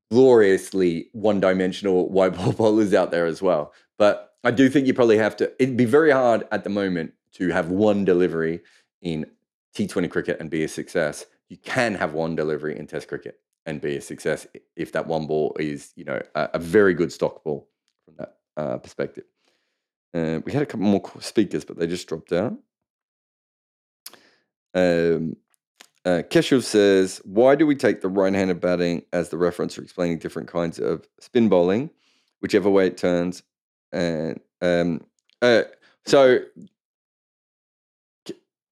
gloriously 0.09 1.09
one-dimensional 1.11 2.09
white 2.17 2.35
ball 2.35 2.53
bowlers 2.53 2.93
out 2.93 3.11
there 3.11 3.25
as 3.25 3.41
well. 3.41 3.73
But 3.97 4.33
I 4.43 4.51
do 4.51 4.69
think 4.69 4.87
you 4.87 4.93
probably 4.93 5.17
have 5.17 5.35
to. 5.37 5.51
It'd 5.61 5.77
be 5.77 5.85
very 5.85 6.11
hard 6.11 6.47
at 6.51 6.63
the 6.63 6.69
moment 6.69 7.13
to 7.33 7.49
have 7.49 7.69
one 7.69 8.05
delivery 8.05 8.61
in 9.01 9.25
T20 9.75 10.09
cricket 10.09 10.37
and 10.39 10.49
be 10.49 10.63
a 10.63 10.67
success. 10.67 11.25
You 11.49 11.57
can 11.57 11.95
have 11.95 12.13
one 12.13 12.35
delivery 12.35 12.77
in 12.77 12.87
Test 12.87 13.07
cricket 13.07 13.39
and 13.65 13.81
be 13.81 13.97
a 13.97 14.01
success 14.01 14.47
if 14.75 14.91
that 14.93 15.05
one 15.05 15.27
ball 15.27 15.55
is, 15.59 15.91
you 15.95 16.05
know, 16.05 16.21
a, 16.33 16.49
a 16.55 16.59
very 16.59 16.93
good 16.93 17.11
stock 17.11 17.43
ball 17.43 17.69
from 18.05 18.15
that 18.17 18.37
uh, 18.55 18.77
perspective. 18.77 19.25
Uh, 20.13 20.39
we 20.45 20.51
had 20.51 20.63
a 20.63 20.65
couple 20.65 20.85
more 20.85 21.01
speakers, 21.19 21.65
but 21.65 21.77
they 21.77 21.87
just 21.87 22.07
dropped 22.07 22.31
out. 22.31 22.53
Um, 24.73 25.35
uh, 26.05 26.23
Keshav 26.29 26.63
says, 26.63 27.21
Why 27.25 27.55
do 27.55 27.67
we 27.67 27.75
take 27.75 28.01
the 28.01 28.07
right 28.07 28.33
handed 28.33 28.61
batting 28.61 29.03
as 29.11 29.29
the 29.29 29.37
reference 29.37 29.75
for 29.75 29.81
explaining 29.81 30.19
different 30.19 30.47
kinds 30.47 30.79
of 30.79 31.07
spin 31.19 31.49
bowling, 31.49 31.89
whichever 32.39 32.69
way 32.69 32.87
it 32.87 32.97
turns? 32.97 33.43
And 33.91 34.39
um, 34.61 35.01
uh, 35.41 35.63
so 36.05 36.39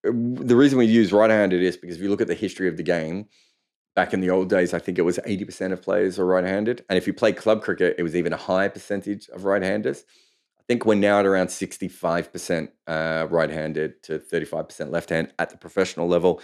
the 0.03 0.55
reason 0.55 0.77
we 0.77 0.85
use 0.85 1.11
right 1.11 1.29
handed 1.29 1.61
is 1.61 1.77
because 1.77 1.97
if 1.97 2.01
you 2.01 2.09
look 2.09 2.21
at 2.21 2.27
the 2.27 2.35
history 2.35 2.67
of 2.67 2.77
the 2.77 2.83
game, 2.83 3.27
back 3.95 4.13
in 4.13 4.21
the 4.21 4.29
old 4.29 4.49
days, 4.49 4.73
I 4.73 4.79
think 4.79 4.97
it 4.97 5.03
was 5.03 5.17
80% 5.19 5.71
of 5.71 5.81
players 5.81 6.19
are 6.19 6.25
right 6.25 6.43
handed. 6.43 6.85
And 6.89 6.97
if 6.97 7.07
you 7.07 7.13
play 7.13 7.31
club 7.31 7.61
cricket, 7.63 7.95
it 7.97 8.03
was 8.03 8.15
even 8.15 8.33
a 8.33 8.37
higher 8.37 8.69
percentage 8.69 9.29
of 9.29 9.45
right 9.45 9.61
handers 9.61 10.03
think 10.67 10.85
we're 10.85 10.95
now 10.95 11.19
at 11.19 11.25
around 11.25 11.47
65% 11.47 12.69
uh, 12.87 13.27
right 13.29 13.49
handed 13.49 14.01
to 14.03 14.19
35% 14.19 14.91
left 14.91 15.09
hand 15.09 15.31
at 15.37 15.49
the 15.49 15.57
professional 15.57 16.07
level. 16.07 16.41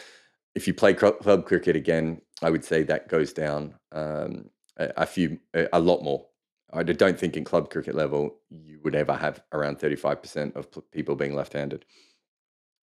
If 0.54 0.68
you 0.68 0.74
play 0.74 0.94
club 0.94 1.46
cricket 1.46 1.76
again, 1.76 2.22
I 2.42 2.50
would 2.50 2.64
say 2.64 2.84
that 2.84 3.08
goes 3.08 3.34
down 3.34 3.76
um, 3.92 4.50
a, 4.78 4.92
a, 4.98 5.06
few, 5.06 5.40
a, 5.54 5.80
lot 5.80 6.04
more. 6.04 6.26
I 6.74 6.84
don't 6.84 7.20
think 7.20 7.38
in 7.38 7.44
club 7.44 7.70
cricket 7.70 7.96
level 7.96 8.36
you 8.50 8.80
would 8.84 8.96
ever 8.96 9.14
have 9.14 9.42
around 9.54 9.80
35% 9.80 10.56
of 10.56 10.68
people 10.92 11.16
being 11.16 11.36
left 11.36 11.54
handed 11.54 11.86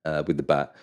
uh, 0.05 0.23
with 0.25 0.37
the 0.37 0.43
bat. 0.43 0.75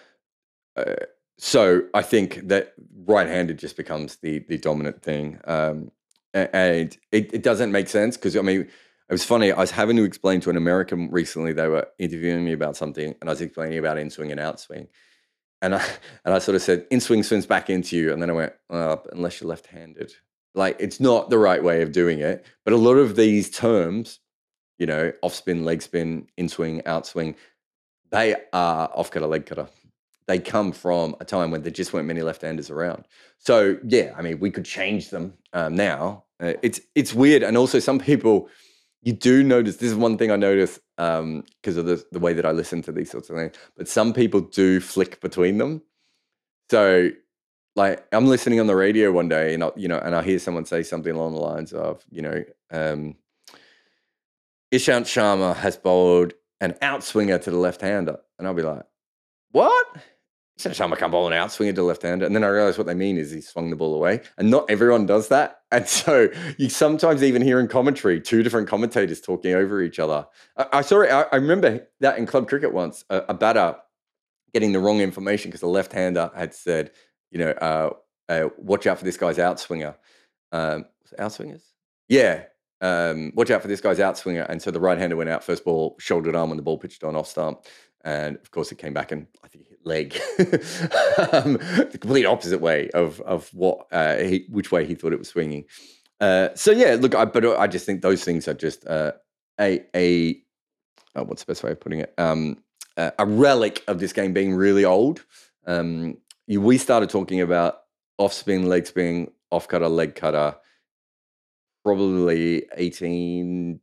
Uh, 0.77 0.95
so 1.39 1.83
I 1.95 2.03
think 2.03 2.49
that 2.49 2.75
right 3.07 3.27
handed 3.27 3.59
just 3.59 3.77
becomes 3.77 4.17
the, 4.17 4.41
the 4.49 4.59
dominant 4.59 5.03
thing. 5.03 5.41
Um, 5.45 5.91
and 6.33 6.97
it, 7.13 7.33
it 7.33 7.43
doesn't 7.43 7.73
make 7.73 7.89
sense 7.89 8.17
because, 8.17 8.37
I 8.37 8.43
mean, 8.43 8.69
it 9.09 9.13
was 9.13 9.25
funny. 9.25 9.53
I 9.53 9.61
was 9.61 9.71
having 9.71 9.97
to 9.97 10.05
explain 10.05 10.41
to 10.41 10.51
an 10.51 10.57
American 10.57 11.11
recently. 11.11 11.53
They 11.53 11.69
were 11.69 11.87
interviewing 11.99 12.45
me 12.45 12.53
about 12.53 12.77
something, 12.77 13.15
and 13.21 13.29
I 13.29 13.33
was 13.33 13.41
explaining 13.43 13.79
about 13.79 13.99
in 13.99 14.09
swing 14.11 14.31
and 14.31 14.41
out 14.41 14.61
swing. 14.61 14.89
And 15.61 15.75
I 15.75 15.85
and 16.25 16.35
I 16.35 16.39
sort 16.39 16.57
of 16.57 16.63
said, 16.63 16.87
in 16.91 17.01
swing 17.01 17.23
swings 17.23 17.47
back 17.47 17.69
into 17.69 17.97
you, 17.97 18.13
and 18.13 18.23
then 18.23 18.31
I 18.31 18.35
went, 18.35 18.53
oh, 18.71 19.03
unless 19.13 19.41
you're 19.41 19.49
left-handed. 19.49 20.13
Like 20.55 20.77
it's 20.79 21.01
not 21.01 21.31
the 21.31 21.39
right 21.39 21.63
way 21.63 21.83
of 21.83 21.93
doing 21.93 22.21
it. 22.21 22.47
But 22.65 22.75
a 22.75 22.79
lot 22.79 22.95
of 22.95 23.17
these 23.17 23.51
terms, 23.51 24.21
you 24.79 24.87
know, 24.87 25.13
off 25.23 25.35
spin, 25.35 25.65
leg 25.65 25.83
spin, 25.83 26.29
in 26.37 26.49
swing, 26.49 26.87
out 26.87 27.07
swing, 27.07 27.35
they 28.11 28.37
are 28.53 28.91
off 28.95 29.11
cutter, 29.11 29.27
leg 29.27 29.45
cutter. 29.45 29.69
They 30.27 30.39
come 30.39 30.73
from 30.73 31.17
a 31.21 31.25
time 31.27 31.51
when 31.51 31.63
there 31.63 31.71
just 31.71 31.93
weren't 31.93 32.07
many 32.07 32.23
left-handers 32.23 32.71
around. 32.71 33.05
So 33.39 33.77
yeah, 33.85 34.15
I 34.17 34.23
mean, 34.23 34.41
we 34.41 34.51
could 34.51 34.65
change 34.65 35.11
them 35.11 35.35
um, 35.53 35.75
now. 35.75 36.25
Uh, 36.41 36.55
it's 36.63 36.81
it's 36.95 37.13
weird, 37.13 37.43
and 37.43 37.59
also 37.59 37.79
some 37.81 37.99
people 37.99 38.49
you 39.05 39.13
do 39.13 39.43
notice 39.43 39.77
this 39.77 39.91
is 39.91 39.97
one 39.97 40.17
thing 40.17 40.31
I 40.31 40.37
notice 40.37 40.81
because 40.97 41.21
um, 41.21 41.45
of 41.67 41.85
the, 41.85 42.05
the 42.11 42.19
way 42.19 42.33
that 42.33 42.47
I 42.47 42.53
listen 42.53 42.81
to 42.83 42.93
these 42.93 43.11
sorts 43.11 43.29
of 43.29 43.37
things. 43.37 43.55
But 43.77 43.87
some 43.87 44.15
people 44.15 44.41
do 44.41 44.81
flick 44.81 45.21
between 45.21 45.59
them. 45.59 45.83
So, 46.71 47.11
like, 47.77 48.07
I'm 48.13 48.27
listening 48.27 48.61
on 48.61 48.67
the 48.67 48.75
radio 48.75 49.13
one 49.13 49.29
day, 49.29 49.53
and 49.53 49.63
I, 49.63 49.71
you 49.77 49.89
know, 49.89 49.99
and 49.99 50.15
I 50.15 50.23
hear 50.23 50.39
someone 50.39 50.65
say 50.65 50.83
something 50.83 51.15
along 51.15 51.35
the 51.35 51.41
lines 51.41 51.73
of, 51.75 52.03
you 52.11 52.23
know, 52.23 52.45
um, 52.71 53.17
Ishant 54.73 55.03
Sharma 55.03 55.55
has 55.57 55.77
bowled 55.77 56.33
an 56.61 56.73
outswinger 56.81 57.43
to 57.43 57.51
the 57.51 57.59
left 57.59 57.83
hander, 57.83 58.19
and 58.39 58.49
I'll 58.49 58.55
be 58.55 58.63
like, 58.63 58.85
what? 59.51 59.87
Sharma 60.59 60.97
can't 60.97 61.11
bowl 61.11 61.27
an 61.27 61.33
outswinger 61.33 61.75
to 61.75 61.83
left 61.83 62.03
hander. 62.03 62.25
And 62.25 62.35
then 62.35 62.45
I 62.45 62.49
realized 62.49 62.79
what 62.79 62.87
they 62.87 62.95
mean 62.95 63.19
is 63.19 63.33
he 63.33 63.41
swung 63.41 63.71
the 63.71 63.77
ball 63.77 63.95
away. 63.95 64.21
And 64.39 64.51
not 64.51 64.71
everyone 64.71 65.07
does 65.07 65.29
that. 65.29 65.61
And 65.75 65.89
so 65.89 66.29
you 66.57 66.69
sometimes 66.69 67.25
even 67.25 67.43
hear 67.43 67.59
in 67.59 67.67
commentary 67.67 68.21
two 68.21 68.45
different 68.45 68.69
commentators 68.69 69.21
talking 69.21 69.55
over 69.55 69.83
each 69.83 69.99
other. 69.99 70.25
I, 70.57 70.67
I 70.75 70.81
saw 70.83 71.01
it, 71.01 71.11
I, 71.11 71.23
I, 71.33 71.35
remember 71.35 71.89
that 71.99 72.17
in 72.17 72.27
club 72.27 72.49
cricket 72.49 72.73
once, 72.73 73.05
a, 73.11 73.25
a 73.31 73.35
batter 73.35 73.75
getting 74.53 74.71
the 74.71 74.79
wrong 74.79 75.01
information 75.01 75.51
because 75.51 75.63
the 75.63 75.67
left 75.67 75.93
hander 75.93 76.31
had 76.33 76.55
said, 76.55 76.93
you 77.33 77.41
know, 77.41 77.51
uh, 77.51 77.91
uh, 78.29 78.51
watch 78.57 78.87
out 78.87 78.99
for 78.99 79.05
this 79.05 79.17
guy's 79.17 79.39
outswinger. 79.39 79.97
Um, 80.53 80.85
outswingers? 81.19 81.63
Yeah. 82.09 82.45
Um, 82.81 83.33
watch 83.35 83.51
out 83.51 83.61
for 83.61 83.67
this 83.67 83.81
guy's 83.81 83.99
outswinger. 83.99 84.49
And 84.49 84.63
so 84.63 84.71
the 84.71 84.79
right 84.79 84.97
hander 84.97 85.17
went 85.17 85.29
out 85.29 85.43
first 85.43 85.65
ball, 85.65 85.97
shouldered 85.99 86.37
arm 86.37 86.51
when 86.51 86.57
the 86.57 86.63
ball 86.63 86.79
pitched 86.79 87.03
on 87.03 87.17
off 87.17 87.27
stump. 87.27 87.65
And 88.05 88.37
of 88.37 88.53
course, 88.53 88.71
it 88.71 88.79
came 88.79 88.95
back 88.95 89.11
and 89.11 89.27
I 89.43 89.49
think 89.49 89.65
leg, 89.85 90.15
um, 91.33 91.55
the 91.55 91.99
complete 92.01 92.27
opposite 92.27 92.61
way 92.61 92.91
of 92.91 93.21
of 93.23 93.49
what 93.53 93.87
uh, 93.93 94.17
he, 94.17 94.47
which 94.49 94.73
way 94.73 94.87
he 94.87 94.95
thought 94.95 95.13
it 95.13 95.19
was 95.19 95.29
swinging. 95.29 95.65
Uh, 96.21 96.49
so 96.55 96.71
yeah, 96.71 96.97
look, 96.99 97.15
I, 97.15 97.25
but 97.25 97.45
I 97.59 97.67
just 97.67 97.87
think 97.87 98.03
those 98.03 98.25
things 98.25 98.49
are 98.49 98.55
just 98.55 98.87
uh, 98.87 99.13
a 99.61 99.85
a 99.95 100.43
oh, 101.17 101.25
what's 101.25 101.45
the 101.45 101.51
best 101.51 101.63
way 101.63 101.73
of 101.73 101.81
putting 101.81 102.01
it? 102.01 102.15
Um, 102.19 102.59
a 102.97 103.27
relic 103.27 103.83
of 103.89 103.99
this 103.99 104.13
game 104.13 104.33
being 104.33 104.55
really 104.55 104.85
old. 104.85 105.25
Um, 105.67 106.19
you, 106.47 106.61
we 106.61 106.79
started 106.79 107.11
talking 107.11 107.41
about 107.41 107.81
off 108.19 108.33
spin, 108.33 108.69
leg 108.69 108.87
spin, 108.87 109.31
off 109.51 109.67
cutter, 109.67 109.89
leg 109.89 110.15
cutter 110.15 110.55
probably 111.85 112.63
1870s. 112.79 113.81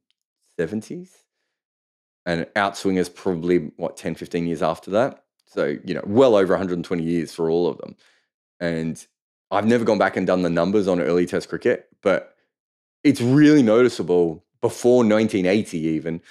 And 2.26 2.45
outswingers 2.56 3.14
probably, 3.14 3.72
what, 3.78 3.97
10, 3.97 4.16
15 4.16 4.47
years 4.47 4.62
after 4.62 4.91
that. 4.91 5.21
So, 5.52 5.78
you 5.84 5.93
know, 5.93 6.04
well 6.06 6.36
over 6.36 6.54
120 6.54 7.04
years 7.04 7.34
for 7.34 7.49
all 7.49 7.68
of 7.68 7.78
them. 7.78 7.97
And 8.62 9.06
I've 9.52 9.68
never 9.68 9.84
gone 9.84 9.97
back 9.97 10.16
and 10.16 10.26
done 10.26 10.43
the 10.43 10.49
numbers 10.49 10.88
on 10.88 11.02
early 11.02 11.26
test 11.26 11.49
cricket, 11.49 11.89
but 12.02 12.36
it's 13.04 13.20
really 13.20 13.62
noticeable 13.62 14.45
before 14.62 15.04
1980 15.04 15.78
even. 15.78 16.22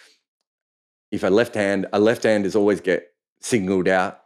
If 1.10 1.22
a 1.22 1.28
left 1.28 1.54
hand, 1.54 1.86
a 1.92 1.98
left 1.98 2.22
handers 2.22 2.56
always 2.56 2.80
get 2.80 3.12
signaled 3.42 3.88
out 3.88 4.22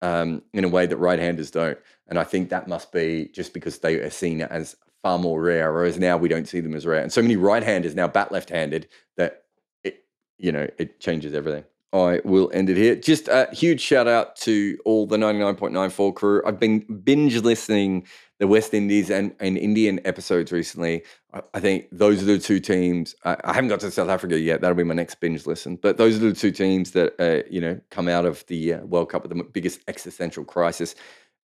um, 0.00 0.42
in 0.52 0.62
a 0.62 0.68
way 0.68 0.86
that 0.86 0.96
right 0.96 1.18
handers 1.18 1.50
don't. 1.50 1.78
And 2.06 2.16
I 2.16 2.22
think 2.22 2.50
that 2.50 2.68
must 2.68 2.92
be 2.92 3.30
just 3.32 3.52
because 3.52 3.80
they 3.80 3.96
are 3.96 4.10
seen 4.10 4.42
as 4.42 4.76
far 5.02 5.18
more 5.18 5.42
rare, 5.42 5.72
whereas 5.72 5.98
now 5.98 6.16
we 6.16 6.28
don't 6.28 6.46
see 6.46 6.60
them 6.60 6.76
as 6.76 6.86
rare. 6.86 7.02
And 7.02 7.12
so 7.12 7.22
many 7.22 7.34
right 7.34 7.64
handers 7.64 7.96
now 7.96 8.06
bat 8.06 8.30
left 8.30 8.50
handed 8.50 8.86
that 9.16 9.42
it, 9.82 10.04
you 10.38 10.52
know, 10.52 10.68
it 10.78 11.00
changes 11.00 11.34
everything. 11.34 11.64
I 11.96 12.20
will 12.24 12.50
end 12.52 12.70
it 12.70 12.76
here. 12.76 12.96
Just 12.96 13.28
a 13.28 13.48
huge 13.52 13.80
shout 13.80 14.08
out 14.08 14.36
to 14.36 14.78
all 14.84 15.06
the 15.06 15.16
99.94 15.16 16.14
crew. 16.14 16.42
I've 16.46 16.60
been 16.60 16.80
binge 17.04 17.36
listening 17.42 18.06
the 18.38 18.46
West 18.46 18.74
Indies 18.74 19.10
and, 19.10 19.34
and 19.40 19.56
Indian 19.56 20.00
episodes 20.04 20.52
recently. 20.52 21.02
I, 21.32 21.42
I 21.54 21.60
think 21.60 21.86
those 21.90 22.22
are 22.22 22.26
the 22.26 22.38
two 22.38 22.60
teams. 22.60 23.14
I, 23.24 23.36
I, 23.44 23.52
haven't 23.52 23.68
got 23.68 23.80
to 23.80 23.90
South 23.90 24.08
Africa 24.08 24.38
yet. 24.38 24.60
That'll 24.60 24.76
be 24.76 24.84
my 24.84 24.94
next 24.94 25.16
binge 25.16 25.46
listen. 25.46 25.76
But 25.76 25.96
those 25.96 26.16
are 26.16 26.30
the 26.30 26.34
two 26.34 26.50
teams 26.50 26.90
that 26.92 27.14
uh, 27.18 27.46
you 27.50 27.60
know 27.60 27.80
come 27.90 28.08
out 28.08 28.26
of 28.26 28.44
the 28.46 28.74
uh, 28.74 28.80
World 28.80 29.10
Cup 29.10 29.22
with 29.22 29.36
the 29.36 29.42
biggest 29.44 29.80
existential 29.88 30.44
crisis. 30.44 30.94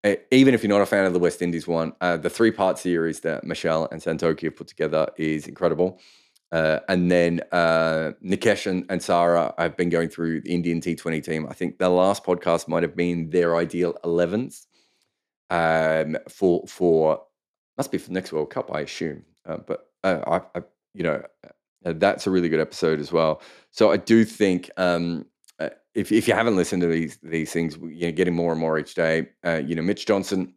Uh, 0.04 0.16
even 0.30 0.52
if 0.52 0.62
you're 0.62 0.68
not 0.68 0.82
a 0.82 0.86
fan 0.86 1.04
of 1.04 1.12
the 1.12 1.18
West 1.18 1.40
Indies 1.40 1.66
one, 1.66 1.92
uh, 2.00 2.16
the 2.16 2.30
three 2.30 2.50
part 2.50 2.78
series 2.78 3.20
that 3.20 3.44
Michelle 3.44 3.88
and 3.90 4.02
Santoki 4.02 4.42
have 4.42 4.56
put 4.56 4.66
together 4.66 5.08
is 5.16 5.46
incredible. 5.46 5.98
Uh, 6.52 6.80
and 6.88 7.10
then 7.10 7.40
uh, 7.50 8.12
Nikesh 8.22 8.66
and, 8.66 8.84
and 8.90 9.02
Sarah 9.02 9.54
have 9.56 9.74
been 9.76 9.88
going 9.88 10.10
through 10.10 10.42
the 10.42 10.52
Indian 10.54 10.82
T20 10.82 11.24
team. 11.24 11.46
I 11.48 11.54
think 11.54 11.78
the 11.78 11.88
last 11.88 12.24
podcast 12.24 12.68
might 12.68 12.82
have 12.82 12.94
been 12.94 13.30
their 13.30 13.56
ideal 13.56 13.94
11s 14.04 14.66
um, 15.48 16.18
for 16.28 16.62
for 16.66 17.22
must 17.78 17.90
be 17.90 17.96
for 17.96 18.08
the 18.08 18.14
next 18.14 18.32
World 18.32 18.50
Cup, 18.50 18.70
I 18.74 18.80
assume. 18.80 19.24
Uh, 19.46 19.56
but 19.66 19.88
uh, 20.04 20.20
I, 20.26 20.58
I, 20.58 20.62
you 20.92 21.02
know, 21.02 21.22
uh, 21.86 21.94
that's 21.96 22.26
a 22.26 22.30
really 22.30 22.50
good 22.50 22.60
episode 22.60 23.00
as 23.00 23.10
well. 23.10 23.40
So 23.70 23.90
I 23.90 23.96
do 23.96 24.22
think 24.22 24.70
um, 24.76 25.24
uh, 25.58 25.70
if 25.94 26.12
if 26.12 26.28
you 26.28 26.34
haven't 26.34 26.56
listened 26.56 26.82
to 26.82 26.88
these 26.88 27.18
these 27.22 27.50
things, 27.50 27.78
you 27.82 28.08
know, 28.08 28.12
getting 28.12 28.34
more 28.34 28.52
and 28.52 28.60
more 28.60 28.78
each 28.78 28.94
day. 28.94 29.28
you 29.44 29.74
know, 29.74 29.82
Mitch 29.82 30.04
Johnson 30.04 30.52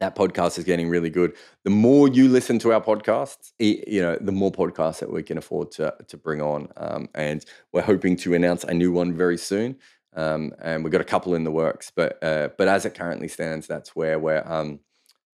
that 0.00 0.14
podcast 0.14 0.58
is 0.58 0.64
getting 0.64 0.88
really 0.88 1.10
good. 1.10 1.34
The 1.64 1.70
more 1.70 2.08
you 2.08 2.28
listen 2.28 2.58
to 2.60 2.72
our 2.72 2.80
podcasts, 2.80 3.52
you 3.58 4.00
know, 4.00 4.16
the 4.20 4.32
more 4.32 4.52
podcasts 4.52 5.00
that 5.00 5.12
we 5.12 5.22
can 5.22 5.38
afford 5.38 5.70
to 5.72 5.94
to 6.06 6.16
bring 6.16 6.40
on. 6.42 6.68
Um, 6.76 7.08
and 7.14 7.44
we're 7.72 7.82
hoping 7.82 8.16
to 8.18 8.34
announce 8.34 8.64
a 8.64 8.74
new 8.74 8.92
one 8.92 9.14
very 9.14 9.38
soon. 9.38 9.76
Um, 10.14 10.54
and 10.62 10.82
we've 10.82 10.92
got 10.92 11.02
a 11.02 11.04
couple 11.04 11.34
in 11.34 11.44
the 11.44 11.50
works, 11.50 11.92
but 11.94 12.22
uh, 12.22 12.48
but 12.56 12.68
as 12.68 12.86
it 12.86 12.94
currently 12.94 13.28
stands, 13.28 13.66
that's 13.66 13.94
where 13.94 14.18
we're 14.18 14.42
um, 14.46 14.80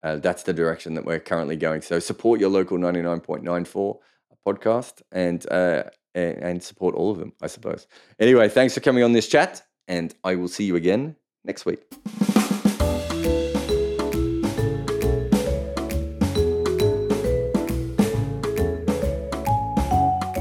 uh, 0.02 0.16
that's 0.16 0.44
the 0.44 0.52
direction 0.52 0.94
that 0.94 1.04
we're 1.04 1.18
currently 1.18 1.56
going. 1.56 1.82
So 1.82 1.98
support 1.98 2.40
your 2.40 2.50
local 2.50 2.78
ninety 2.78 3.02
nine 3.02 3.20
point 3.20 3.42
nine 3.42 3.64
four 3.64 3.98
podcast 4.46 5.02
and 5.12 5.44
uh, 5.50 5.84
and 6.14 6.62
support 6.62 6.94
all 6.94 7.10
of 7.10 7.18
them, 7.18 7.32
I 7.42 7.48
suppose. 7.48 7.86
Anyway, 8.18 8.48
thanks 8.48 8.74
for 8.74 8.80
coming 8.80 9.02
on 9.02 9.12
this 9.12 9.28
chat, 9.28 9.62
and 9.86 10.14
I 10.24 10.36
will 10.36 10.48
see 10.48 10.64
you 10.64 10.76
again 10.76 11.16
next 11.44 11.66
week. 11.66 11.82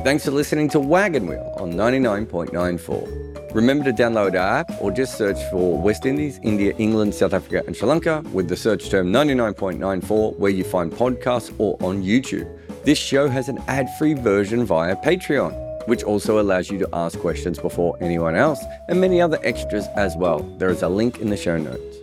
Thanks 0.07 0.23
for 0.23 0.31
listening 0.31 0.69
to 0.69 0.79
Wagon 0.79 1.27
Wheel 1.27 1.53
on 1.57 1.73
99.94. 1.73 3.53
Remember 3.53 3.83
to 3.83 3.91
download 3.91 4.39
our 4.39 4.59
app 4.59 4.71
or 4.79 4.89
just 4.89 5.17
search 5.17 5.37
for 5.51 5.77
West 5.77 6.05
Indies, 6.05 6.39
India, 6.43 6.73
England, 6.77 7.13
South 7.13 7.33
Africa, 7.33 7.61
and 7.67 7.75
Sri 7.75 7.89
Lanka 7.89 8.23
with 8.31 8.47
the 8.47 8.55
search 8.55 8.89
term 8.89 9.11
99.94 9.11 10.37
where 10.37 10.49
you 10.49 10.63
find 10.63 10.93
podcasts 10.93 11.53
or 11.57 11.75
on 11.81 12.01
YouTube. 12.01 12.47
This 12.85 12.97
show 12.97 13.27
has 13.27 13.49
an 13.49 13.61
ad 13.67 13.89
free 13.99 14.13
version 14.13 14.65
via 14.65 14.95
Patreon, 14.95 15.85
which 15.89 16.03
also 16.03 16.39
allows 16.39 16.69
you 16.69 16.79
to 16.79 16.87
ask 16.93 17.19
questions 17.19 17.59
before 17.59 17.97
anyone 17.99 18.35
else 18.37 18.63
and 18.87 19.01
many 19.01 19.19
other 19.19 19.39
extras 19.43 19.87
as 19.97 20.15
well. 20.15 20.39
There 20.57 20.69
is 20.69 20.83
a 20.83 20.87
link 20.87 21.19
in 21.19 21.29
the 21.29 21.35
show 21.35 21.57
notes. 21.57 21.97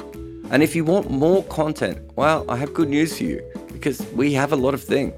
And 0.50 0.62
if 0.62 0.76
you 0.76 0.84
want 0.84 1.10
more 1.10 1.42
content, 1.44 1.96
well, 2.16 2.44
I 2.50 2.56
have 2.56 2.74
good 2.74 2.90
news 2.90 3.16
for 3.16 3.24
you 3.24 3.42
because 3.72 4.02
we 4.12 4.34
have 4.34 4.52
a 4.52 4.56
lot 4.56 4.74
of 4.74 4.82
things. 4.82 5.14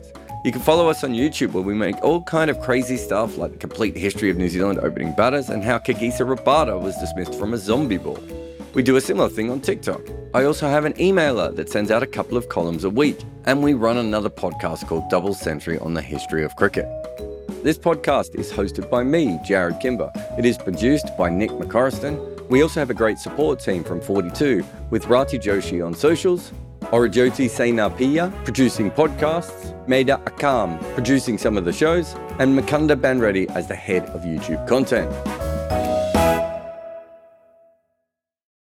You 0.46 0.52
can 0.52 0.62
follow 0.62 0.88
us 0.88 1.02
on 1.02 1.10
YouTube 1.10 1.54
where 1.54 1.64
we 1.64 1.74
make 1.74 1.96
all 2.04 2.22
kind 2.22 2.48
of 2.52 2.60
crazy 2.60 2.96
stuff 2.96 3.36
like 3.36 3.50
the 3.50 3.58
complete 3.58 3.96
history 3.96 4.30
of 4.30 4.36
New 4.36 4.48
Zealand 4.48 4.78
opening 4.78 5.12
batters 5.12 5.48
and 5.48 5.64
how 5.64 5.80
Kagiso 5.80 6.20
Rabada 6.20 6.80
was 6.80 6.96
dismissed 6.98 7.34
from 7.34 7.52
a 7.52 7.58
zombie 7.58 7.96
ball. 7.96 8.20
We 8.72 8.84
do 8.84 8.94
a 8.94 9.00
similar 9.00 9.28
thing 9.28 9.50
on 9.50 9.60
TikTok. 9.60 10.02
I 10.34 10.44
also 10.44 10.68
have 10.68 10.84
an 10.84 10.92
emailer 10.92 11.52
that 11.56 11.68
sends 11.68 11.90
out 11.90 12.04
a 12.04 12.06
couple 12.06 12.36
of 12.38 12.48
columns 12.48 12.84
a 12.84 12.90
week, 12.90 13.18
and 13.46 13.60
we 13.60 13.74
run 13.74 13.96
another 13.96 14.30
podcast 14.30 14.86
called 14.86 15.10
Double 15.10 15.34
Century 15.34 15.80
on 15.80 15.94
the 15.94 16.00
history 16.00 16.44
of 16.44 16.54
cricket. 16.54 16.86
This 17.64 17.76
podcast 17.76 18.36
is 18.36 18.52
hosted 18.52 18.88
by 18.88 19.02
me, 19.02 19.40
Jarrod 19.44 19.80
Kimber. 19.80 20.12
It 20.38 20.44
is 20.44 20.56
produced 20.56 21.08
by 21.18 21.28
Nick 21.28 21.50
McCorriston. 21.50 22.48
We 22.48 22.62
also 22.62 22.78
have 22.78 22.90
a 22.90 22.94
great 22.94 23.18
support 23.18 23.58
team 23.58 23.82
from 23.82 24.00
42 24.00 24.64
with 24.90 25.08
Rati 25.08 25.40
Joshi 25.40 25.84
on 25.84 25.92
socials, 25.92 26.52
Orajoti 26.92 27.48
Sainapia 27.48 28.32
producing 28.44 28.90
podcasts, 28.90 29.74
Maida 29.88 30.20
Akam 30.26 30.78
producing 30.94 31.36
some 31.36 31.56
of 31.56 31.64
the 31.64 31.72
shows, 31.72 32.14
and 32.38 32.56
Makanda 32.56 32.94
Banreddy 32.94 33.50
as 33.50 33.66
the 33.66 33.74
head 33.74 34.04
of 34.10 34.22
YouTube 34.22 34.66
content. 34.68 35.10